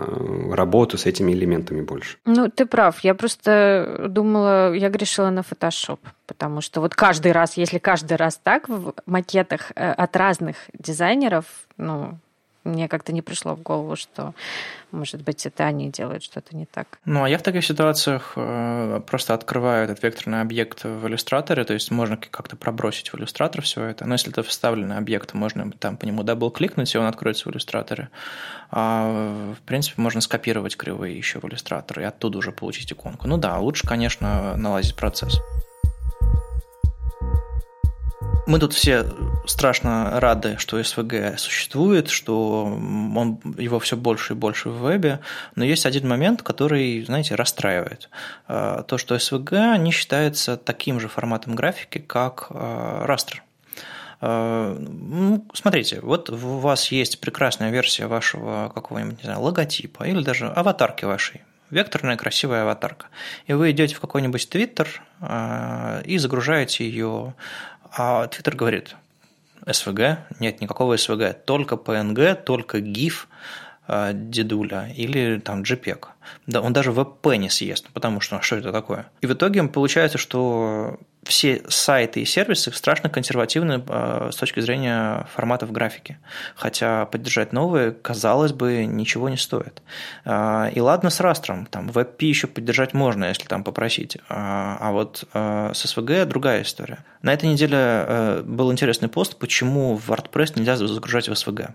работу 0.56 0.98
с 0.98 1.06
этими 1.06 1.34
элементами 1.34 1.82
больше. 1.82 2.18
Ну, 2.26 2.50
ты 2.50 2.66
прав. 2.66 3.02
Я 3.02 3.16
просто 3.16 4.06
думала, 4.08 4.74
я 4.74 4.90
грешила 4.90 5.30
на 5.30 5.42
Photoshop, 5.42 6.00
потому 6.26 6.62
что 6.62 6.80
вот 6.80 6.96
каждый 6.96 7.34
раз, 7.34 7.58
если 7.58 7.80
каждый 7.80 8.16
раз 8.16 8.40
так 8.42 8.70
в 8.70 8.94
макетах 9.06 9.74
э, 9.76 9.92
от 9.92 10.16
разных 10.16 10.56
дизайнеров, 10.72 11.46
ну, 11.76 12.18
мне 12.64 12.88
как-то 12.88 13.14
не 13.14 13.22
пришло 13.22 13.56
в 13.56 13.62
голову, 13.62 13.96
что, 13.96 14.34
может 14.92 15.22
быть, 15.22 15.46
это 15.46 15.66
они 15.66 15.90
делают 15.90 16.24
что-то 16.24 16.56
не 16.56 16.66
так. 16.66 17.00
Ну, 17.06 17.24
а 17.24 17.30
я 17.30 17.38
в 17.38 17.42
таких 17.42 17.66
ситуациях 17.66 18.34
э, 18.36 19.02
просто 19.08 19.34
открываю 19.34 19.86
этот 19.86 20.04
векторный 20.04 20.42
объект 20.42 20.84
в 20.84 21.08
иллюстраторе, 21.08 21.64
то 21.64 21.74
есть 21.74 21.92
можно 21.92 22.18
как-то 22.18 22.56
пробросить 22.56 23.12
в 23.14 23.18
иллюстратор 23.18 23.62
все 23.62 23.84
это. 23.84 24.06
Но 24.06 24.16
если 24.16 24.32
это 24.32 24.44
вставленный 24.44 24.98
объект, 24.98 25.34
можно 25.34 25.72
там 25.72 25.98
по 25.98 26.06
нему 26.06 26.24
дабл-кликнуть, 26.24 26.94
и 26.94 26.98
он 26.98 27.06
откроется 27.06 27.48
в 27.48 27.52
иллюстраторе. 27.52 28.10
А, 28.72 29.54
в 29.54 29.62
принципе, 29.62 30.02
можно 30.02 30.22
скопировать 30.22 30.76
кривые 30.76 31.18
еще 31.18 31.40
в 31.40 31.46
иллюстратор 31.46 32.02
и 32.02 32.04
оттуда 32.04 32.38
уже 32.38 32.52
получить 32.52 32.92
иконку. 32.92 33.28
Ну 33.28 33.38
да, 33.38 33.58
лучше, 33.60 33.88
конечно, 33.88 34.56
наладить 34.58 34.96
процесс. 34.96 35.40
Мы 38.50 38.58
тут 38.58 38.74
все 38.74 39.06
страшно 39.46 40.20
рады, 40.20 40.58
что 40.58 40.84
СВГ 40.84 41.38
существует, 41.38 42.10
что 42.10 42.64
он, 42.64 43.40
его 43.60 43.78
все 43.78 43.96
больше 43.96 44.34
и 44.34 44.36
больше 44.36 44.70
в 44.70 44.82
вебе, 44.82 45.20
но 45.54 45.64
есть 45.64 45.86
один 45.86 46.08
момент, 46.08 46.42
который, 46.42 47.06
знаете, 47.06 47.36
расстраивает. 47.36 48.10
А, 48.48 48.82
то, 48.82 48.98
что 48.98 49.20
СВГ 49.20 49.78
не 49.78 49.92
считается 49.92 50.58
таким 50.58 51.00
же 51.00 51.10
форматом 51.10 51.54
графики, 51.54 52.00
как 52.00 52.48
а, 52.50 53.06
растер. 53.06 53.44
А, 54.20 54.76
ну, 54.80 55.46
смотрите, 55.54 56.00
вот 56.02 56.32
у 56.32 56.36
вас 56.58 56.92
есть 56.92 57.22
прекрасная 57.22 57.70
версия 57.70 58.08
вашего 58.08 58.72
какого-нибудь, 58.74 59.20
не 59.20 59.26
знаю, 59.26 59.42
логотипа 59.42 60.06
или 60.06 60.24
даже 60.24 60.48
аватарки 60.48 61.06
вашей, 61.06 61.44
векторная 61.70 62.18
красивая 62.18 62.64
аватарка. 62.64 63.06
И 63.46 63.54
вы 63.54 63.70
идете 63.70 63.94
в 63.94 64.00
какой-нибудь 64.00 64.50
твиттер 64.50 65.04
и 66.04 66.18
загружаете 66.18 66.90
ее 66.90 67.36
а 67.92 68.26
Twitter 68.28 68.56
говорит, 68.56 68.96
СВГ, 69.70 70.20
нет 70.40 70.62
никакого 70.62 70.98
СВГ, 70.98 71.46
только 71.46 71.76
PNG, 71.76 72.36
только 72.44 72.80
GIF, 72.80 73.28
а, 73.88 74.14
дедуля 74.14 74.94
или 74.96 75.40
там 75.40 75.64
JPEG. 75.64 76.08
Да, 76.48 76.62
он 76.62 76.74
даже 76.74 76.92
WebP 76.92 77.38
не 77.38 77.50
съест, 77.50 77.90
потому 77.94 78.22
что 78.22 78.42
что 78.42 78.58
это 78.58 78.72
такое? 78.72 79.10
И 79.22 79.28
в 79.28 79.34
итоге 79.34 79.64
получается, 79.64 80.18
что 80.18 81.00
все 81.30 81.62
сайты 81.68 82.22
и 82.22 82.26
сервисы 82.26 82.72
страшно 82.74 83.10
консервативны 83.10 83.84
с 84.32 84.36
точки 84.36 84.60
зрения 84.62 85.28
форматов 85.34 85.72
графики. 85.72 86.18
Хотя 86.56 87.06
поддержать 87.06 87.54
новые, 87.54 87.92
казалось 87.92 88.52
бы, 88.52 88.86
ничего 88.86 89.30
не 89.30 89.38
стоит. 89.38 89.84
И 90.26 90.80
ладно 90.80 91.12
с 91.12 91.20
растром, 91.20 91.68
там 91.68 91.90
WebP 91.90 92.26
еще 92.26 92.48
поддержать 92.48 92.96
можно, 92.96 93.26
если 93.26 93.46
там 93.46 93.64
попросить. 93.64 94.18
А 94.28 94.92
вот 94.92 95.24
с 95.32 95.86
SVG 95.86 96.26
другая 96.26 96.64
история. 96.64 97.06
На 97.22 97.34
этой 97.34 97.48
неделе 97.48 98.42
был 98.44 98.72
интересный 98.72 99.08
пост, 99.08 99.38
почему 99.38 99.96
в 99.96 100.10
WordPress 100.10 100.54
нельзя 100.56 100.78
загружать 100.78 101.30
в 101.30 101.34
SVG. 101.34 101.74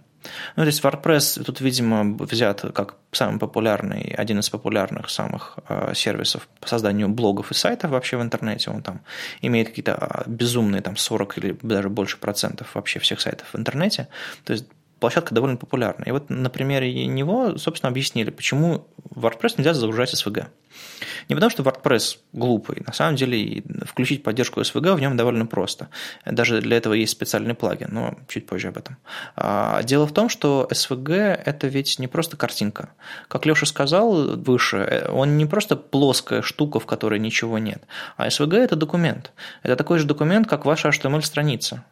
Ну, 0.57 0.63
то 0.63 0.67
есть 0.67 0.83
WordPress 0.83 1.45
тут, 1.45 1.61
видимо, 1.61 2.17
взят 2.25 2.65
как 2.75 2.97
самый 3.13 3.39
популярный, 3.39 4.15
один 4.17 4.41
из 4.41 4.49
популярных 4.51 5.11
самых 5.11 5.59
сервисов 5.95 6.49
по 6.61 6.67
созданию 6.67 7.09
блогов 7.09 7.51
и 7.51 7.55
сайтов 7.55 7.91
вообще 7.91 8.17
в 8.17 8.23
интернете. 8.23 8.71
Он 8.71 8.83
там 8.83 9.03
имеет 9.47 9.68
какие-то 9.68 9.95
а, 9.95 10.24
безумные 10.26 10.82
там 10.82 10.97
40 10.97 11.38
или 11.38 11.59
даже 11.62 11.88
больше 11.88 12.18
процентов 12.18 12.74
вообще 12.74 12.99
всех 12.99 13.20
сайтов 13.20 13.49
в 13.53 13.57
интернете. 13.57 14.09
То 14.45 14.53
есть 14.53 14.66
площадка 15.05 15.35
довольно 15.35 15.59
популярна. 15.59 16.05
И 16.05 16.13
вот 16.13 16.31
на 16.31 16.49
примере 16.49 17.07
него, 17.07 17.59
собственно, 17.59 17.91
объяснили, 17.91 18.31
почему 18.31 18.87
WordPress 19.15 19.57
нельзя 19.59 19.75
загружать 19.75 20.15
SVG. 20.15 20.47
Не 21.29 21.35
потому, 21.35 21.51
что 21.51 21.63
WordPress 21.63 22.17
глупый. 22.33 22.83
На 22.87 22.95
самом 22.95 23.17
деле, 23.17 23.63
включить 23.83 24.23
поддержку 24.23 24.63
SVG 24.63 24.95
в 24.95 25.01
нем 25.01 25.19
довольно 25.19 25.45
просто. 25.45 25.89
Даже 26.25 26.63
для 26.63 26.79
этого 26.79 26.95
есть 26.95 27.13
специальный 27.13 27.55
плагин, 27.55 27.89
но 27.93 28.17
чуть 28.29 28.47
позже 28.47 28.69
об 28.69 28.79
этом. 28.79 28.97
А, 29.37 29.83
дело 29.83 30.07
в 30.07 30.13
том, 30.15 30.31
что 30.31 30.67
SVG– 30.71 31.13
это 31.45 31.67
ведь 31.67 31.99
не 31.99 32.07
просто 32.07 32.39
картинка. 32.39 32.89
Как 33.29 33.45
Леша 33.45 33.67
сказал 33.67 34.39
выше, 34.39 34.79
э, 34.79 35.11
он 35.11 35.37
не 35.37 35.45
просто 35.45 35.77
плоская 35.77 36.41
штука, 36.41 36.81
в 36.81 36.87
которой 36.87 37.21
ничего 37.21 37.59
нет, 37.59 37.83
а 38.17 38.29
SVG– 38.29 38.57
это 38.65 38.75
документ. 38.75 39.33
Это 39.63 39.77
такой 39.77 39.99
же 39.99 40.07
документ, 40.07 40.49
как 40.49 40.65
ваша 40.65 40.89
HTML-страница. 40.89 41.85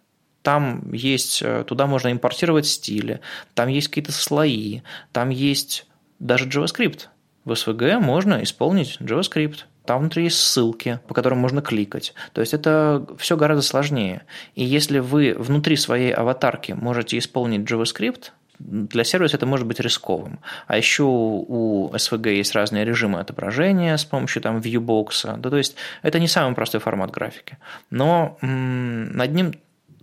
Там 0.42 0.92
есть, 0.92 1.40
э, 1.42 1.64
туда 1.66 1.86
можно 1.86 2.10
импортировать 2.10 2.66
стили, 2.66 3.20
там 3.54 3.68
есть 3.68 3.88
какие-то 3.88 4.12
слои, 4.12 4.80
там 5.12 5.30
есть 5.30 5.86
даже 6.18 6.48
JavaScript. 6.48 7.06
В 7.44 7.52
SVG 7.52 7.98
можно 7.98 8.42
исполнить 8.42 8.98
JavaScript. 9.00 9.64
Там 9.84 10.00
внутри 10.00 10.24
есть 10.24 10.38
ссылки, 10.38 11.00
по 11.08 11.14
которым 11.14 11.38
можно 11.38 11.60
кликать. 11.60 12.14
То 12.32 12.40
есть 12.40 12.54
это 12.54 13.04
все 13.18 13.36
гораздо 13.36 13.62
сложнее. 13.62 14.22
И 14.54 14.62
если 14.62 15.00
вы 15.00 15.34
внутри 15.36 15.76
своей 15.76 16.12
аватарки 16.12 16.72
можете 16.72 17.18
исполнить 17.18 17.68
JavaScript, 17.68 18.30
для 18.60 19.02
сервиса 19.02 19.36
это 19.36 19.46
может 19.46 19.66
быть 19.66 19.80
рисковым. 19.80 20.38
А 20.68 20.76
еще 20.76 21.02
у 21.02 21.90
SVG 21.92 22.34
есть 22.34 22.54
разные 22.54 22.84
режимы 22.84 23.18
отображения 23.18 23.96
с 23.96 24.04
помощью 24.04 24.40
там 24.40 24.58
viewbox. 24.58 25.38
Да, 25.38 25.50
то 25.50 25.56
есть 25.56 25.74
это 26.02 26.20
не 26.20 26.28
самый 26.28 26.54
простой 26.54 26.80
формат 26.80 27.10
графики. 27.10 27.58
Но 27.90 28.38
м- 28.40 29.16
над 29.16 29.32
ним 29.32 29.54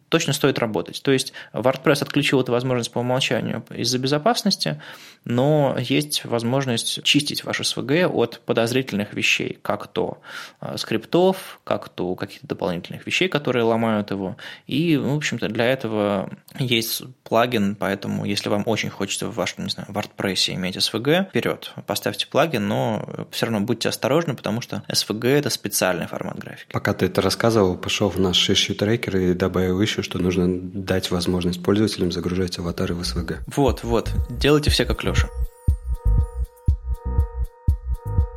точно 0.10 0.34
стоит 0.34 0.60
работать. 0.60 1.02
То 1.02 1.12
есть 1.12 1.34
WordPress 1.54 2.04
отключил 2.04 2.42
эту 2.42 2.52
возможность 2.52 2.92
по 2.92 3.00
умолчанию 3.00 3.64
из-за 3.70 3.98
безопасности, 4.00 4.82
но 5.24 5.76
есть 5.80 6.26
возможность 6.26 7.04
чистить 7.04 7.44
ваше 7.44 7.64
SVG 7.64 8.08
от 8.08 8.42
подозрительных 8.46 9.14
вещей, 9.14 9.60
как 9.62 9.88
то 9.88 10.20
э, 10.62 10.78
скриптов, 10.78 11.60
как 11.64 11.90
то 11.90 12.16
каких-то 12.16 12.48
дополнительных 12.48 13.06
вещей, 13.06 13.30
которые 13.30 13.64
ломают 13.64 14.12
его. 14.12 14.38
И, 14.68 14.98
в 14.98 15.16
общем-то, 15.16 15.48
для 15.48 15.66
этого 15.66 16.30
есть 16.58 17.04
плагин, 17.30 17.76
поэтому 17.76 18.26
если 18.26 18.50
вам 18.50 18.64
очень 18.66 18.90
хочется 18.90 19.28
в 19.28 19.36
вашем, 19.36 19.66
не 19.66 19.70
знаю, 19.70 19.90
WordPress 19.90 20.54
иметь 20.56 20.76
SVG, 20.78 21.30
вперед, 21.30 21.74
поставьте 21.86 22.28
плагин, 22.28 22.68
но 22.68 23.28
все 23.32 23.46
равно 23.46 23.62
будьте 23.62 23.90
осторожны, 23.90 24.36
потому 24.36 24.62
что 24.62 24.84
SVG– 24.92 25.28
это 25.30 25.50
специальный 25.50 26.08
формат 26.08 26.40
графики. 26.40 26.72
Пока 26.72 26.94
ты 26.94 27.06
это 27.06 27.22
рассказывал, 27.22 27.78
пошел 27.78 28.10
в 28.10 28.20
наш 28.20 28.50
issue 28.50 28.74
трекер 28.74 29.18
и 29.18 29.34
добавил 29.34 29.80
еще, 29.80 30.02
что 30.02 30.20
нужно 30.20 30.48
дать 30.50 31.12
возможность 31.12 31.64
пользователям 31.64 32.12
загружать 32.12 32.58
аватары 32.60 32.96
в 32.96 33.02
SVG. 33.02 33.38
Вот, 33.56 33.84
вот, 33.84 34.12
делайте 34.30 34.72
все 34.72 34.86
как 34.86 35.04
Леша. 35.04 35.28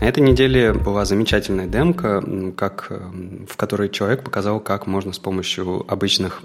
На 0.03 0.07
этой 0.07 0.19
неделе 0.19 0.73
была 0.73 1.05
замечательная 1.05 1.69
демка, 1.69 2.21
как, 2.57 2.91
в 2.91 3.57
которой 3.57 3.89
человек 3.89 4.25
показал, 4.25 4.59
как 4.59 4.89
можно 4.89 5.13
с 5.13 5.21
помощью 5.21 5.85
обычных 5.89 6.43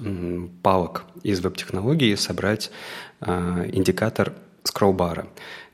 палок 0.62 1.05
из 1.24 1.39
веб-технологии 1.39 2.14
собрать 2.14 2.70
а, 3.20 3.66
индикатор 3.74 4.34
скроллбара. 4.62 5.26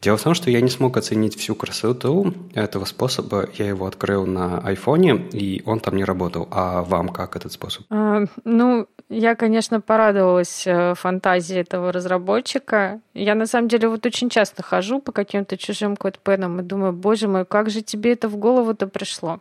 Дело 0.03 0.17
в 0.17 0.21
том, 0.21 0.33
что 0.33 0.51
я 0.51 0.59
не 0.59 0.69
смог 0.69 0.97
оценить 0.97 1.37
всю 1.37 1.55
красоту 1.55 2.33
этого 2.53 2.83
способа. 2.83 3.47
Я 3.53 3.69
его 3.69 3.85
открыл 3.85 4.25
на 4.25 4.59
айфоне, 4.59 5.15
и 5.31 5.63
он 5.65 5.79
там 5.79 5.95
не 5.95 6.03
работал. 6.03 6.49
А 6.51 6.81
вам 6.81 7.07
как 7.07 7.37
этот 7.37 7.53
способ? 7.53 7.85
А, 7.89 8.23
ну, 8.43 8.87
я, 9.07 9.35
конечно, 9.35 9.79
порадовалась 9.79 10.67
э, 10.67 10.93
фантазии 10.95 11.55
этого 11.55 11.93
разработчика. 11.93 12.99
Я, 13.13 13.33
на 13.33 13.45
самом 13.45 13.69
деле, 13.69 13.87
вот 13.87 14.05
очень 14.05 14.29
часто 14.29 14.61
хожу 14.61 14.99
по 14.99 15.13
каким-то 15.13 15.55
чужим 15.55 15.95
кодпенам 15.95 16.59
и 16.59 16.63
думаю, 16.63 16.91
боже 16.91 17.29
мой, 17.29 17.45
как 17.45 17.69
же 17.69 17.81
тебе 17.81 18.11
это 18.11 18.27
в 18.27 18.35
голову-то 18.35 18.87
пришло? 18.87 19.39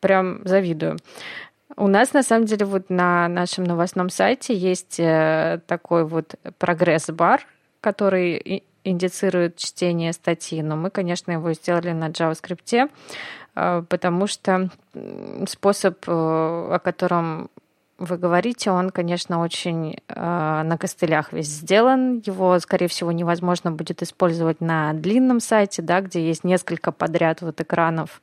Прям 0.00 0.42
завидую. 0.44 0.98
У 1.76 1.86
нас, 1.86 2.12
на 2.12 2.22
самом 2.22 2.44
деле, 2.44 2.66
вот 2.66 2.90
на 2.90 3.26
нашем 3.26 3.64
новостном 3.64 4.10
сайте 4.10 4.54
есть 4.54 5.00
э, 5.00 5.60
такой 5.66 6.04
вот 6.04 6.34
прогресс-бар, 6.58 7.46
который 7.82 8.64
индицирует 8.84 9.56
чтение 9.56 10.14
статьи, 10.14 10.62
но 10.62 10.76
мы, 10.76 10.88
конечно, 10.88 11.32
его 11.32 11.52
сделали 11.52 11.92
на 11.92 12.08
JavaScript, 12.08 12.88
э, 13.54 13.82
потому 13.86 14.26
что 14.26 14.70
способ, 15.46 15.98
о 16.08 16.80
котором 16.82 17.50
вы 18.02 18.16
говорите, 18.18 18.70
он, 18.70 18.90
конечно, 18.90 19.40
очень 19.40 19.94
э, 20.08 20.14
на 20.16 20.76
костылях 20.76 21.32
весь 21.32 21.46
сделан. 21.46 22.20
Его, 22.26 22.58
скорее 22.58 22.88
всего, 22.88 23.12
невозможно 23.12 23.70
будет 23.70 24.02
использовать 24.02 24.60
на 24.60 24.92
длинном 24.92 25.38
сайте, 25.38 25.82
да, 25.82 26.00
где 26.00 26.26
есть 26.26 26.42
несколько 26.42 26.90
подряд 26.90 27.42
вот 27.42 27.60
экранов. 27.60 28.20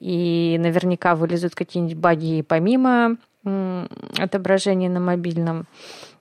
И 0.00 0.56
наверняка 0.58 1.14
вылезут 1.16 1.54
какие-нибудь 1.54 1.96
баги 1.96 2.42
помимо 2.42 3.16
э, 3.44 3.86
отображения 4.16 4.88
на 4.88 5.00
мобильном. 5.00 5.66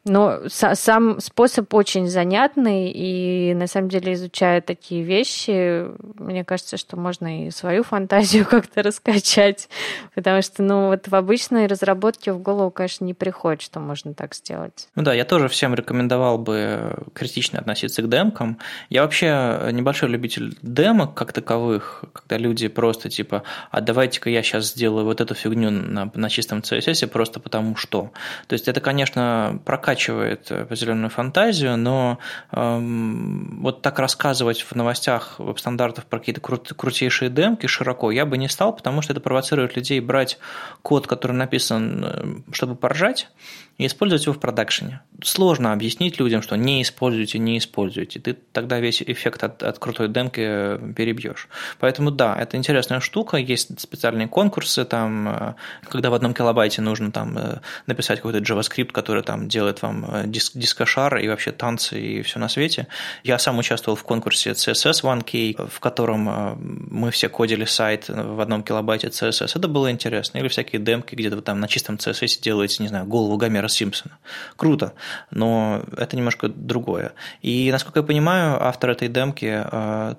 Но 0.06 0.42
сам 0.50 1.22
способ 1.22 1.74
очень 1.74 2.08
занятный, 2.08 2.92
и 2.92 3.54
на 3.54 3.68
самом 3.68 3.88
деле, 3.88 4.14
изучая 4.14 4.60
такие 4.60 5.02
вещи, 5.02 5.88
мне 6.20 6.44
кажется, 6.44 6.76
что 6.76 6.98
можно 6.98 7.48
и 7.48 7.52
свою 7.52 7.84
фантазию 7.84 8.46
как-то 8.50 8.84
раскачать, 8.84 9.70
потому 10.14 10.42
что, 10.42 10.62
ну, 10.62 10.88
вот 10.88 11.08
в 11.08 11.16
обычной 11.16 11.68
разработке 11.68 12.34
в 12.34 12.40
голову, 12.40 12.70
конечно, 12.70 13.06
не 13.06 13.14
приходит, 13.14 13.62
что 13.62 13.80
можно 13.80 14.14
так 14.14 14.36
сделать. 14.36 14.90
Ну 14.96 15.04
да, 15.04 15.14
я 15.14 15.24
тоже 15.24 15.48
всем 15.48 15.74
рекомендовал 15.74 16.38
бы 16.38 16.96
критично 17.14 17.60
относиться 17.60 18.02
к 18.02 18.10
демкам. 18.10 18.60
Я 18.90 19.04
вообще 19.04 19.70
небольшой 19.72 20.10
любитель 20.10 20.58
демок 20.62 21.14
как 21.14 21.32
таковых, 21.32 22.04
когда 22.12 22.38
люди 22.38 22.68
просто 22.68 23.10
типа, 23.10 23.44
а 23.72 23.80
давайте-ка 23.80 24.30
я 24.30 24.44
сейчас 24.44 24.74
сделаю 24.74 25.06
вот 25.06 25.22
эту 25.22 25.34
фигню 25.34 25.72
на, 25.72 26.12
на 26.14 26.30
чистом 26.30 26.60
CSS 26.60 27.08
просто 27.08 27.40
потому 27.40 27.78
что. 27.78 28.12
То 28.48 28.54
есть 28.54 28.68
это, 28.68 28.82
конечно, 28.82 29.62
прокачивает 29.64 29.93
прокачивает 29.94 30.52
определенную 30.52 31.10
фантазию, 31.10 31.78
но 31.78 32.18
эм, 32.52 33.60
вот 33.62 33.82
так 33.82 34.00
рассказывать 34.00 34.62
в 34.62 34.76
новостях 34.76 35.36
веб-стандартов 35.38 36.06
про 36.06 36.20
какие-то 36.20 36.42
крут- 36.42 36.74
крутейшие 36.76 37.30
демки 37.30 37.68
широко 37.68 38.12
я 38.12 38.26
бы 38.26 38.38
не 38.38 38.50
стал, 38.50 38.76
потому 38.76 39.02
что 39.02 39.14
это 39.14 39.22
провоцирует 39.22 39.76
людей 39.76 40.00
брать 40.00 40.40
код, 40.82 41.06
который 41.06 41.34
написан, 41.34 42.06
э, 42.06 42.54
чтобы 42.54 42.76
поржать, 42.76 43.30
и 43.78 43.88
использовать 43.88 44.26
его 44.26 44.34
в 44.34 44.40
продакшене. 44.40 45.02
Сложно 45.24 45.74
объяснить 45.74 46.20
людям, 46.20 46.42
что 46.42 46.56
не 46.56 46.82
используйте, 46.82 47.40
не 47.40 47.58
используйте. 47.58 48.20
Ты 48.20 48.34
тогда 48.34 48.80
весь 48.80 49.02
эффект 49.02 49.44
от, 49.44 49.64
от 49.64 49.80
крутой 49.80 50.10
демки 50.10 50.42
э, 50.44 50.94
перебьешь. 50.96 51.48
Поэтому 51.80 52.12
да, 52.12 52.36
это 52.36 52.56
интересная 52.58 53.00
штука. 53.00 53.38
Есть 53.38 53.80
специальные 53.80 54.28
конкурсы, 54.28 54.86
там, 54.86 55.28
э, 55.28 55.54
когда 55.90 56.12
в 56.12 56.14
одном 56.14 56.36
килобайте 56.36 56.82
нужно 56.82 57.12
там, 57.12 57.38
э, 57.38 57.60
написать 57.88 58.20
какой-то 58.20 58.40
JavaScript, 58.40 58.92
который 58.92 59.24
там 59.24 59.48
делает 59.48 59.82
вам 59.82 60.06
диск, 60.26 60.54
дискошар 60.56 61.18
и 61.18 61.28
вообще 61.28 61.52
танцы 61.52 62.00
и 62.00 62.22
все 62.22 62.38
на 62.38 62.50
свете. 62.50 62.88
Я 63.24 63.40
сам 63.40 63.58
участвовал 63.58 63.96
в 63.96 64.04
конкурсе 64.04 64.52
CSS 64.52 65.04
1K, 65.04 65.70
в 65.70 65.80
котором 65.80 66.58
мы 66.92 67.10
все 67.10 67.28
кодили 67.28 67.66
сайт 67.66 68.06
в 68.08 68.40
одном 68.40 68.64
килобайте 68.64 69.08
CSS. 69.08 69.54
Это 69.56 69.68
было 69.68 69.90
интересно. 69.90 70.38
Или 70.38 70.48
всякие 70.48 70.82
демки, 70.82 71.16
где 71.16 71.30
вы 71.30 71.42
там 71.42 71.60
на 71.60 71.68
чистом 71.68 71.96
CSS 71.96 72.42
делаете, 72.42 72.84
не 72.84 72.90
знаю, 72.90 73.06
голову 73.06 73.38
Гомера 73.38 73.63
Гомера 73.64 73.70
Симпсона. 73.70 74.18
Круто, 74.56 74.94
но 75.32 75.84
это 75.98 76.18
немножко 76.18 76.50
другое. 76.50 77.14
И, 77.42 77.72
насколько 77.72 78.00
я 78.00 78.04
понимаю, 78.04 78.62
автор 78.62 78.92
этой 78.92 79.08
демки 79.08 79.64
э, 79.64 80.16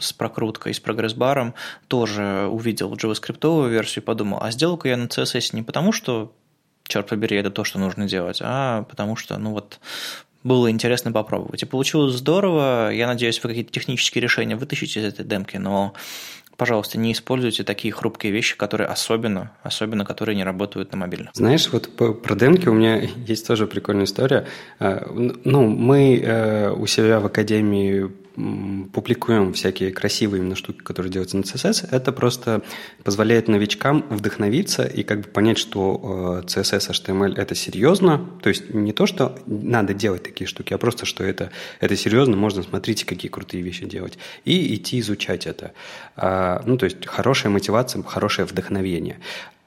с 0.00 0.12
прокруткой, 0.12 0.74
с 0.74 0.80
прогресс-баром 0.80 1.54
тоже 1.88 2.48
увидел 2.50 2.94
JavaScript 2.94 3.68
версию 3.68 4.02
и 4.02 4.06
подумал, 4.06 4.38
а 4.40 4.50
сделал-ка 4.50 4.88
я 4.88 4.96
на 4.96 5.06
CSS 5.06 5.50
не 5.52 5.62
потому, 5.62 5.92
что 5.92 6.32
черт 6.88 7.08
побери, 7.08 7.36
это 7.36 7.50
то, 7.50 7.64
что 7.64 7.78
нужно 7.78 8.08
делать, 8.08 8.38
а 8.42 8.82
потому 8.84 9.16
что, 9.16 9.36
ну 9.38 9.50
вот, 9.52 9.80
было 10.42 10.70
интересно 10.70 11.12
попробовать. 11.12 11.62
И 11.62 11.66
получилось 11.66 12.14
здорово. 12.14 12.90
Я 12.92 13.06
надеюсь, 13.06 13.42
вы 13.42 13.48
какие-то 13.48 13.72
технические 13.72 14.22
решения 14.22 14.56
вытащите 14.56 15.00
из 15.00 15.04
этой 15.04 15.24
демки, 15.24 15.56
но 15.56 15.92
пожалуйста, 16.56 16.98
не 16.98 17.12
используйте 17.12 17.64
такие 17.64 17.92
хрупкие 17.92 18.32
вещи, 18.32 18.56
которые 18.56 18.88
особенно, 18.88 19.52
особенно 19.62 20.04
которые 20.04 20.36
не 20.36 20.44
работают 20.44 20.92
на 20.92 20.98
мобильном. 20.98 21.30
Знаешь, 21.34 21.68
вот 21.72 21.90
про 21.96 22.34
демки 22.34 22.68
у 22.68 22.74
меня 22.74 22.96
есть 23.26 23.46
тоже 23.46 23.66
прикольная 23.66 24.04
история. 24.04 24.46
Э, 24.78 25.06
ну, 25.44 25.66
мы 25.68 26.18
э, 26.18 26.70
у 26.70 26.86
себя 26.86 27.20
в 27.20 27.26
Академии 27.26 28.10
публикуем 28.92 29.52
всякие 29.52 29.90
красивые 29.90 30.40
именно 30.40 30.56
штуки, 30.56 30.78
которые 30.78 31.10
делаются 31.10 31.36
на 31.36 31.42
CSS, 31.42 31.88
это 31.90 32.12
просто 32.12 32.62
позволяет 33.02 33.48
новичкам 33.48 34.04
вдохновиться 34.10 34.84
и 34.84 35.02
как 35.02 35.22
бы 35.22 35.28
понять, 35.28 35.58
что 35.58 36.42
э, 36.44 36.46
CSS, 36.46 36.90
HTML– 36.90 37.34
это 37.36 37.54
серьезно. 37.54 38.24
То 38.42 38.50
есть 38.50 38.72
не 38.72 38.92
то, 38.92 39.06
что 39.06 39.38
надо 39.46 39.94
делать 39.94 40.22
такие 40.22 40.46
штуки, 40.46 40.74
а 40.74 40.78
просто, 40.78 41.06
что 41.06 41.24
это, 41.24 41.50
это 41.80 41.96
серьезно, 41.96 42.36
можно, 42.36 42.62
смотрите, 42.62 43.06
какие 43.06 43.30
крутые 43.30 43.62
вещи 43.62 43.86
делать. 43.86 44.18
И 44.44 44.74
идти 44.74 45.00
изучать 45.00 45.46
это. 45.46 45.72
А, 46.16 46.62
ну, 46.66 46.76
то 46.76 46.84
есть 46.84 47.06
хорошая 47.06 47.50
мотивация, 47.50 48.02
хорошее 48.02 48.46
вдохновение. 48.46 49.18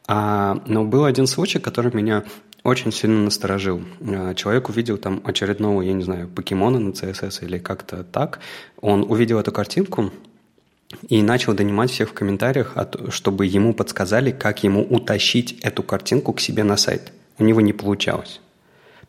А, 0.07 0.61
но 0.65 0.85
был 0.85 1.05
один 1.05 1.27
случай, 1.27 1.59
который 1.59 1.93
меня 1.93 2.23
очень 2.63 2.91
сильно 2.91 3.23
насторожил. 3.23 3.81
Э, 4.01 4.33
человек 4.35 4.69
увидел 4.69 4.97
там 4.97 5.21
очередного, 5.23 5.81
я 5.81 5.93
не 5.93 6.03
знаю, 6.03 6.27
покемона 6.27 6.79
на 6.79 6.89
CSS 6.91 7.45
или 7.45 7.57
как-то 7.57 8.03
так. 8.03 8.39
Он 8.81 9.03
увидел 9.09 9.39
эту 9.39 9.51
картинку 9.51 10.11
и 11.07 11.21
начал 11.21 11.53
донимать 11.53 11.91
всех 11.91 12.09
в 12.09 12.13
комментариях, 12.13 12.75
чтобы 13.09 13.45
ему 13.45 13.73
подсказали, 13.73 14.31
как 14.31 14.63
ему 14.63 14.83
утащить 14.83 15.59
эту 15.61 15.83
картинку 15.83 16.33
к 16.33 16.39
себе 16.39 16.63
на 16.63 16.77
сайт. 16.77 17.13
У 17.37 17.43
него 17.43 17.61
не 17.61 17.73
получалось. 17.73 18.41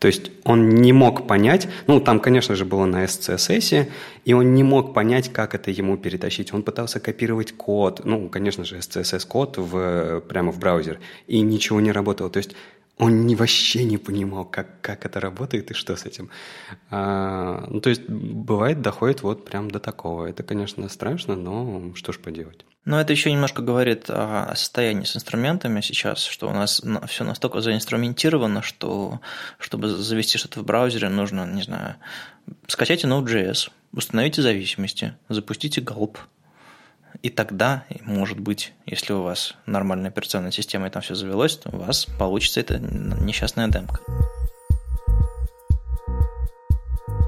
То 0.00 0.06
есть 0.06 0.30
он 0.44 0.70
не 0.70 0.94
мог 0.94 1.26
понять, 1.26 1.68
ну 1.86 2.00
там, 2.00 2.20
конечно 2.20 2.54
же, 2.54 2.64
было 2.64 2.86
на 2.86 3.04
SCSS, 3.04 3.86
и 4.24 4.32
он 4.32 4.54
не 4.54 4.62
мог 4.62 4.94
понять, 4.94 5.30
как 5.30 5.54
это 5.54 5.70
ему 5.70 5.98
перетащить. 5.98 6.54
Он 6.54 6.62
пытался 6.62 7.00
копировать 7.00 7.52
код, 7.52 8.00
ну, 8.04 8.30
конечно 8.30 8.64
же, 8.64 8.78
SCSS-код 8.78 9.58
в, 9.58 10.20
прямо 10.20 10.52
в 10.52 10.58
браузер, 10.58 11.00
и 11.26 11.40
ничего 11.42 11.82
не 11.82 11.92
работало. 11.92 12.30
То 12.30 12.38
есть 12.38 12.56
он 13.00 13.26
не, 13.26 13.34
вообще 13.34 13.84
не 13.84 13.98
понимал, 13.98 14.44
как, 14.44 14.80
как 14.82 15.06
это 15.06 15.20
работает 15.20 15.70
и 15.70 15.74
что 15.74 15.96
с 15.96 16.04
этим. 16.04 16.30
А, 16.90 17.66
ну, 17.68 17.80
то 17.80 17.88
есть, 17.90 18.08
бывает, 18.08 18.82
доходит 18.82 19.22
вот 19.22 19.44
прям 19.44 19.70
до 19.70 19.80
такого. 19.80 20.26
Это, 20.26 20.42
конечно, 20.42 20.88
страшно, 20.88 21.34
но 21.34 21.94
что 21.94 22.12
ж 22.12 22.18
поделать. 22.18 22.66
Но 22.84 23.00
это 23.00 23.12
еще 23.12 23.32
немножко 23.32 23.62
говорит 23.62 24.04
о 24.08 24.54
состоянии 24.54 25.04
с 25.04 25.16
инструментами 25.16 25.80
сейчас, 25.80 26.24
что 26.24 26.48
у 26.48 26.52
нас 26.52 26.82
все 27.08 27.24
настолько 27.24 27.60
заинструментировано, 27.60 28.62
что 28.62 29.20
чтобы 29.58 29.88
завести 29.88 30.38
что-то 30.38 30.60
в 30.60 30.64
браузере, 30.64 31.08
нужно, 31.08 31.46
не 31.46 31.62
знаю, 31.62 31.96
скачайте 32.66 33.06
Node.js, 33.06 33.70
установите 33.92 34.42
зависимости, 34.42 35.14
запустите 35.28 35.80
Gulp, 35.80 36.18
и 37.22 37.30
тогда, 37.30 37.84
может 38.02 38.40
быть, 38.40 38.72
если 38.86 39.12
у 39.12 39.22
вас 39.22 39.54
нормальная 39.66 40.10
операционная 40.10 40.50
система 40.50 40.86
и 40.86 40.90
там 40.90 41.02
все 41.02 41.14
завелось, 41.14 41.56
то 41.56 41.70
у 41.70 41.78
вас 41.78 42.06
получится 42.18 42.60
эта 42.60 42.78
несчастная 42.78 43.68
демка. 43.68 44.00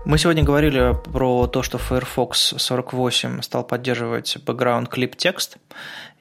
Мы 0.05 0.18
сегодня 0.18 0.43
говорили 0.43 0.97
про 1.12 1.47
то, 1.47 1.62
что 1.62 1.78
Firefox 1.78 2.55
48 2.57 3.41
стал 3.43 3.64
поддерживать 3.64 4.37
background 4.45 4.91
clip 4.91 5.16
текст. 5.16 5.59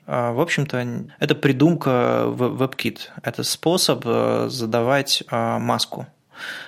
А, 0.06 0.34
в 0.34 0.40
общем-то, 0.40 1.08
это 1.20 1.36
придумка 1.36 2.26
WebKit. 2.28 3.00
Это 3.24 3.44
способ 3.44 4.04
э, 4.06 4.48
задавать 4.50 5.24
а, 5.30 5.58
маску. 5.58 6.06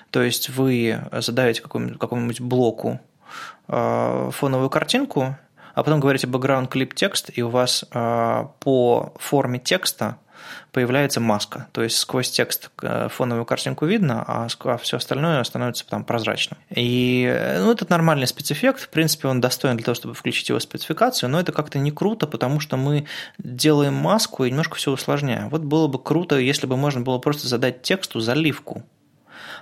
То 0.10 0.24
есть 0.24 0.50
вы 0.50 1.02
задаете 1.12 1.62
какому-нибудь, 1.62 2.00
какому 2.00 2.32
блоку 2.40 3.00
а, 3.68 4.30
фоновую 4.32 4.70
картинку, 4.70 5.38
а 5.74 5.84
потом 5.84 6.00
говорите 6.00 6.28
background 6.28 6.70
clip 6.70 6.94
текст, 6.94 7.30
и 7.34 7.42
у 7.42 7.50
вас 7.50 7.86
э, 7.92 8.46
по 8.60 9.14
форме 9.18 9.60
текста 9.60 10.18
появляется 10.72 11.20
маска. 11.20 11.68
То 11.72 11.84
есть 11.84 11.98
сквозь 11.98 12.30
текст 12.30 12.70
э, 12.82 13.08
фоновую 13.10 13.46
картинку 13.46 13.86
видно, 13.86 14.24
а, 14.28 14.48
а 14.66 14.78
все 14.78 14.98
остальное 14.98 15.44
становится 15.44 15.88
там 15.88 16.04
прозрачным. 16.04 16.60
И 16.70 17.26
ну, 17.60 17.72
этот 17.72 17.90
нормальный 17.90 18.28
спецэффект. 18.28 18.82
В 18.82 18.90
принципе, 18.90 19.28
он 19.28 19.42
достоин 19.42 19.78
для 19.78 19.86
того, 19.86 19.96
чтобы 19.96 20.14
включить 20.14 20.50
его 20.50 20.60
в 20.60 20.64
спецификацию, 20.64 21.30
но 21.30 21.40
это 21.40 21.52
как-то 21.52 21.80
не 21.80 21.92
круто, 21.92 22.28
потому 22.28 22.60
что 22.60 22.78
мы 22.78 23.06
делаем 23.38 23.94
маску 23.94 24.46
и 24.46 24.50
немножко 24.50 24.76
все 24.76 24.92
усложняем. 24.92 25.50
Вот 25.50 25.62
было 25.62 25.88
бы 25.88 26.02
круто, 26.02 26.38
если 26.38 26.68
бы 26.68 26.78
можно 26.78 27.02
было 27.02 27.20
просто 27.20 27.48
задать 27.48 27.82
тексту 27.82 28.20
заливку 28.20 28.84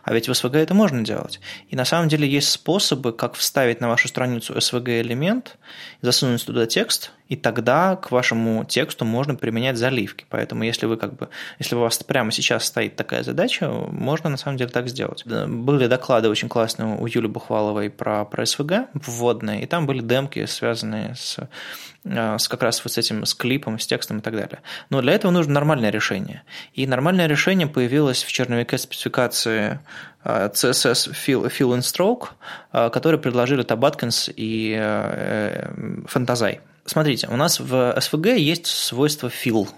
а 0.04 0.14
ведь 0.14 0.28
в 0.28 0.32
SVG 0.32 0.58
это 0.58 0.74
можно 0.74 1.04
делать. 1.04 1.40
И 1.70 1.76
на 1.76 1.86
самом 1.86 2.10
деле 2.10 2.28
есть 2.28 2.50
способы, 2.50 3.14
как 3.14 3.36
вставить 3.36 3.82
на 3.82 3.88
вашу 3.88 4.08
страницу 4.08 4.54
SVG 4.54 5.02
элемент, 5.02 5.58
засунуть 6.02 6.46
туда 6.46 6.66
текст, 6.66 7.12
и 7.32 7.36
тогда 7.36 7.96
к 7.96 8.12
вашему 8.12 8.66
тексту 8.66 9.06
можно 9.06 9.36
применять 9.36 9.78
заливки. 9.78 10.26
Поэтому 10.30 10.64
если 10.64 10.86
вы 10.86 10.98
как 10.98 11.16
бы, 11.16 11.30
если 11.60 11.76
у 11.76 11.80
вас 11.80 11.98
прямо 12.00 12.32
сейчас 12.32 12.66
стоит 12.66 12.96
такая 12.96 13.24
задача, 13.24 13.70
можно 13.70 14.30
на 14.30 14.38
самом 14.38 14.58
деле 14.58 14.70
так 14.70 14.88
сделать. 14.88 15.26
Были 15.26 15.88
доклады 15.88 16.30
очень 16.30 16.50
классные 16.50 16.98
у 16.98 17.08
Юли 17.08 17.28
Бухваловой 17.28 17.90
про, 17.90 18.26
про 18.26 18.44
SVG 18.44 18.88
вводные, 18.94 19.64
и 19.64 19.66
там 19.66 19.88
были 19.88 20.02
демки, 20.02 20.46
связанные 20.46 21.16
с 21.16 21.38
Э, 22.04 22.38
с 22.38 22.48
как 22.48 22.64
раз 22.64 22.84
вот 22.84 22.94
с 22.94 22.98
этим, 22.98 23.26
с 23.26 23.34
клипом, 23.34 23.78
с 23.80 23.86
текстом 23.86 24.20
и 24.20 24.22
так 24.22 24.34
далее. 24.34 24.60
Но 24.90 25.02
для 25.02 25.14
этого 25.14 25.32
нужно 25.32 25.54
нормальное 25.54 25.92
решение. 25.92 26.44
И 26.74 26.88
нормальное 26.88 27.28
решение 27.28 27.68
появилось 27.68 28.24
в 28.24 28.32
черновике 28.32 28.78
спецификации 28.78 29.80
э, 30.24 30.50
CSS 30.50 31.12
Fill, 31.12 31.52
Fill 31.52 31.78
and 31.78 31.82
Stroke, 31.82 32.30
э, 32.74 32.90
который 32.90 33.20
предложили 33.20 33.64
Tabatkins 33.64 34.32
и 34.36 34.72
Фантазай. 36.08 36.62
Смотрите, 36.86 37.28
у 37.28 37.36
нас 37.36 37.60
в 37.60 37.74
SVG 37.98 38.38
есть 38.38 38.66
свойство 38.66 39.28
fill, 39.28 39.70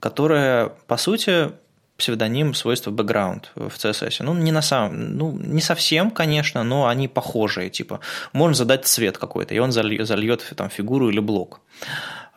которое, 0.00 0.70
по 0.86 0.96
сути, 0.96 1.52
псевдоним 1.98 2.54
свойства 2.54 2.90
background 2.90 3.46
в 3.54 3.74
CSS. 3.74 4.22
Ну, 4.22 4.34
не 4.34 4.52
на 4.52 4.62
самом, 4.62 5.16
ну, 5.16 5.32
не 5.32 5.60
совсем, 5.60 6.10
конечно, 6.10 6.62
но 6.62 6.86
они 6.86 7.08
похожие. 7.08 7.70
Типа, 7.70 8.00
можно 8.32 8.54
задать 8.54 8.86
цвет 8.86 9.18
какой-то, 9.18 9.54
и 9.54 9.58
он 9.58 9.72
зальет, 9.72 10.06
зальет 10.06 10.52
там 10.56 10.70
фигуру 10.70 11.10
или 11.10 11.20
блок. 11.20 11.60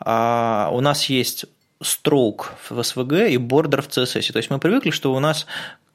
А 0.00 0.68
у 0.72 0.80
нас 0.80 1.04
есть 1.06 1.46
stroke 1.80 2.46
в 2.68 2.78
SVG 2.78 3.30
и 3.30 3.36
border 3.36 3.82
в 3.82 3.88
CSS. 3.88 4.32
То 4.32 4.38
есть 4.38 4.50
мы 4.50 4.58
привыкли, 4.58 4.90
что 4.90 5.14
у 5.14 5.20
нас 5.20 5.46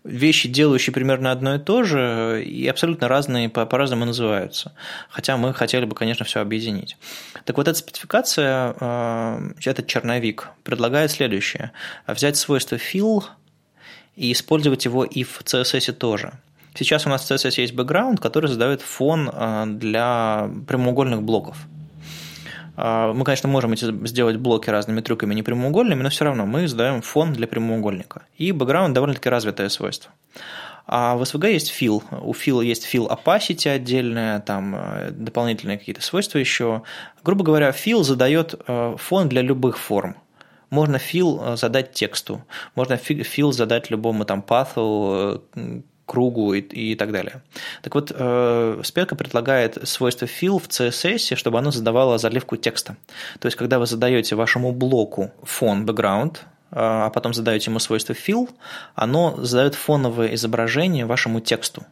вещи, 0.07 0.49
делающие 0.49 0.93
примерно 0.93 1.31
одно 1.31 1.55
и 1.55 1.59
то 1.59 1.83
же, 1.83 2.43
и 2.43 2.67
абсолютно 2.67 3.07
разные 3.07 3.49
по- 3.49 3.65
по-разному 3.65 4.05
называются. 4.05 4.73
Хотя 5.09 5.37
мы 5.37 5.53
хотели 5.53 5.85
бы, 5.85 5.95
конечно, 5.95 6.25
все 6.25 6.39
объединить. 6.39 6.97
Так 7.45 7.57
вот, 7.57 7.67
эта 7.67 7.77
спецификация, 7.77 8.75
э, 8.79 9.51
этот 9.65 9.87
черновик 9.87 10.49
предлагает 10.63 11.11
следующее. 11.11 11.71
Взять 12.07 12.37
свойство 12.37 12.75
fill– 12.75 13.23
и 14.17 14.31
использовать 14.31 14.83
его 14.83 15.05
и 15.05 15.23
в 15.23 15.41
CSS 15.43 15.93
тоже. 15.93 16.33
Сейчас 16.73 17.05
у 17.05 17.09
нас 17.09 17.23
в 17.23 17.31
CSS 17.31 17.61
есть 17.61 17.73
бэкграунд, 17.73 18.19
который 18.19 18.47
задает 18.47 18.81
фон 18.81 19.29
а, 19.31 19.65
для 19.65 20.49
прямоугольных 20.67 21.21
блоков. 21.21 21.57
А, 22.77 23.11
мы, 23.11 23.25
конечно, 23.25 23.49
можем 23.49 23.75
сделать 23.75 24.37
блоки 24.37 24.69
разными 24.69 25.01
трюками 25.01 25.33
не 25.33 25.43
прямоугольными, 25.43 26.03
но 26.03 26.09
все 26.09 26.25
равно 26.25 26.45
мы 26.45 26.67
задаем 26.67 27.01
фон 27.01 27.33
для 27.33 27.47
прямоугольника. 27.47 28.21
И 28.37 28.51
бэкграунд 28.51 28.93
довольно-таки 28.93 29.29
развитое 29.29 29.69
свойство. 29.69 30.11
А 30.85 31.17
в 31.17 31.23
SVG 31.23 31.51
есть 31.51 31.73
fill. 31.81 32.03
У 32.21 32.31
fill 32.31 32.63
есть 32.63 32.87
fill 32.93 33.09
opacity 33.09 33.67
отдельная, 33.67 34.39
там 34.39 34.75
э, 34.75 35.11
дополнительные 35.11 35.77
какие-то 35.77 36.01
свойства 36.01 36.37
еще. 36.37 36.83
Грубо 37.23 37.43
говоря, 37.43 37.71
fill 37.71 38.03
задает 38.03 38.53
э, 38.67 38.95
фон 38.97 39.27
для 39.27 39.41
любых 39.41 39.77
форм. 39.79 40.15
Можно 40.69 40.99
фил 40.99 41.41
э, 41.43 41.57
задать 41.57 41.93
тексту, 41.93 42.45
можно 42.75 42.95
фил 42.97 43.51
задать 43.51 43.89
любому 43.89 44.23
там 44.23 44.41
паthу, 44.41 45.43
э, 45.55 45.81
кругу 46.07 46.53
и, 46.53 46.61
и 46.61 46.95
так 46.95 47.11
далее. 47.11 47.41
Так 47.83 47.93
вот, 47.93 48.11
э, 48.15 48.81
спека 48.83 49.15
предлагает 49.15 49.87
свойство 49.87 50.25
fill 50.25 50.57
в 50.57 50.67
CSS, 50.69 51.35
чтобы 51.35 51.59
оно 51.59 51.69
задавало 51.69 52.17
заливку 52.17 52.55
текста. 52.55 52.95
То 53.39 53.45
есть, 53.45 53.57
когда 53.57 53.77
вы 53.77 53.85
задаете 53.85 54.35
вашему 54.35 54.71
блоку 54.71 55.31
фон, 55.43 55.85
background, 55.85 56.37
а 56.71 57.09
потом 57.11 57.33
задаете 57.33 57.69
ему 57.69 57.79
свойство 57.79 58.13
fill, 58.13 58.49
оно 58.95 59.35
задает 59.37 59.75
фоновое 59.75 60.33
изображение 60.33 61.05
вашему 61.05 61.41
тексту. 61.41 61.83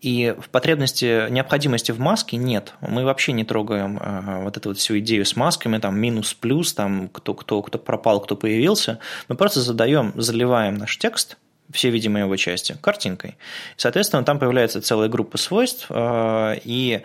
И 0.00 0.34
в 0.38 0.50
потребности, 0.50 1.30
необходимости 1.30 1.90
в 1.90 1.98
маске 1.98 2.36
нет. 2.36 2.74
Мы 2.80 3.04
вообще 3.04 3.32
не 3.32 3.44
трогаем 3.44 3.98
э, 3.98 4.42
вот 4.42 4.56
эту 4.56 4.68
вот 4.70 4.78
всю 4.78 4.98
идею 4.98 5.24
с 5.24 5.36
масками, 5.36 5.78
там 5.78 5.98
минус-плюс, 5.98 6.74
там 6.74 7.08
кто, 7.08 7.32
кто, 7.32 7.62
кто 7.62 7.78
пропал, 7.78 8.20
кто 8.20 8.36
появился. 8.36 8.98
Мы 9.28 9.36
просто 9.36 9.60
задаем, 9.60 10.12
заливаем 10.14 10.74
наш 10.74 10.98
текст, 10.98 11.38
все 11.72 11.90
видимые 11.90 12.24
его 12.24 12.36
части, 12.36 12.76
картинкой. 12.80 13.36
Соответственно, 13.76 14.24
там 14.24 14.38
появляется 14.38 14.80
целая 14.80 15.08
группа 15.08 15.38
свойств, 15.38 15.86
э, 15.90 16.60
и 16.64 17.02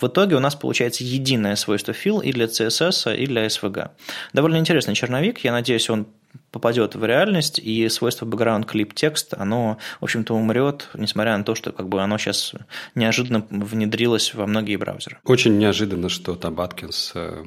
в 0.00 0.06
итоге 0.06 0.36
у 0.36 0.40
нас 0.40 0.54
получается 0.54 1.04
единое 1.04 1.56
свойство 1.56 1.92
fill 1.92 2.24
и 2.24 2.32
для 2.32 2.46
CSS, 2.46 3.16
и 3.16 3.26
для 3.26 3.46
SVG. 3.46 3.90
Довольно 4.32 4.56
интересный 4.56 4.94
черновик, 4.94 5.44
я 5.44 5.52
надеюсь, 5.52 5.90
он 5.90 6.06
попадет 6.52 6.94
в 6.94 7.04
реальность, 7.04 7.58
и 7.58 7.88
свойство 7.88 8.24
background 8.24 8.66
clip 8.66 8.92
текст, 8.94 9.34
оно, 9.34 9.78
в 10.00 10.04
общем-то, 10.04 10.34
умрет, 10.34 10.88
несмотря 10.94 11.36
на 11.36 11.44
то, 11.44 11.54
что 11.54 11.72
как 11.72 11.88
бы 11.88 12.02
оно 12.02 12.18
сейчас 12.18 12.54
неожиданно 12.94 13.46
внедрилось 13.50 14.34
во 14.34 14.46
многие 14.46 14.76
браузеры. 14.76 15.18
Очень 15.24 15.58
неожиданно, 15.58 16.08
что 16.08 16.34
Табаткинс 16.34 17.12
э, 17.14 17.44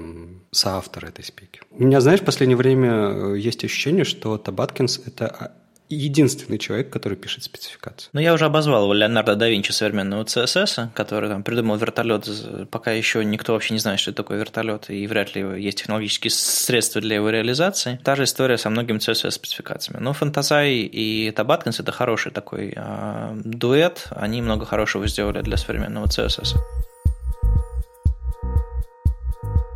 соавтор 0.51 1.05
этой 1.05 1.23
спеки. 1.23 1.61
У 1.71 1.83
меня, 1.83 2.01
знаешь, 2.01 2.21
в 2.21 2.25
последнее 2.25 2.57
время 2.57 2.91
э, 2.91 3.39
есть 3.39 3.63
ощущение, 3.63 4.05
что 4.05 4.37
Табаткинс– 4.37 5.01
это 5.05 5.53
единственный 5.93 6.57
человек, 6.57 6.89
который 6.89 7.17
пишет 7.17 7.43
спецификацию. 7.43 8.09
Ну, 8.13 8.19
я 8.19 8.33
уже 8.33 8.45
обозвал 8.45 8.91
Леонардо 8.93 9.35
да 9.35 9.49
Винчи 9.49 9.71
современного 9.71 10.23
CSS, 10.23 10.89
который 10.93 11.29
там 11.29 11.43
придумал 11.43 11.77
вертолет, 11.77 12.27
пока 12.69 12.91
еще 12.91 13.23
никто 13.23 13.53
вообще 13.53 13.73
не 13.73 13.79
знает, 13.79 13.99
что 13.99 14.11
это 14.11 14.17
такое 14.17 14.39
вертолет, 14.39 14.89
и 14.89 15.05
вряд 15.07 15.35
ли 15.35 15.63
есть 15.63 15.79
технологические 15.79 16.31
средства 16.31 17.01
для 17.01 17.15
его 17.15 17.29
реализации. 17.29 17.99
Та 18.03 18.15
же 18.15 18.23
история 18.23 18.57
со 18.57 18.69
многими 18.69 18.97
CSS-спецификациями. 18.97 20.01
Но 20.01 20.13
Фантазай 20.13 20.73
и 20.73 21.31
Табаткинс– 21.31 21.79
это 21.81 21.91
хороший 21.91 22.31
такой 22.31 22.73
э, 22.75 23.41
дуэт, 23.43 24.07
они 24.11 24.41
много 24.41 24.65
хорошего 24.65 25.07
сделали 25.07 25.41
для 25.41 25.57
современного 25.57 26.05
CSS. 26.05 26.55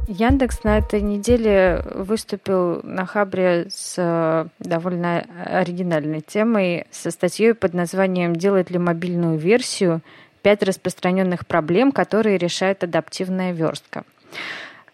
Яндекс 0.08 0.64
на 0.64 0.78
этой 0.78 1.02
неделе 1.02 1.84
выступил 1.94 2.82
на 2.84 3.06
Хабре 3.06 3.68
с 3.70 3.96
э, 3.98 4.48
довольно 4.60 5.26
оригинальной 5.46 6.22
темой, 6.22 6.88
со 6.92 7.12
статьей 7.12 7.54
под 7.54 7.74
названием 7.74 8.34
«Делает 8.34 8.70
ли 8.70 8.80
мобильную 8.80 9.38
версию? 9.38 10.02
Пять 10.44 10.64
распространенных 10.64 11.46
проблем, 11.46 11.92
которые 11.92 12.38
решает 12.38 12.86
адаптивная 12.86 13.52
верстка». 13.52 14.04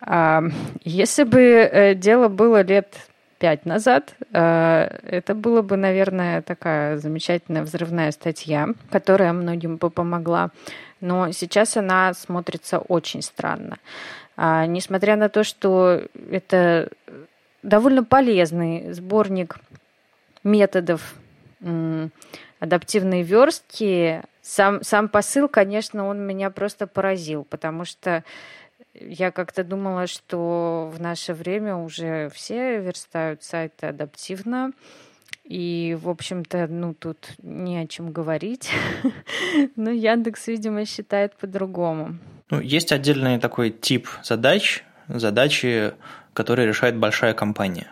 А, 0.01 0.43
если 0.83 1.23
бы 1.23 1.39
э, 1.39 1.93
дело 1.93 2.27
было 2.27 2.63
лет 2.63 2.87
пять 3.37 3.65
назад, 3.65 4.15
э, 4.31 4.97
это 5.03 5.35
было 5.35 5.61
бы, 5.61 5.77
наверное, 5.77 6.41
такая 6.41 6.97
замечательная 6.97 7.61
взрывная 7.61 8.11
статья, 8.11 8.69
которая 8.89 9.31
многим 9.31 9.77
бы 9.77 9.91
помогла. 9.91 10.49
Но 11.01 11.31
сейчас 11.33 11.77
она 11.77 12.13
смотрится 12.13 12.79
очень 12.79 13.21
странно. 13.21 13.77
А, 14.35 14.65
несмотря 14.65 15.15
на 15.15 15.29
то, 15.29 15.43
что 15.43 16.03
это 16.29 16.89
довольно 17.61 18.03
полезный 18.03 18.91
сборник 18.93 19.57
методов 20.43 21.15
адаптивной 22.59 23.21
верстки, 23.21 24.21
сам, 24.41 24.83
сам 24.83 25.07
посыл, 25.07 25.47
конечно, 25.47 26.07
он 26.07 26.25
меня 26.25 26.49
просто 26.49 26.87
поразил, 26.87 27.45
потому 27.45 27.85
что 27.85 28.23
я 28.93 29.31
как-то 29.31 29.63
думала, 29.63 30.07
что 30.07 30.91
в 30.93 30.99
наше 30.99 31.33
время 31.33 31.75
уже 31.75 32.29
все 32.33 32.79
верстают 32.79 33.43
сайты 33.43 33.87
адаптивно, 33.87 34.73
и, 35.43 35.97
в 36.01 36.09
общем-то, 36.09 36.67
ну, 36.67 36.93
тут 36.93 37.33
не 37.41 37.77
о 37.79 37.87
чем 37.87 38.11
говорить. 38.11 38.71
Но 39.75 39.89
Яндекс, 39.89 40.47
видимо, 40.47 40.85
считает 40.85 41.35
по-другому. 41.35 42.17
Ну, 42.53 42.61
есть 42.61 42.91
отдельный 42.91 43.39
такой 43.39 43.71
тип 43.71 44.07
задач, 44.23 44.83
задачи, 45.07 45.93
которые 46.33 46.67
решает 46.67 46.95
большая 46.95 47.33
компания. 47.33 47.87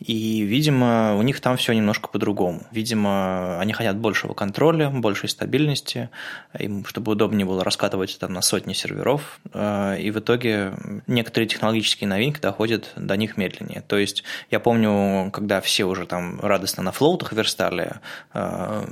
И, 0.00 0.40
видимо, 0.40 1.16
у 1.16 1.22
них 1.22 1.40
там 1.40 1.56
все 1.56 1.72
немножко 1.72 2.08
по-другому. 2.08 2.62
Видимо, 2.72 3.60
они 3.60 3.72
хотят 3.72 3.96
большего 3.96 4.34
контроля, 4.34 4.90
большей 4.90 5.28
стабильности, 5.28 6.10
им, 6.58 6.84
чтобы 6.84 7.12
удобнее 7.12 7.46
было 7.46 7.62
раскатывать 7.62 8.16
это 8.16 8.28
на 8.28 8.42
сотни 8.42 8.72
серверов. 8.72 9.38
Э, 9.52 9.96
и 9.98 10.10
в 10.10 10.18
итоге 10.18 10.74
некоторые 11.06 11.48
технологические 11.48 12.08
новинки 12.08 12.40
доходят 12.40 12.92
до 12.96 13.16
них 13.16 13.36
медленнее. 13.36 13.82
То 13.86 13.96
есть 13.96 14.24
я 14.50 14.60
помню, 14.60 15.30
когда 15.30 15.60
все 15.60 15.84
уже 15.84 16.06
там 16.06 16.40
радостно 16.40 16.82
на 16.82 16.92
флоутах 16.92 17.32
верстали, 17.32 17.96
э, 18.32 18.86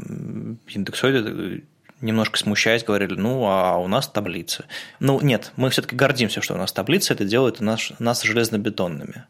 индексоиды 0.68 1.64
немножко 2.02 2.38
смущаясь, 2.38 2.84
говорили, 2.84 3.14
ну, 3.14 3.46
а 3.46 3.78
у 3.78 3.88
нас 3.88 4.08
таблицы. 4.08 4.64
Ну, 5.00 5.20
нет, 5.20 5.52
мы 5.56 5.70
все-таки 5.70 5.96
гордимся, 5.96 6.42
что 6.42 6.54
у 6.54 6.58
нас 6.58 6.72
таблицы, 6.72 7.14
это 7.14 7.24
делает 7.24 7.60
нас, 7.60 7.92
нас 7.98 8.22
железнобетонными. 8.22 9.24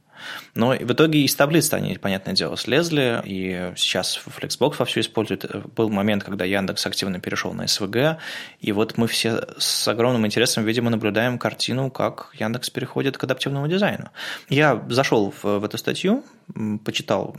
Но 0.54 0.70
в 0.70 0.92
итоге 0.92 1.20
из 1.20 1.34
таблиц 1.34 1.72
они, 1.72 1.96
понятное 1.98 2.34
дело, 2.34 2.56
слезли, 2.56 3.20
и 3.24 3.72
сейчас 3.76 4.20
Flexbox 4.26 4.76
во 4.78 4.84
все 4.84 5.00
использует. 5.00 5.44
Был 5.74 5.88
момент, 5.88 6.24
когда 6.24 6.44
Яндекс 6.44 6.86
активно 6.86 7.20
перешел 7.20 7.52
на 7.52 7.66
СВГ, 7.66 8.18
и 8.60 8.72
вот 8.72 8.98
мы 8.98 9.06
все 9.06 9.46
с 9.58 9.88
огромным 9.88 10.26
интересом, 10.26 10.64
видимо, 10.64 10.90
наблюдаем 10.90 11.38
картину, 11.38 11.90
как 11.90 12.30
Яндекс 12.38 12.70
переходит 12.70 13.18
к 13.18 13.24
адаптивному 13.24 13.68
дизайну. 13.68 14.10
Я 14.48 14.82
зашел 14.88 15.32
в, 15.42 15.58
в 15.58 15.64
эту 15.64 15.78
статью, 15.78 16.24
почитал 16.84 17.34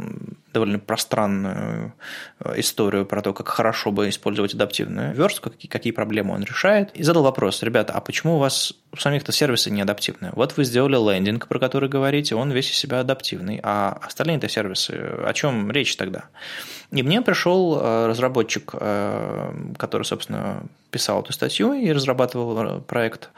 довольно 0.54 0.80
пространную 0.80 1.94
э, 2.40 2.60
историю 2.60 3.06
про 3.06 3.22
то, 3.22 3.34
как 3.34 3.48
хорошо 3.48 3.92
бы 3.92 4.10
использовать 4.10 4.54
адаптивную 4.54 5.14
верстку, 5.14 5.50
какие, 5.50 5.70
какие 5.70 5.94
проблемы 5.94 6.34
он 6.34 6.44
решает, 6.44 6.92
и 6.96 7.04
задал 7.04 7.24
вопрос, 7.24 7.64
ребята, 7.64 7.94
а 7.94 8.02
почему 8.02 8.36
у 8.36 8.40
вас 8.40 8.74
у 8.92 8.98
самих-то 8.98 9.32
сервисы 9.32 9.72
не 9.72 9.82
адаптивные? 9.82 10.32
Вот 10.36 10.56
вы 10.56 10.64
сделали 10.64 10.96
лендинг, 10.96 11.48
про 11.48 11.60
который 11.60 11.90
говорите, 11.90 12.36
он 12.36 12.52
весь 12.52 12.73
себя 12.76 13.00
адаптивный, 13.00 13.60
а 13.64 14.00
остальные-то 14.02 14.48
сервисы, 14.50 14.92
о 14.92 15.34
чем 15.34 15.72
речь 15.72 15.96
тогда? 15.96 16.26
И 16.94 17.02
мне 17.02 17.22
пришел 17.22 17.80
э, 17.80 18.08
разработчик, 18.08 18.72
э, 18.74 19.54
который, 19.78 20.04
собственно, 20.04 20.64
писал 20.92 21.22
эту 21.22 21.34
статью 21.34 21.74
и 21.74 21.92
разрабатывал 21.92 22.80
проект, 22.82 23.32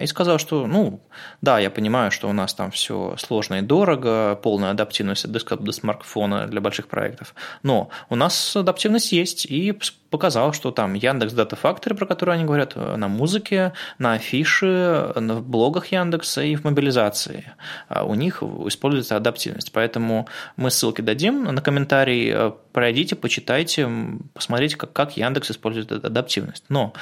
и 0.00 0.06
сказал, 0.06 0.38
что, 0.38 0.68
ну, 0.68 1.00
да, 1.40 1.58
я 1.58 1.70
понимаю, 1.70 2.12
что 2.12 2.28
у 2.28 2.32
нас 2.32 2.54
там 2.54 2.70
все 2.70 3.16
сложно 3.18 3.56
и 3.56 3.62
дорого, 3.62 4.38
полная 4.40 4.70
адаптивность 4.70 5.24
от 5.24 5.32
десктопа 5.32 5.64
до 5.64 5.72
смартфона 5.72 6.46
для 6.46 6.60
больших 6.60 6.86
проектов, 6.86 7.34
но 7.64 7.90
у 8.10 8.14
нас 8.14 8.54
адаптивность 8.54 9.10
есть, 9.10 9.44
и 9.44 9.76
показал, 10.12 10.52
что 10.52 10.70
там 10.70 10.94
Яндекс 10.94 11.32
Data 11.32 11.58
Factory, 11.60 11.94
про 11.94 12.06
который 12.06 12.34
они 12.34 12.44
говорят, 12.44 12.74
э, 12.76 12.96
на 12.96 13.08
музыке, 13.08 13.72
на 13.98 14.12
афише, 14.12 15.12
в 15.16 15.42
блогах 15.42 15.86
Яндекса 15.86 16.42
и 16.42 16.54
в 16.54 16.64
мобилизации. 16.64 17.52
А 17.88 18.04
у 18.04 18.14
них 18.14 18.42
используется 18.42 19.16
адаптивность. 19.16 19.72
Поэтому 19.72 20.28
мы 20.56 20.70
ссылки 20.70 21.00
дадим 21.00 21.44
на 21.44 21.60
комментарий, 21.60 22.30
э, 22.30 22.51
пройдите, 22.72 23.16
почитайте, 23.16 23.88
посмотрите, 24.34 24.76
как, 24.76 24.92
как 24.92 25.16
Яндекс 25.16 25.50
использует 25.50 25.92
адаптивность. 25.92 26.64
Но 26.68 26.94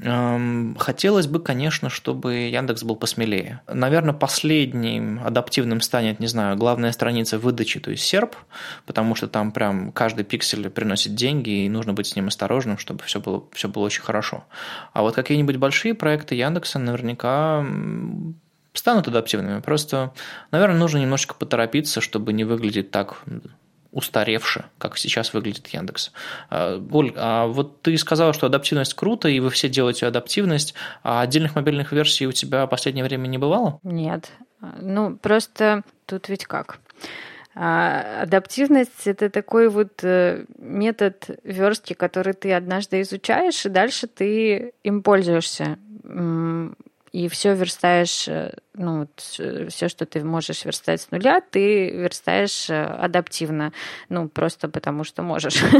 Эм, 0.00 0.76
хотелось 0.78 1.26
бы, 1.26 1.40
конечно, 1.40 1.90
чтобы 1.90 2.34
Яндекс 2.34 2.84
был 2.84 2.94
посмелее. 2.94 3.62
Наверное, 3.66 4.14
последним 4.14 5.20
адаптивным 5.24 5.80
станет, 5.80 6.20
не 6.20 6.28
знаю, 6.28 6.56
главная 6.56 6.92
страница 6.92 7.38
выдачи, 7.38 7.80
то 7.80 7.90
есть 7.90 8.04
серп, 8.04 8.36
потому 8.86 9.14
что 9.16 9.26
там 9.26 9.50
прям 9.50 9.90
каждый 9.90 10.24
пиксель 10.24 10.70
приносит 10.70 11.14
деньги, 11.14 11.64
и 11.64 11.68
нужно 11.68 11.94
быть 11.94 12.06
с 12.06 12.16
ним 12.16 12.28
осторожным, 12.28 12.78
чтобы 12.78 13.02
все 13.04 13.20
было, 13.20 13.44
все 13.52 13.68
было 13.68 13.84
очень 13.84 14.02
хорошо. 14.02 14.44
А 14.92 15.02
вот 15.02 15.14
какие-нибудь 15.14 15.56
большие 15.56 15.94
проекты 15.94 16.36
Яндекса 16.36 16.78
наверняка 16.78 17.66
станут 18.74 19.08
адаптивными. 19.08 19.60
Просто, 19.60 20.12
наверное, 20.52 20.78
нужно 20.78 20.98
немножечко 20.98 21.34
поторопиться, 21.34 22.00
чтобы 22.00 22.32
не 22.32 22.44
выглядеть 22.44 22.92
так 22.92 23.22
устаревше, 23.92 24.66
как 24.78 24.98
сейчас 24.98 25.32
выглядит 25.32 25.66
Яндекс. 25.68 26.12
А, 26.50 26.82
Оль, 26.90 27.12
а 27.16 27.46
вот 27.46 27.82
ты 27.82 27.96
сказала, 27.96 28.32
что 28.32 28.46
адаптивность 28.46 28.94
круто, 28.94 29.28
и 29.28 29.40
вы 29.40 29.50
все 29.50 29.68
делаете 29.68 30.06
адаптивность, 30.06 30.74
а 31.02 31.22
отдельных 31.22 31.54
мобильных 31.54 31.92
версий 31.92 32.26
у 32.26 32.32
тебя 32.32 32.66
в 32.66 32.68
последнее 32.68 33.04
время 33.04 33.26
не 33.26 33.38
бывало? 33.38 33.78
Нет. 33.82 34.30
Ну, 34.80 35.16
просто 35.16 35.82
тут 36.06 36.28
ведь 36.28 36.44
как? 36.44 36.80
А, 37.54 38.22
адаптивность– 38.22 38.92
это 39.06 39.30
такой 39.30 39.68
вот 39.68 40.04
э, 40.04 40.44
метод 40.58 41.40
верстки, 41.42 41.92
который 41.94 42.34
ты 42.34 42.52
однажды 42.52 43.00
изучаешь, 43.00 43.66
и 43.66 43.68
дальше 43.68 44.06
ты 44.06 44.74
им 44.84 45.02
пользуешься 45.02 45.78
и 47.12 47.28
все 47.28 47.54
верстаешь, 47.54 48.28
э, 48.28 48.54
ну, 48.74 49.08
все, 49.16 49.88
что 49.88 50.06
ты 50.06 50.24
можешь 50.24 50.64
верстать 50.64 51.00
с 51.00 51.10
нуля, 51.10 51.40
ты 51.40 51.90
верстаешь 51.90 52.68
э, 52.70 52.84
адаптивно, 52.84 53.72
ну, 54.08 54.28
просто 54.28 54.68
потому 54.68 55.04
что 55.04 55.22
можешь. 55.22 55.62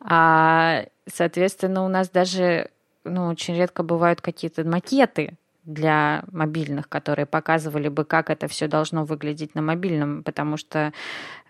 А, 0.00 0.84
соответственно, 1.06 1.84
у 1.84 1.88
нас 1.88 2.08
даже, 2.10 2.70
ну, 3.04 3.28
очень 3.28 3.56
редко 3.56 3.82
бывают 3.82 4.20
какие-то 4.20 4.64
макеты, 4.64 5.36
для 5.64 6.24
мобильных, 6.30 6.88
которые 6.88 7.26
показывали 7.26 7.88
бы, 7.88 8.04
как 8.04 8.30
это 8.30 8.48
все 8.48 8.68
должно 8.68 9.04
выглядеть 9.04 9.54
на 9.54 9.62
мобильном, 9.62 10.22
потому 10.22 10.56
что 10.56 10.92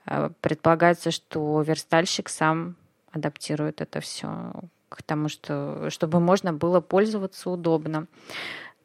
э, 0.06 0.30
предполагается, 0.40 1.10
что 1.10 1.60
верстальщик 1.62 2.28
сам 2.28 2.76
адаптирует 3.10 3.80
это 3.80 4.00
все 4.00 4.52
к 4.88 5.02
тому, 5.02 5.28
что, 5.28 5.90
чтобы 5.90 6.20
можно 6.20 6.52
было 6.52 6.80
пользоваться 6.80 7.50
удобно. 7.50 8.06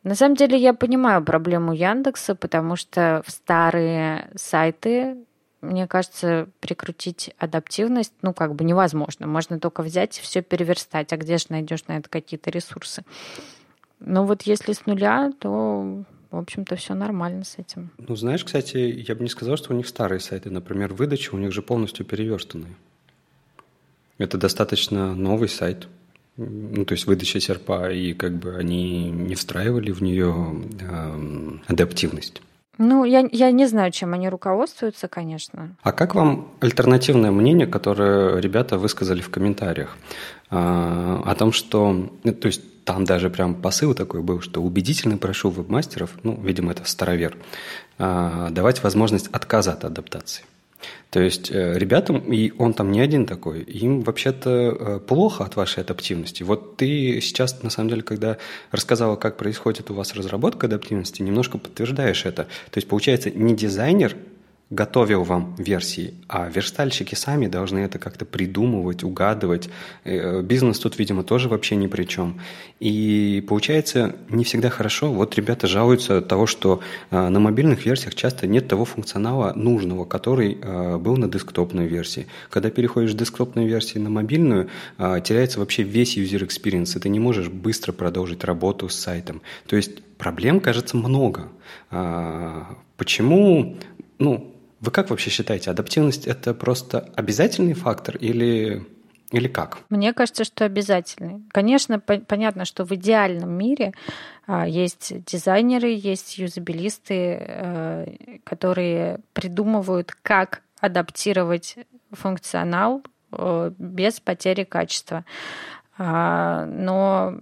На 0.04 0.16
самом 0.16 0.36
деле 0.36 0.58
я 0.58 0.74
понимаю 0.74 1.24
проблему 1.24 1.74
Яндекса, 1.74 2.36
потому 2.36 2.76
что 2.76 3.22
в 3.26 3.32
старые 3.32 4.30
сайты, 4.36 5.18
мне 5.62 5.88
кажется, 5.88 6.48
прикрутить 6.62 7.34
адаптивность, 7.38 8.14
ну, 8.22 8.34
как 8.34 8.56
бы 8.56 8.64
невозможно. 8.64 9.28
Можно 9.28 9.60
только 9.60 9.84
взять 9.84 10.18
и 10.18 10.22
все 10.22 10.42
переверстать. 10.42 11.12
А 11.12 11.18
где 11.18 11.38
же 11.38 11.46
найдешь 11.50 11.86
на 11.88 11.98
это 11.98 12.10
какие-то 12.10 12.50
ресурсы? 12.50 13.04
Но 14.00 14.26
вот 14.26 14.44
если 14.44 14.72
с 14.72 14.86
нуля, 14.86 15.34
то 15.40 16.06
в 16.32 16.38
общем-то, 16.38 16.76
все 16.76 16.94
нормально 16.94 17.44
с 17.44 17.58
этим. 17.58 17.90
Ну, 17.98 18.16
знаешь, 18.16 18.44
кстати, 18.44 18.78
я 18.78 19.16
бы 19.16 19.24
не 19.24 19.30
сказал, 19.30 19.58
что 19.58 19.74
у 19.74 19.76
них 19.76 19.88
старые 19.88 20.20
сайты. 20.20 20.52
Например, 20.52 20.94
выдача 20.94 21.34
у 21.34 21.40
них 21.40 21.52
же 21.52 21.62
полностью 21.62 22.06
переверстанная. 22.06 22.76
Это 24.20 24.38
достаточно 24.38 25.16
новый 25.16 25.50
сайт. 25.50 25.88
Ну, 26.40 26.86
то 26.86 26.94
есть 26.94 27.06
выдача 27.06 27.40
серпа, 27.40 27.92
и 27.92 28.14
как 28.14 28.34
бы 28.34 28.56
они 28.56 29.12
не 29.12 29.36
встраивали 29.36 29.92
в 29.92 30.02
нее 30.02 30.64
э, 30.80 31.52
адаптивность. 31.68 32.42
Ну, 32.78 33.04
я, 33.04 33.28
я 33.34 33.52
не 33.52 33.68
знаю, 33.68 33.92
чем 33.92 34.14
они 34.14 34.30
руководствуются, 34.30 35.10
конечно. 35.10 35.76
А 35.84 35.92
как 35.92 36.16
вам 36.16 36.48
альтернативное 36.62 37.30
мнение, 37.30 37.68
которое 37.68 38.40
ребята 38.40 38.78
высказали 38.78 39.20
в 39.20 39.30
комментариях? 39.30 39.98
А, 40.50 41.22
о 41.26 41.36
том, 41.36 41.52
что... 41.52 41.92
Ну, 42.24 42.34
то 42.34 42.48
есть 42.48 42.62
там 42.86 43.04
даже 43.04 43.30
прям 43.30 43.54
посыл 43.54 43.94
такой 43.94 44.22
был, 44.22 44.40
что 44.40 44.62
убедительно 44.62 45.18
прошу 45.18 45.50
веб-мастеров, 45.50 46.12
ну, 46.24 46.40
видимо, 46.42 46.72
это 46.72 46.86
старовер, 46.86 47.36
а, 47.98 48.50
давать 48.50 48.82
возможность 48.82 49.28
отказа 49.28 49.74
от 49.74 49.84
адаптации. 49.84 50.46
То 51.10 51.20
есть 51.22 51.52
э, 51.52 51.74
ребятам, 51.78 52.32
и 52.32 52.52
он 52.58 52.74
там 52.74 52.92
не 52.92 53.02
один 53.02 53.26
такой, 53.26 53.62
им 53.62 54.02
вообще-то 54.02 54.50
э, 54.50 55.00
плохо 55.00 55.44
от 55.44 55.56
вашей 55.56 55.84
адаптивности. 55.84 56.44
Вот 56.44 56.78
ты 56.78 57.20
сейчас, 57.22 57.64
на 57.64 57.70
самом 57.70 57.90
деле, 57.90 58.02
когда 58.02 58.38
рассказала, 58.72 59.16
как 59.16 59.38
происходит 59.38 59.90
у 59.90 59.96
вас 59.96 60.14
разработка 60.14 60.68
адаптивности, 60.68 61.22
немножко 61.22 61.58
подтверждаешь 61.58 62.26
это. 62.26 62.44
То 62.44 62.78
есть, 62.78 62.88
получается, 62.88 63.32
не 63.32 63.56
дизайнер 63.56 64.16
готовил 64.70 65.24
вам 65.24 65.56
версии, 65.58 66.14
а 66.28 66.48
верстальщики 66.48 67.16
сами 67.16 67.48
должны 67.48 67.80
это 67.80 67.98
как-то 67.98 68.26
придумывать, 68.26 69.04
угадывать. 69.04 69.70
Э, 70.04 70.42
бизнес 70.44 70.80
тут, 70.80 71.00
видимо, 71.00 71.24
тоже 71.24 71.50
вообще 71.50 71.76
ни 71.76 71.88
при 71.88 72.04
чем. 72.04 72.40
И 72.80 73.44
получается 73.48 74.16
не 74.30 74.44
всегда 74.44 74.70
хорошо. 74.70 75.12
Вот 75.12 75.36
ребята 75.36 75.66
жалуются 75.66 76.20
от 76.20 76.28
того, 76.28 76.46
что 76.46 76.82
э, 77.10 77.30
на 77.30 77.40
мобильных 77.40 77.84
версиях 77.86 78.14
часто 78.14 78.46
нет 78.46 78.68
того 78.68 78.86
функционала 78.86 79.54
нужного, 79.54 80.06
который 80.06 80.60
э, 80.62 80.98
был 80.98 81.18
на 81.18 81.28
десктопной 81.28 81.88
версии. 81.88 82.28
Когда 82.52 82.70
переходишь 82.70 83.14
с 83.14 83.16
десктопной 83.16 83.66
версии 83.66 83.98
на 83.98 84.10
мобильную, 84.10 84.70
теряется 84.98 85.60
вообще 85.60 85.84
весь 85.84 86.18
user 86.18 86.48
experience, 86.48 86.98
и 86.98 87.00
ты 87.00 87.10
не 87.10 87.20
можешь 87.20 87.50
быстро 87.50 87.92
продолжить 87.92 88.44
работу 88.44 88.88
с 88.90 88.96
сайтом. 88.96 89.42
То 89.68 89.76
есть 89.76 90.04
проблем, 90.18 90.60
кажется, 90.60 90.98
много. 90.98 91.50
Почему 92.98 93.78
ну, 94.20 94.54
вы 94.82 94.92
как 94.92 95.10
вообще 95.10 95.30
считаете, 95.30 95.72
адаптивность– 95.72 96.28
это 96.28 96.54
просто 96.54 97.10
обязательный 97.16 97.74
фактор 97.74 98.16
или, 98.18 98.86
или 99.32 99.48
как? 99.48 99.80
Мне 99.90 100.14
кажется, 100.14 100.44
что 100.44 100.66
обязательный. 100.66 101.44
Конечно, 101.52 102.00
по- 102.00 102.20
понятно, 102.20 102.66
что 102.66 102.86
в 102.86 102.92
идеальном 102.94 103.52
мире 103.52 103.94
а, 104.48 104.68
есть 104.68 105.26
дизайнеры, 105.26 105.90
есть 105.90 106.38
юзабилисты, 106.38 107.38
а, 107.40 108.06
которые 108.44 109.20
придумывают, 109.34 110.16
как 110.22 110.62
адаптировать 110.80 111.76
функционал 112.12 113.04
а, 113.32 113.74
без 113.78 114.20
потери 114.20 114.64
качества. 114.64 115.26
А, 115.98 116.66
но 116.66 117.36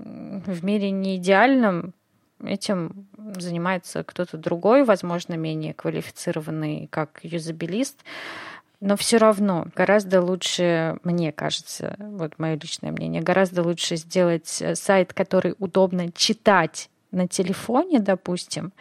в 0.48 0.66
мире 0.66 0.90
не 0.90 1.18
идеальном 1.18 1.94
этим 2.44 3.08
занимается 3.38 4.04
кто-то 4.04 4.38
другой, 4.38 4.84
возможно, 4.84 5.34
менее 5.36 5.74
квалифицированный, 5.74 6.88
как 6.92 7.20
юзабилист. 7.24 8.00
Но 8.80 8.96
все 8.96 9.18
равно 9.18 9.68
гораздо 9.76 10.22
лучше, 10.22 11.00
мне 11.04 11.32
кажется, 11.32 11.96
вот 11.98 12.38
мое 12.38 12.54
личное 12.54 12.92
мнение, 12.92 13.24
гораздо 13.24 13.64
лучше 13.64 13.96
сделать 13.96 14.62
э, 14.62 14.76
сайт, 14.76 15.14
который 15.14 15.56
удобно 15.58 16.12
читать 16.12 16.90
на 17.12 17.28
телефоне, 17.28 18.00
допустим, 18.00 18.72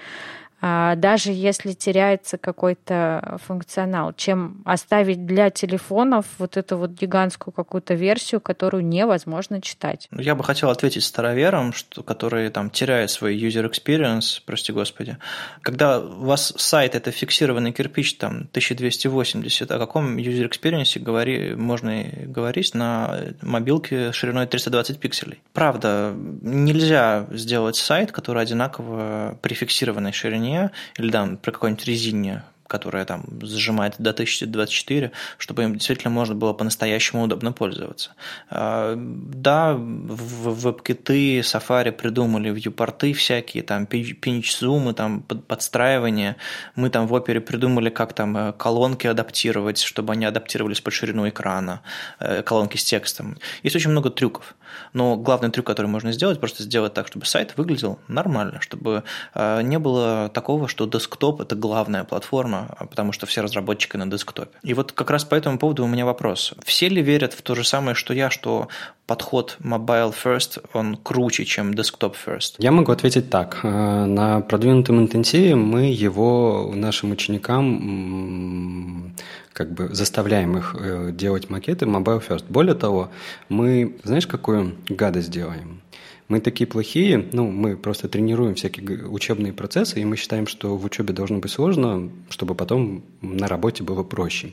даже 0.60 1.32
если 1.32 1.72
теряется 1.72 2.38
какой-то 2.38 3.38
функционал, 3.46 4.14
чем 4.14 4.62
оставить 4.64 5.26
для 5.26 5.50
телефонов 5.50 6.24
вот 6.38 6.56
эту 6.56 6.78
вот 6.78 6.92
гигантскую 6.92 7.52
какую-то 7.52 7.94
версию, 7.94 8.40
которую 8.40 8.86
невозможно 8.86 9.60
читать. 9.60 10.08
Ну, 10.10 10.22
я 10.22 10.34
бы 10.34 10.42
хотел 10.42 10.70
ответить 10.70 11.04
староверам, 11.04 11.72
что, 11.72 12.02
которые 12.02 12.50
там 12.50 12.70
теряют 12.70 13.10
свой 13.10 13.36
user 13.36 13.70
experience, 13.70 14.40
прости 14.46 14.72
господи. 14.72 15.18
Когда 15.60 16.00
у 16.00 16.24
вас 16.24 16.54
сайт– 16.56 16.94
это 16.96 17.10
фиксированный 17.10 17.72
кирпич, 17.72 18.14
там, 18.14 18.48
1280, 18.50 19.70
о 19.70 19.78
каком 19.78 20.16
user 20.16 20.50
experience 20.50 20.98
говори, 20.98 21.54
можно 21.54 22.02
говорить 22.24 22.74
на 22.74 23.18
мобилке 23.42 24.12
шириной 24.12 24.46
320 24.46 24.98
пикселей? 24.98 25.42
Правда, 25.52 26.14
нельзя 26.16 27.26
сделать 27.30 27.76
сайт, 27.76 28.10
который 28.10 28.42
одинаково 28.42 29.38
при 29.42 29.54
фиксированной 29.54 30.12
ширине 30.12 30.45
стороне, 30.46 30.70
или 30.98 31.10
там 31.10 31.36
при 31.36 31.50
какой-нибудь 31.50 31.86
резине, 31.86 32.42
которая 32.66 33.04
там 33.04 33.24
сжимает 33.42 33.94
до 33.98 34.10
1024, 34.10 35.12
чтобы 35.38 35.62
им 35.62 35.74
действительно 35.74 36.10
можно 36.10 36.34
было 36.34 36.52
по-настоящему 36.52 37.22
удобно 37.22 37.52
пользоваться. 37.52 38.10
А, 38.50 38.94
да, 38.96 39.74
веб-киты, 39.76 41.40
Safari 41.40 41.92
придумали 41.92 42.50
вьюпорты 42.50 43.12
всякие, 43.12 43.62
там 43.62 43.84
pinch-зумы, 43.84 44.94
там 44.94 45.22
подстраивания. 45.22 46.36
Мы 46.74 46.90
там 46.90 47.06
в 47.06 47.12
опере 47.12 47.40
придумали, 47.40 47.90
как 47.90 48.12
там 48.12 48.36
э, 48.36 48.52
колонки 48.52 49.06
адаптировать, 49.06 49.78
чтобы 49.78 50.12
они 50.12 50.24
адаптировались 50.24 50.80
под 50.80 50.92
ширину 50.92 51.28
экрана, 51.28 51.80
э, 52.18 52.42
колонки 52.42 52.76
с 52.76 52.84
текстом. 52.84 53.36
Есть 53.62 53.76
очень 53.76 53.90
много 53.90 54.10
трюков. 54.10 54.54
Но 54.92 55.16
главный 55.16 55.50
трюк, 55.50 55.66
который 55.66 55.86
можно 55.86 56.12
сделать, 56.12 56.40
просто 56.40 56.62
сделать 56.62 56.94
так, 56.94 57.06
чтобы 57.06 57.26
сайт 57.26 57.54
выглядел 57.56 57.98
нормально, 58.08 58.60
чтобы 58.60 59.04
э, 59.34 59.62
не 59.62 59.78
было 59.78 60.30
такого, 60.32 60.68
что 60.68 60.86
десктоп– 60.86 61.40
это 61.42 61.54
главная 61.54 62.04
платформа, 62.04 62.74
а 62.78 62.86
потому 62.86 63.12
что 63.12 63.26
все 63.26 63.42
разработчики 63.42 63.96
на 63.96 64.06
десктопе. 64.06 64.50
И 64.62 64.74
вот 64.74 64.92
как 64.92 65.10
раз 65.10 65.24
по 65.24 65.34
этому 65.34 65.58
поводу 65.58 65.84
у 65.84 65.88
меня 65.88 66.04
вопрос. 66.04 66.54
Все 66.64 66.88
ли 66.88 67.02
верят 67.02 67.32
в 67.32 67.42
то 67.42 67.54
же 67.54 67.64
самое, 67.64 67.94
что 67.94 68.14
я, 68.14 68.30
что 68.30 68.68
подход 69.06 69.56
mobile 69.60 70.14
first, 70.24 70.62
он 70.72 70.96
круче, 70.96 71.44
чем 71.44 71.72
desktop 71.72 72.14
first? 72.26 72.54
Я 72.58 72.72
могу 72.72 72.92
ответить 72.92 73.30
так. 73.30 73.60
Э, 73.62 74.06
на 74.06 74.40
продвинутом 74.40 75.00
интенсиве 75.00 75.54
мы 75.54 75.90
его 75.90 76.72
нашим 76.74 77.12
ученикам 77.12 79.14
как 79.56 79.72
бы 79.72 79.88
заставляем 79.94 80.58
их 80.58 80.76
э, 80.78 81.12
делать 81.12 81.48
макеты 81.48 81.86
mobile 81.86 82.22
first. 82.22 82.44
Более 82.50 82.74
того, 82.74 83.10
мы, 83.48 83.96
знаешь, 84.04 84.26
какую 84.26 84.76
гадость 84.86 85.30
делаем? 85.30 85.80
Мы 86.28 86.40
такие 86.40 86.66
плохие, 86.66 87.26
ну, 87.32 87.50
мы 87.50 87.74
просто 87.74 88.06
тренируем 88.06 88.54
всякие 88.54 89.06
учебные 89.06 89.54
процессы, 89.54 89.98
и 89.98 90.04
мы 90.04 90.16
считаем, 90.16 90.46
что 90.46 90.76
в 90.76 90.84
учебе 90.84 91.14
должно 91.14 91.38
быть 91.38 91.52
сложно, 91.52 92.10
чтобы 92.28 92.54
потом 92.54 93.02
на 93.22 93.48
работе 93.48 93.82
было 93.82 94.02
проще. 94.02 94.52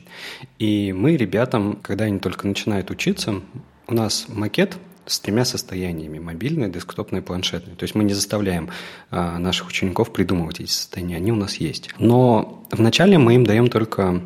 И 0.58 0.94
мы 0.96 1.18
ребятам, 1.18 1.78
когда 1.82 2.06
они 2.06 2.18
только 2.18 2.46
начинают 2.46 2.90
учиться, 2.90 3.42
у 3.86 3.94
нас 3.94 4.24
макет 4.28 4.78
с 5.04 5.20
тремя 5.20 5.44
состояниями– 5.44 6.18
мобильный, 6.20 6.70
десктопный, 6.70 7.20
планшетный. 7.20 7.74
То 7.74 7.82
есть 7.82 7.94
мы 7.94 8.04
не 8.04 8.14
заставляем 8.14 8.70
а, 9.10 9.38
наших 9.38 9.68
учеников 9.68 10.14
придумывать 10.14 10.60
эти 10.60 10.70
состояния, 10.70 11.16
они 11.16 11.30
у 11.30 11.36
нас 11.36 11.56
есть. 11.56 11.90
Но 11.98 12.64
вначале 12.70 13.18
мы 13.18 13.34
им 13.34 13.44
даем 13.44 13.68
только 13.68 14.22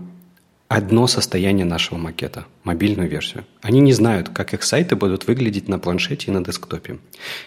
одно 0.69 1.07
состояние 1.07 1.65
нашего 1.65 1.99
макета, 1.99 2.45
мобильную 2.63 3.09
версию. 3.09 3.45
Они 3.63 3.81
не 3.81 3.95
знают, 3.95 4.29
как 4.29 4.53
их 4.53 4.63
сайты 4.63 4.97
будут 4.97 5.27
выглядеть 5.27 5.67
на 5.67 5.79
планшете 5.79 6.27
и 6.27 6.31
на 6.31 6.45
десктопе. 6.45 6.99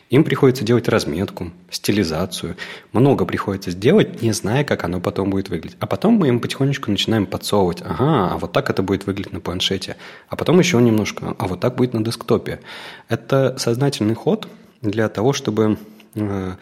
Им 0.09 0.24
приходится 0.24 0.65
делать 0.65 0.88
разметку, 0.89 1.51
стилизацию. 1.69 2.57
Много 2.93 3.26
приходится 3.26 3.69
сделать, 3.69 4.24
не 4.24 4.32
зная, 4.32 4.63
как 4.63 4.84
оно 4.84 4.99
потом 4.99 5.30
будет 5.30 5.49
выглядеть. 5.49 5.78
А 5.80 5.86
потом 5.86 6.15
мы 6.15 6.30
им 6.30 6.39
потихонечку 6.39 6.89
начинаем 6.89 7.28
подсовывать. 7.28 7.84
Ага, 7.84 8.32
а 8.34 8.38
вот 8.39 8.53
так 8.53 8.72
это 8.72 8.82
будет 8.82 9.05
выглядеть 9.05 9.34
на 9.34 9.39
планшете. 9.39 9.97
А 10.28 10.36
потом 10.36 10.57
еще 10.57 10.82
немножко. 10.82 11.36
А 11.38 11.47
вот 11.47 11.59
так 11.59 11.76
будет 11.76 11.93
на 11.93 12.03
десктопе. 12.03 12.59
Это 13.07 13.55
сознательный 13.59 14.15
ход 14.15 14.47
для 14.82 15.07
того, 15.09 15.32
чтобы 15.34 15.78
э, 16.15 16.53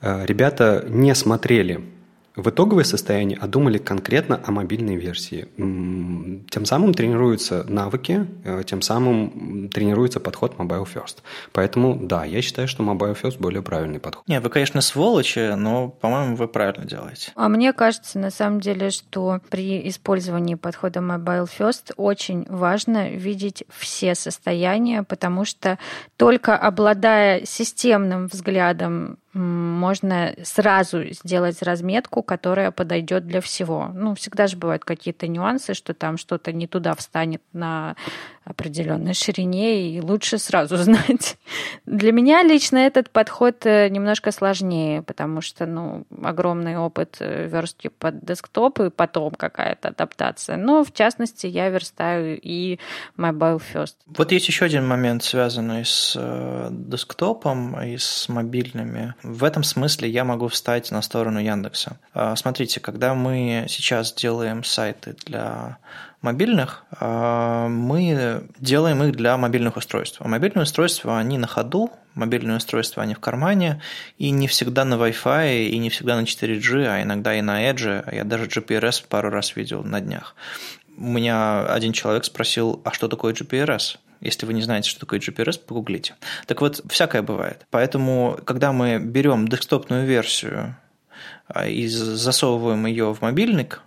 э, 0.00 0.26
ребята 0.26 0.84
не 0.88 1.12
смотрели 1.16 1.80
в 2.36 2.50
итоговое 2.50 2.84
состояние, 2.84 3.38
а 3.40 3.46
думали 3.46 3.78
конкретно 3.78 4.40
о 4.44 4.52
мобильной 4.52 4.96
версии. 4.96 5.48
Тем 5.56 6.64
самым 6.64 6.94
тренируются 6.94 7.64
навыки, 7.68 8.26
э, 8.44 8.62
тем 8.64 8.82
самым 8.82 9.70
тренируется 9.70 10.20
подход 10.20 10.54
Mobile 10.58 10.86
First. 10.86 11.18
Поэтому, 11.52 11.98
да, 12.00 12.24
я 12.24 12.42
считаю, 12.42 12.68
что 12.68 12.82
Mobile 12.82 13.16
First 13.20 13.38
более 13.38 13.62
правильный 13.62 13.98
подход. 13.98 14.26
Не, 14.28 14.40
вы, 14.40 14.50
конечно, 14.50 14.80
сволочи, 14.80 15.54
но, 15.54 15.88
по-моему, 15.88 16.36
вы 16.36 16.46
правильно 16.46 16.84
делаете. 16.84 17.32
А 17.34 17.48
мне 17.48 17.72
кажется, 17.72 18.18
на 18.18 18.30
самом 18.30 18.60
деле, 18.60 18.90
что 18.90 19.40
при 19.48 19.88
использовании 19.88 20.54
подхода 20.54 21.00
Mobile 21.00 21.48
First 21.58 21.94
очень 21.96 22.46
важно 22.48 23.10
видеть 23.10 23.64
все 23.70 24.14
состояния, 24.14 25.02
потому 25.02 25.44
что 25.44 25.78
только 26.16 26.56
обладая 26.56 27.44
системным 27.46 28.26
взглядом 28.26 29.18
можно 29.36 30.34
сразу 30.42 31.04
сделать 31.10 31.62
разметку, 31.62 32.22
которая 32.22 32.70
подойдет 32.70 33.26
для 33.26 33.40
всего. 33.40 33.90
Ну, 33.94 34.14
всегда 34.14 34.46
же 34.46 34.56
бывают 34.56 34.84
какие-то 34.84 35.28
нюансы, 35.28 35.74
что 35.74 35.92
там 35.94 36.16
что-то 36.16 36.52
не 36.52 36.66
туда 36.66 36.94
встанет 36.94 37.42
на 37.52 37.96
определенной 38.46 39.12
ширине, 39.12 39.90
и 39.90 40.00
лучше 40.00 40.38
сразу 40.38 40.76
знать. 40.86 41.36
Для 41.84 42.12
меня 42.12 42.42
лично 42.42 42.78
этот 42.78 43.10
подход 43.10 43.66
э, 43.66 43.88
немножко 43.88 44.30
сложнее, 44.30 45.02
потому 45.02 45.40
что, 45.40 45.66
ну, 45.66 46.06
огромный 46.22 46.78
опыт 46.78 47.16
э, 47.18 47.48
верстки 47.48 47.88
под 47.88 48.24
десктоп 48.24 48.80
и 48.80 48.90
потом 48.90 49.32
какая-то 49.32 49.88
адаптация. 49.88 50.56
Но, 50.56 50.84
в 50.84 50.92
частности, 50.92 51.48
я 51.48 51.68
верстаю 51.70 52.38
и 52.40 52.78
mobile 53.18 53.60
first. 53.74 53.96
Вот 54.06 54.30
есть 54.30 54.46
еще 54.46 54.64
один 54.64 54.86
момент, 54.86 55.24
связанный 55.24 55.84
с 55.84 56.14
э, 56.16 56.68
десктопом 56.70 57.82
и 57.82 57.98
с 57.98 58.28
мобильными. 58.28 59.14
В 59.24 59.42
этом 59.42 59.64
смысле 59.64 60.08
я 60.08 60.24
могу 60.24 60.46
встать 60.46 60.92
на 60.92 61.02
сторону 61.02 61.40
Яндекса. 61.40 61.98
А, 62.14 62.36
смотрите, 62.36 62.78
когда 62.78 63.14
мы 63.14 63.66
сейчас 63.68 64.14
делаем 64.14 64.62
сайты 64.62 65.16
для 65.26 65.78
мобильных, 66.22 66.84
а, 66.90 67.68
мы 67.68 68.48
делаем 68.58 69.02
их 69.02 69.16
для 69.16 69.36
мобильных 69.36 69.76
устройств. 69.76 70.20
А 70.20 70.28
мобильные 70.28 70.64
устройства, 70.64 71.18
они 71.18 71.38
на 71.38 71.46
ходу, 71.46 71.90
мобильные 72.14 72.56
устройства, 72.56 73.02
они 73.02 73.14
в 73.14 73.20
кармане, 73.20 73.80
и 74.18 74.30
не 74.30 74.48
всегда 74.48 74.84
на 74.84 74.94
Wi-Fi, 74.94 75.66
и 75.66 75.78
не 75.78 75.90
всегда 75.90 76.16
на 76.16 76.24
4G, 76.24 76.86
а 76.86 77.02
иногда 77.02 77.34
и 77.34 77.42
на 77.42 77.70
Edge. 77.70 78.14
Я 78.14 78.24
даже 78.24 78.46
GPRS 78.46 79.04
пару 79.08 79.30
раз 79.30 79.56
видел 79.56 79.84
на 79.84 80.00
днях. 80.00 80.34
У 80.96 81.08
меня 81.08 81.66
один 81.66 81.92
человек 81.92 82.24
спросил, 82.24 82.80
а 82.84 82.92
что 82.92 83.08
такое 83.08 83.34
GPRS? 83.34 83.98
Если 84.20 84.46
вы 84.46 84.54
не 84.54 84.62
знаете, 84.62 84.88
что 84.88 85.00
такое 85.00 85.20
GPRS, 85.20 85.60
погуглите. 85.60 86.14
Так 86.46 86.62
вот, 86.62 86.80
всякое 86.88 87.22
бывает. 87.22 87.66
Поэтому, 87.70 88.38
когда 88.44 88.72
мы 88.72 88.98
берем 88.98 89.46
десктопную 89.46 90.06
версию 90.06 90.76
а, 91.48 91.66
и 91.66 91.86
засовываем 91.86 92.86
ее 92.86 93.12
в 93.12 93.20
мобильник, 93.20 93.82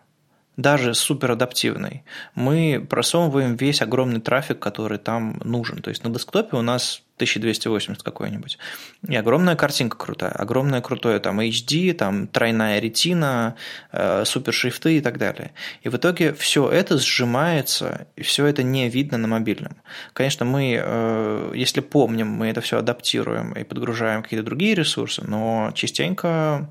даже 0.60 0.94
суперадаптивный, 0.94 2.04
мы 2.36 2.86
просовываем 2.90 3.56
весь 3.56 3.82
огромный 3.82 4.20
трафик, 4.20 4.60
который 4.60 4.98
там 4.98 5.40
нужен. 5.46 5.82
То 5.82 5.90
есть 5.90 6.04
на 6.04 6.10
десктопе 6.10 6.58
у 6.58 6.62
нас 6.62 7.02
1280 7.16 8.04
какой-нибудь. 8.04 8.58
И 9.08 9.16
огромная 9.16 9.56
картинка 9.56 9.98
крутая, 9.98 10.32
огромное 10.32 10.82
крутое 10.82 11.20
там 11.20 11.40
HD, 11.40 11.94
там 11.94 12.28
тройная 12.28 12.80
ретина, 12.80 13.56
э, 13.94 14.26
супершрифты 14.26 14.98
и 14.98 15.02
так 15.02 15.18
далее. 15.18 15.52
И 15.84 15.90
в 15.90 15.96
итоге 15.96 16.34
все 16.34 16.70
это 16.70 16.98
сжимается, 16.98 18.08
и 18.18 18.22
все 18.24 18.46
это 18.46 18.62
не 18.62 18.90
видно 18.90 19.18
на 19.18 19.28
мобильном. 19.28 19.78
Конечно, 20.12 20.46
мы, 20.46 20.78
э, 20.82 21.52
если 21.56 21.80
помним, 21.80 22.28
мы 22.28 22.48
это 22.48 22.60
все 22.60 22.78
адаптируем 22.78 23.54
и 23.54 23.64
подгружаем 23.64 24.24
какие-то 24.24 24.46
другие 24.46 24.76
ресурсы, 24.76 25.24
но 25.26 25.72
частенько 25.74 26.70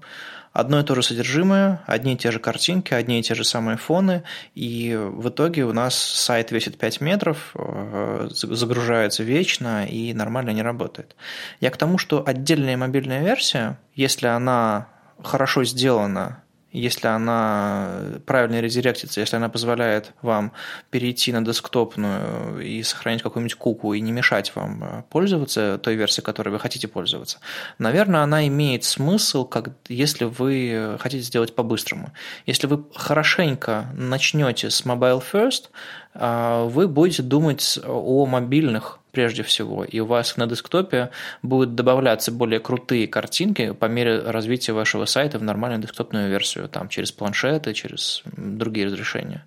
одно 0.59 0.81
и 0.81 0.83
то 0.83 0.97
же 0.97 1.05
содержимое, 1.05 1.81
одни 1.87 2.15
и 2.15 2.17
те 2.17 2.33
же 2.33 2.41
картинки, 2.41 2.93
одни 2.93 3.21
и 3.21 3.23
те 3.23 3.37
же 3.37 3.45
самые 3.45 3.77
фоны, 3.77 4.25
и 4.57 4.99
в 4.99 5.29
итоге 5.29 5.65
у 5.65 5.73
нас 5.73 5.95
сайт 5.95 6.51
весит 6.51 6.79
5 6.79 7.01
метров, 7.01 7.53
э, 7.55 8.29
загружается 8.33 9.23
вечно 9.23 9.87
и 9.87 10.13
нормально 10.13 10.51
не 10.51 10.63
работает. 10.63 11.15
Я 11.61 11.71
к 11.71 11.77
тому, 11.77 11.97
что 11.97 12.25
отдельная 12.27 12.77
мобильная 12.77 13.23
версия, 13.23 13.79
если 13.95 14.27
она 14.27 14.89
хорошо 15.23 15.63
сделана 15.63 16.43
если 16.71 17.07
она 17.07 18.01
правильно 18.27 18.61
редиректится, 18.61 19.21
если 19.21 19.37
она 19.37 19.49
позволяет 19.49 20.13
вам 20.23 20.53
перейти 20.91 21.33
на 21.33 21.43
десктопную 21.43 22.61
и 22.61 22.83
сохранить 22.83 23.23
какую-нибудь 23.23 23.55
куку 23.55 23.95
и 23.95 24.01
не 24.01 24.13
мешать 24.13 24.55
вам 24.55 24.85
э, 24.85 25.03
пользоваться 25.09 25.79
той 25.79 25.95
версией, 25.95 26.25
которой 26.25 26.51
вы 26.51 26.59
хотите 26.59 26.89
пользоваться, 26.89 27.39
наверное, 27.79 28.21
она 28.21 28.47
имеет 28.49 28.85
смысл, 28.85 29.45
как, 29.45 29.71
если 29.89 30.25
вы 30.25 30.97
хотите 31.01 31.25
сделать 31.25 31.55
по-быстрому. 31.55 32.13
Если 32.47 32.67
вы 32.67 32.85
хорошенько 32.95 33.87
начнете 33.95 34.71
с 34.71 34.85
Mobile 34.85 35.23
First, 35.33 35.71
э, 36.15 36.69
вы 36.69 36.87
будете 36.87 37.23
думать 37.23 37.79
о 37.85 38.27
мобильных 38.27 38.99
прежде 39.13 39.43
всего, 39.43 39.85
и 39.85 40.01
у 40.01 40.07
вас 40.07 40.37
на 40.37 40.47
десктопе 40.47 41.11
будут 41.43 41.75
добавляться 41.75 42.33
более 42.33 42.61
крутые 42.61 43.09
картинки 43.09 43.73
по 43.73 43.87
мере 43.87 44.21
развития 44.21 44.73
вашего 44.73 45.05
сайта 45.05 45.39
в 45.39 45.43
нормальную 45.43 45.83
десктопную 45.83 46.29
версию, 46.29 46.69
там, 46.69 46.89
через 46.89 47.13
планшеты, 47.13 47.75
через 47.75 48.23
другие 48.37 48.87
разрешения. 48.87 49.45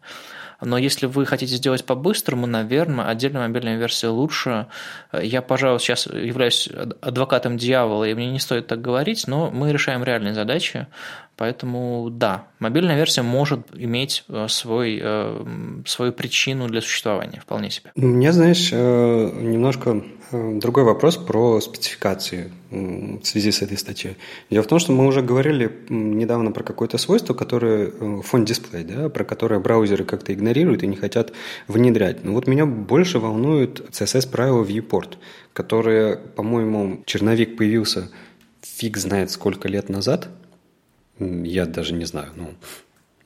Но 0.62 0.78
если 0.78 1.08
вы 1.08 1.26
хотите 1.26 1.56
сделать 1.56 1.86
по-быстрому, 1.86 2.46
наверное, 2.46 3.08
отдельная 3.08 3.48
мобильная 3.48 3.78
версия 3.78 4.10
лучше. 4.10 4.68
Я, 5.12 5.42
пожалуй, 5.42 5.80
сейчас 5.80 6.06
являюсь 6.06 6.70
адвокатом 7.02 7.58
дьявола, 7.58 8.06
и 8.06 8.14
мне 8.14 8.30
не 8.30 8.40
стоит 8.40 8.68
так 8.68 8.80
говорить, 8.80 9.28
но 9.28 9.50
мы 9.50 9.74
решаем 9.74 10.04
реальные 10.04 10.36
задачи. 10.36 10.86
Поэтому 11.42 12.10
да, 12.12 12.46
мобильная 12.60 12.96
версия 12.96 13.24
может 13.24 13.62
иметь 13.76 14.26
э, 14.30 14.46
свой, 14.48 15.00
э, 15.02 15.44
свою 15.88 16.14
причину 16.14 16.68
для 16.68 16.82
существования, 16.82 17.40
вполне 17.40 17.72
себе. 17.72 17.90
У 17.96 18.02
меня, 18.06 18.32
знаешь, 18.32 18.70
э, 18.72 19.32
немножко 19.42 20.04
другой 20.32 20.84
вопрос 20.84 21.18
про 21.18 21.60
спецификации 21.60 22.52
в 22.70 23.24
связи 23.24 23.50
с 23.52 23.64
этой 23.64 23.76
статьей. 23.76 24.18
Дело 24.52 24.62
в 24.62 24.68
том, 24.68 24.78
что 24.78 24.92
мы 24.92 25.08
уже 25.08 25.24
говорили 25.24 25.80
недавно 25.90 26.52
про 26.52 26.64
какое-то 26.64 27.00
свойство, 27.00 27.34
которое 27.34 27.92
фон 28.22 28.46
дисплей, 28.46 28.84
да, 28.84 29.10
про 29.10 29.24
которое 29.24 29.60
браузеры 29.60 30.06
как-то 30.06 30.36
игнорируют 30.36 30.84
и 30.84 30.88
не 30.88 30.96
хотят 30.96 31.34
внедрять. 31.68 32.24
Но 32.24 32.34
вот 32.34 32.46
меня 32.46 32.68
больше 32.68 33.18
волнует 33.18 33.80
CSS-правило 33.90 34.64
Viewport, 34.64 35.16
которое, 35.54 36.18
по-моему, 36.18 37.02
черновик 37.08 37.58
появился 37.58 38.12
фиг 38.62 38.98
знает 38.98 39.32
сколько 39.32 39.68
лет 39.68 39.90
назад– 39.90 40.30
я 41.44 41.66
даже 41.66 41.94
не 41.94 42.06
знаю, 42.06 42.32
ну, 42.36 42.54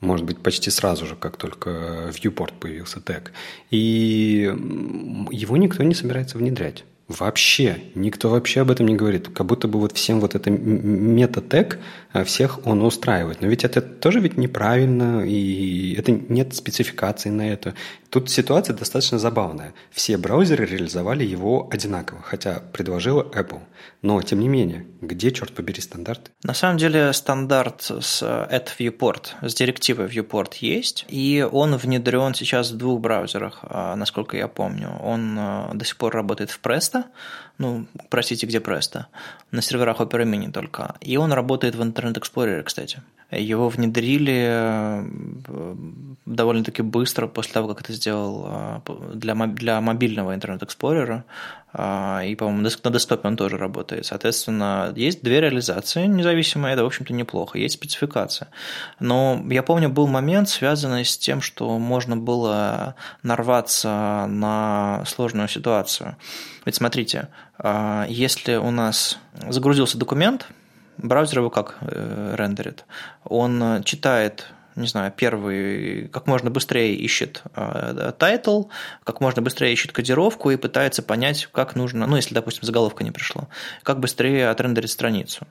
может 0.00 0.26
быть, 0.26 0.38
почти 0.38 0.70
сразу 0.70 1.06
же, 1.06 1.16
как 1.16 1.36
только 1.36 2.10
Viewport 2.10 2.52
появился 2.60 3.00
тег. 3.00 3.32
И 3.70 4.52
его 5.30 5.56
никто 5.56 5.82
не 5.82 5.94
собирается 5.94 6.38
внедрять. 6.38 6.84
Вообще, 7.08 7.82
никто 7.94 8.30
вообще 8.30 8.62
об 8.62 8.70
этом 8.70 8.86
не 8.86 8.96
говорит. 8.96 9.28
Как 9.28 9.46
будто 9.46 9.68
бы 9.68 9.78
вот 9.78 9.92
всем 9.96 10.18
вот 10.18 10.34
это 10.34 10.50
мета-тег, 10.50 11.78
а 12.12 12.24
всех 12.24 12.66
он 12.66 12.82
устраивает. 12.82 13.40
Но 13.40 13.46
ведь 13.46 13.62
это 13.64 13.80
тоже 13.80 14.18
ведь 14.18 14.36
неправильно, 14.36 15.24
и 15.24 15.94
это 15.94 16.10
нет 16.10 16.54
спецификации 16.56 17.30
на 17.30 17.48
это. 17.48 17.74
Тут 18.10 18.30
ситуация 18.30 18.74
достаточно 18.74 19.18
забавная. 19.18 19.72
Все 19.90 20.16
браузеры 20.16 20.66
реализовали 20.66 21.24
его 21.24 21.68
одинаково, 21.70 22.22
хотя 22.22 22.62
предложила 22.72 23.22
Apple. 23.22 23.60
Но, 24.02 24.20
тем 24.22 24.40
не 24.40 24.48
менее, 24.48 24.86
где, 25.00 25.30
черт 25.30 25.52
побери, 25.52 25.80
стандарты? 25.80 26.30
На 26.42 26.54
самом 26.54 26.78
деле, 26.78 27.12
стандарт 27.12 27.82
с 27.82 28.22
at 28.22 28.68
viewport, 28.78 29.26
с 29.42 29.54
директивой 29.54 30.06
viewport 30.06 30.54
есть, 30.60 31.04
и 31.08 31.46
он 31.50 31.76
внедрен 31.76 32.34
сейчас 32.34 32.70
в 32.70 32.76
двух 32.76 33.00
браузерах, 33.00 33.60
а, 33.62 33.94
насколько 33.96 34.36
я 34.36 34.48
помню. 34.48 34.90
Он 35.02 35.36
а, 35.38 35.70
до 35.74 35.84
сих 35.84 35.96
пор 35.96 36.14
работает 36.14 36.50
в 36.50 36.60
Presto, 36.60 36.95
ну, 37.58 37.86
простите, 38.10 38.46
где 38.46 38.58
Presto, 38.58 39.06
на 39.50 39.62
серверах 39.62 40.00
Opera 40.00 40.24
Mini 40.24 40.50
только. 40.52 40.94
И 41.00 41.16
он 41.16 41.32
работает 41.32 41.74
в 41.74 41.82
Internet 41.82 42.20
Explorer, 42.20 42.62
кстати. 42.62 43.02
Его 43.30 43.68
внедрили 43.68 44.46
э, 44.48 45.74
довольно-таки 46.26 46.82
быстро 46.82 47.26
после 47.26 47.54
того, 47.54 47.68
как 47.68 47.80
это 47.80 47.92
сделал 47.92 48.46
э, 48.48 49.14
для, 49.14 49.34
для 49.46 49.80
мобильного 49.80 50.36
Internet 50.36 50.60
Explorer. 50.60 51.22
Э, 51.76 52.22
и, 52.24 52.34
по-моему, 52.34 52.62
на 52.62 52.90
десктопе 52.90 53.28
он 53.28 53.36
тоже 53.36 53.58
работает. 53.58 54.06
Соответственно, 54.06 54.92
есть 54.96 55.22
две 55.22 55.40
реализации 55.40 56.06
независимые, 56.06 56.72
это, 56.72 56.82
в 56.82 56.86
общем-то, 56.86 57.12
неплохо. 57.12 57.58
Есть 57.58 57.74
спецификация. 57.74 58.48
Но 58.98 59.44
я 59.50 59.62
помню, 59.62 59.88
был 59.88 60.06
момент, 60.06 60.48
связанный 60.48 61.04
с 61.04 61.18
тем, 61.18 61.40
что 61.40 61.78
можно 61.78 62.16
было 62.16 62.94
нарваться 63.22 64.26
на 64.28 65.04
сложную 65.06 65.48
ситуацию. 65.48 66.16
Ведь 66.64 66.74
смотрите, 66.74 67.28
если 68.08 68.56
у 68.56 68.70
нас 68.70 69.18
загрузился 69.48 69.98
документ, 69.98 70.46
браузер 70.98 71.38
его 71.38 71.50
как 71.50 71.76
э, 71.80 72.34
рендерит? 72.36 72.84
Он 73.24 73.82
читает 73.84 74.46
не 74.76 74.86
знаю, 74.86 75.12
первый 75.16 76.08
как 76.08 76.26
можно 76.26 76.50
быстрее 76.50 76.94
ищет 76.94 77.42
э, 77.54 78.12
title, 78.18 78.64
как 79.04 79.20
можно 79.20 79.42
быстрее 79.42 79.72
ищет 79.72 79.92
кодировку 79.92 80.50
и 80.50 80.56
пытается 80.56 81.02
понять, 81.02 81.48
как 81.52 81.74
нужно, 81.74 82.06
ну, 82.06 82.16
если, 82.16 82.34
допустим, 82.34 82.64
заголовка 82.64 83.02
не 83.02 83.10
пришло, 83.10 83.48
как 83.82 84.00
быстрее 84.00 84.48
отрендерить 84.48 84.90
страницу. 84.90 85.46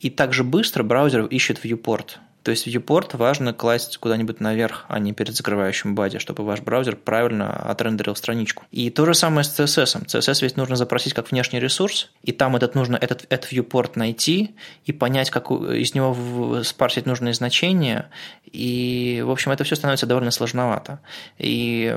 И 0.00 0.10
также 0.10 0.44
быстро 0.44 0.82
браузер 0.82 1.26
ищет 1.26 1.64
viewport– 1.64 2.16
то 2.42 2.50
есть 2.50 2.66
viewport 2.66 3.16
важно 3.16 3.52
класть 3.52 3.98
куда-нибудь 3.98 4.40
наверх, 4.40 4.84
а 4.88 4.98
не 4.98 5.12
перед 5.12 5.34
закрывающим 5.34 5.94
body, 5.94 6.18
чтобы 6.18 6.44
ваш 6.44 6.60
браузер 6.60 6.96
правильно 6.96 7.52
отрендерил 7.52 8.16
страничку. 8.16 8.64
И 8.70 8.90
то 8.90 9.06
же 9.06 9.14
самое 9.14 9.44
с 9.44 9.58
CSS. 9.58 10.06
CSS 10.06 10.42
ведь 10.42 10.56
нужно 10.56 10.76
запросить 10.76 11.14
как 11.14 11.30
внешний 11.30 11.60
ресурс, 11.60 12.10
и 12.22 12.32
там 12.32 12.56
этот 12.56 12.74
нужно 12.74 12.96
этот, 12.96 13.26
этот 13.28 13.52
viewport 13.52 13.92
найти 13.94 14.54
и 14.84 14.92
понять, 14.92 15.30
как 15.30 15.50
из 15.50 15.94
него 15.94 16.62
спарсить 16.64 17.06
нужные 17.06 17.34
значения. 17.34 18.10
И, 18.44 19.22
в 19.24 19.30
общем, 19.30 19.52
это 19.52 19.64
все 19.64 19.76
становится 19.76 20.06
довольно 20.06 20.30
сложновато. 20.30 21.00
И 21.38 21.96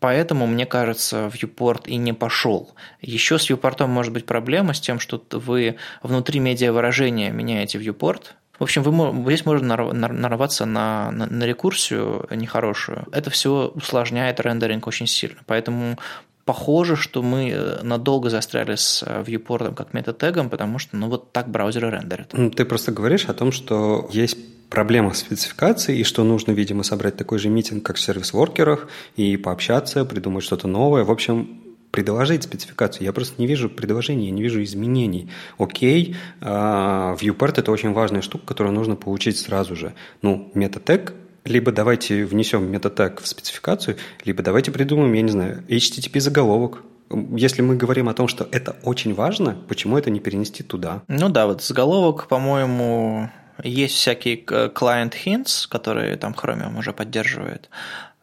Поэтому, 0.00 0.46
мне 0.46 0.64
кажется, 0.64 1.30
viewport 1.30 1.82
и 1.84 1.96
не 1.96 2.14
пошел. 2.14 2.74
Еще 3.02 3.38
с 3.38 3.50
viewport 3.50 3.86
может 3.86 4.14
быть 4.14 4.24
проблема 4.24 4.72
с 4.72 4.80
тем, 4.80 4.98
что 4.98 5.22
вы 5.30 5.76
внутри 6.02 6.40
медиавыражения 6.40 7.30
меняете 7.30 7.78
viewport, 7.78 8.22
в 8.60 8.62
общем, 8.62 8.82
вы, 8.82 9.32
здесь 9.32 9.46
можно 9.46 9.74
нарваться 9.94 10.66
на, 10.66 11.10
на, 11.10 11.26
на 11.26 11.44
рекурсию 11.44 12.28
нехорошую. 12.30 13.06
Это 13.10 13.30
все 13.30 13.72
усложняет 13.74 14.38
рендеринг 14.38 14.86
очень 14.86 15.06
сильно. 15.06 15.38
Поэтому 15.46 15.98
похоже, 16.44 16.94
что 16.94 17.22
мы 17.22 17.50
э, 17.50 17.82
надолго 17.82 18.28
застряли 18.28 18.74
с 18.74 19.02
viewport 19.02 19.74
как 19.74 19.94
метатегом, 19.94 20.50
потому 20.50 20.78
что 20.78 20.98
ну 20.98 21.08
вот 21.08 21.32
так 21.32 21.48
браузеры 21.48 21.90
рендерят. 21.90 22.34
Ты 22.54 22.64
просто 22.66 22.92
говоришь 22.92 23.24
о 23.24 23.32
том, 23.32 23.50
что 23.50 24.06
есть 24.12 24.36
проблема 24.68 25.14
спецификации, 25.14 25.98
и 25.98 26.04
что 26.04 26.22
нужно, 26.22 26.52
видимо, 26.52 26.82
собрать 26.82 27.16
такой 27.16 27.38
же 27.38 27.48
митинг, 27.48 27.84
как 27.84 27.96
в 27.96 28.00
сервис-воркерах, 28.00 28.88
и 29.16 29.38
пообщаться, 29.38 30.04
придумать 30.04 30.44
что-то 30.44 30.68
новое. 30.68 31.04
В 31.04 31.10
общем, 31.10 31.59
предложить 31.90 32.44
спецификацию. 32.44 33.04
Я 33.04 33.12
просто 33.12 33.34
не 33.38 33.46
вижу 33.46 33.68
предложений, 33.68 34.26
я 34.26 34.30
не 34.32 34.42
вижу 34.42 34.62
изменений. 34.62 35.30
Окей, 35.58 36.16
uh, 36.40 37.18
viewport– 37.18 37.54
это 37.56 37.72
очень 37.72 37.92
важная 37.92 38.22
штука, 38.22 38.46
которую 38.46 38.74
нужно 38.74 38.96
получить 38.96 39.38
сразу 39.38 39.76
же. 39.76 39.94
Ну, 40.22 40.50
метатег 40.54 41.14
либо 41.44 41.72
давайте 41.72 42.24
внесем 42.24 42.70
метатег 42.70 43.20
в 43.20 43.26
спецификацию, 43.26 43.96
либо 44.24 44.42
давайте 44.42 44.70
придумаем, 44.70 45.12
я 45.14 45.22
не 45.22 45.30
знаю, 45.30 45.64
HTTP 45.68 46.20
заголовок, 46.20 46.82
если 47.10 47.62
мы 47.62 47.76
говорим 47.76 48.08
о 48.08 48.14
том, 48.14 48.28
что 48.28 48.46
это 48.52 48.76
очень 48.84 49.14
важно, 49.14 49.56
почему 49.68 49.98
это 49.98 50.10
не 50.10 50.20
перенести 50.20 50.62
туда? 50.62 51.02
Ну 51.08 51.28
да, 51.28 51.46
вот 51.46 51.62
заголовок, 51.62 52.28
по-моему, 52.28 53.30
есть 53.64 53.94
всякие 53.94 54.36
client 54.36 55.14
hints, 55.24 55.66
которые 55.68 56.16
там 56.16 56.34
Chromium 56.34 56.78
уже 56.78 56.92
поддерживает. 56.92 57.68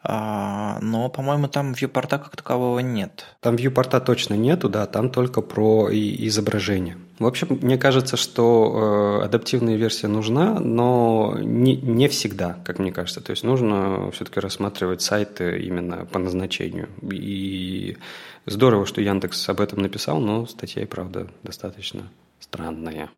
А, 0.09 0.79
но, 0.81 1.09
по-моему, 1.09 1.49
там 1.49 1.73
вьюпорта 1.73 2.17
как 2.17 2.37
такового 2.37 2.79
нет. 2.79 3.25
Там 3.41 3.57
вьюпорта 3.57 3.99
точно 3.99 4.35
нету, 4.35 4.69
да, 4.69 4.85
там 4.85 5.09
только 5.09 5.41
про 5.41 5.89
изображение. 5.91 6.97
В 7.19 7.25
общем, 7.25 7.59
мне 7.61 7.77
кажется, 7.77 8.15
что 8.15 9.19
э, 9.19 9.25
адаптивная 9.25 9.75
версия 9.75 10.07
нужна, 10.07 10.61
но 10.61 11.35
не, 11.41 11.75
не 11.75 12.07
всегда, 12.07 12.57
как 12.63 12.79
мне 12.79 12.93
кажется. 12.93 13.19
То 13.19 13.31
есть 13.31 13.43
нужно 13.43 14.09
все-таки 14.11 14.39
рассматривать 14.39 15.01
сайты 15.01 15.59
именно 15.59 16.05
по 16.05 16.19
назначению. 16.19 16.87
И 17.11 17.97
здорово, 18.45 18.85
что 18.85 19.01
Яндекс 19.01 19.49
об 19.49 19.59
этом 19.59 19.79
написал, 19.79 20.21
но 20.21 20.45
статья 20.45 20.83
и 20.83 20.85
правда 20.85 21.27
достаточно 21.43 22.03
странная. 22.39 23.09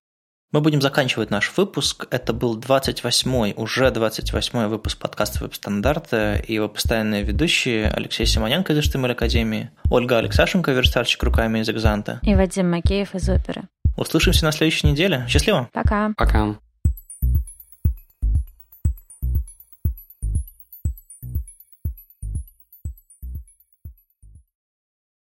Мы 0.51 0.61
будем 0.61 0.81
заканчивать 0.81 1.29
наш 1.29 1.55
выпуск. 1.57 2.07
Это 2.09 2.33
был 2.33 2.57
28-й, 2.57 3.53
уже 3.55 3.89
28-й 3.89 4.67
выпуск 4.67 4.97
подкаста 4.97 5.43
«Веб-стандарты» 5.43 6.43
и 6.47 6.55
его 6.55 6.67
постоянные 6.67 7.21
ведущие 7.21 7.87
Алексей 7.87 8.25
Симоненко 8.25 8.73
из 8.73 8.79
HTML 8.79 9.11
Академии, 9.11 9.69
Ольга 9.91 10.17
Алексашенко, 10.17 10.71
верстальщик 10.71 11.21
руками 11.21 11.59
из 11.59 11.69
Экзанта 11.69 12.19
и 12.23 12.33
Вадим 12.33 12.71
Макеев 12.71 13.13
из 13.13 13.29
Оперы. 13.29 13.65
Услышимся 13.95 14.43
на 14.43 14.51
следующей 14.51 14.87
неделе. 14.87 15.23
Счастливо! 15.27 15.69
Пока! 15.71 16.13
Пока! 16.17 16.55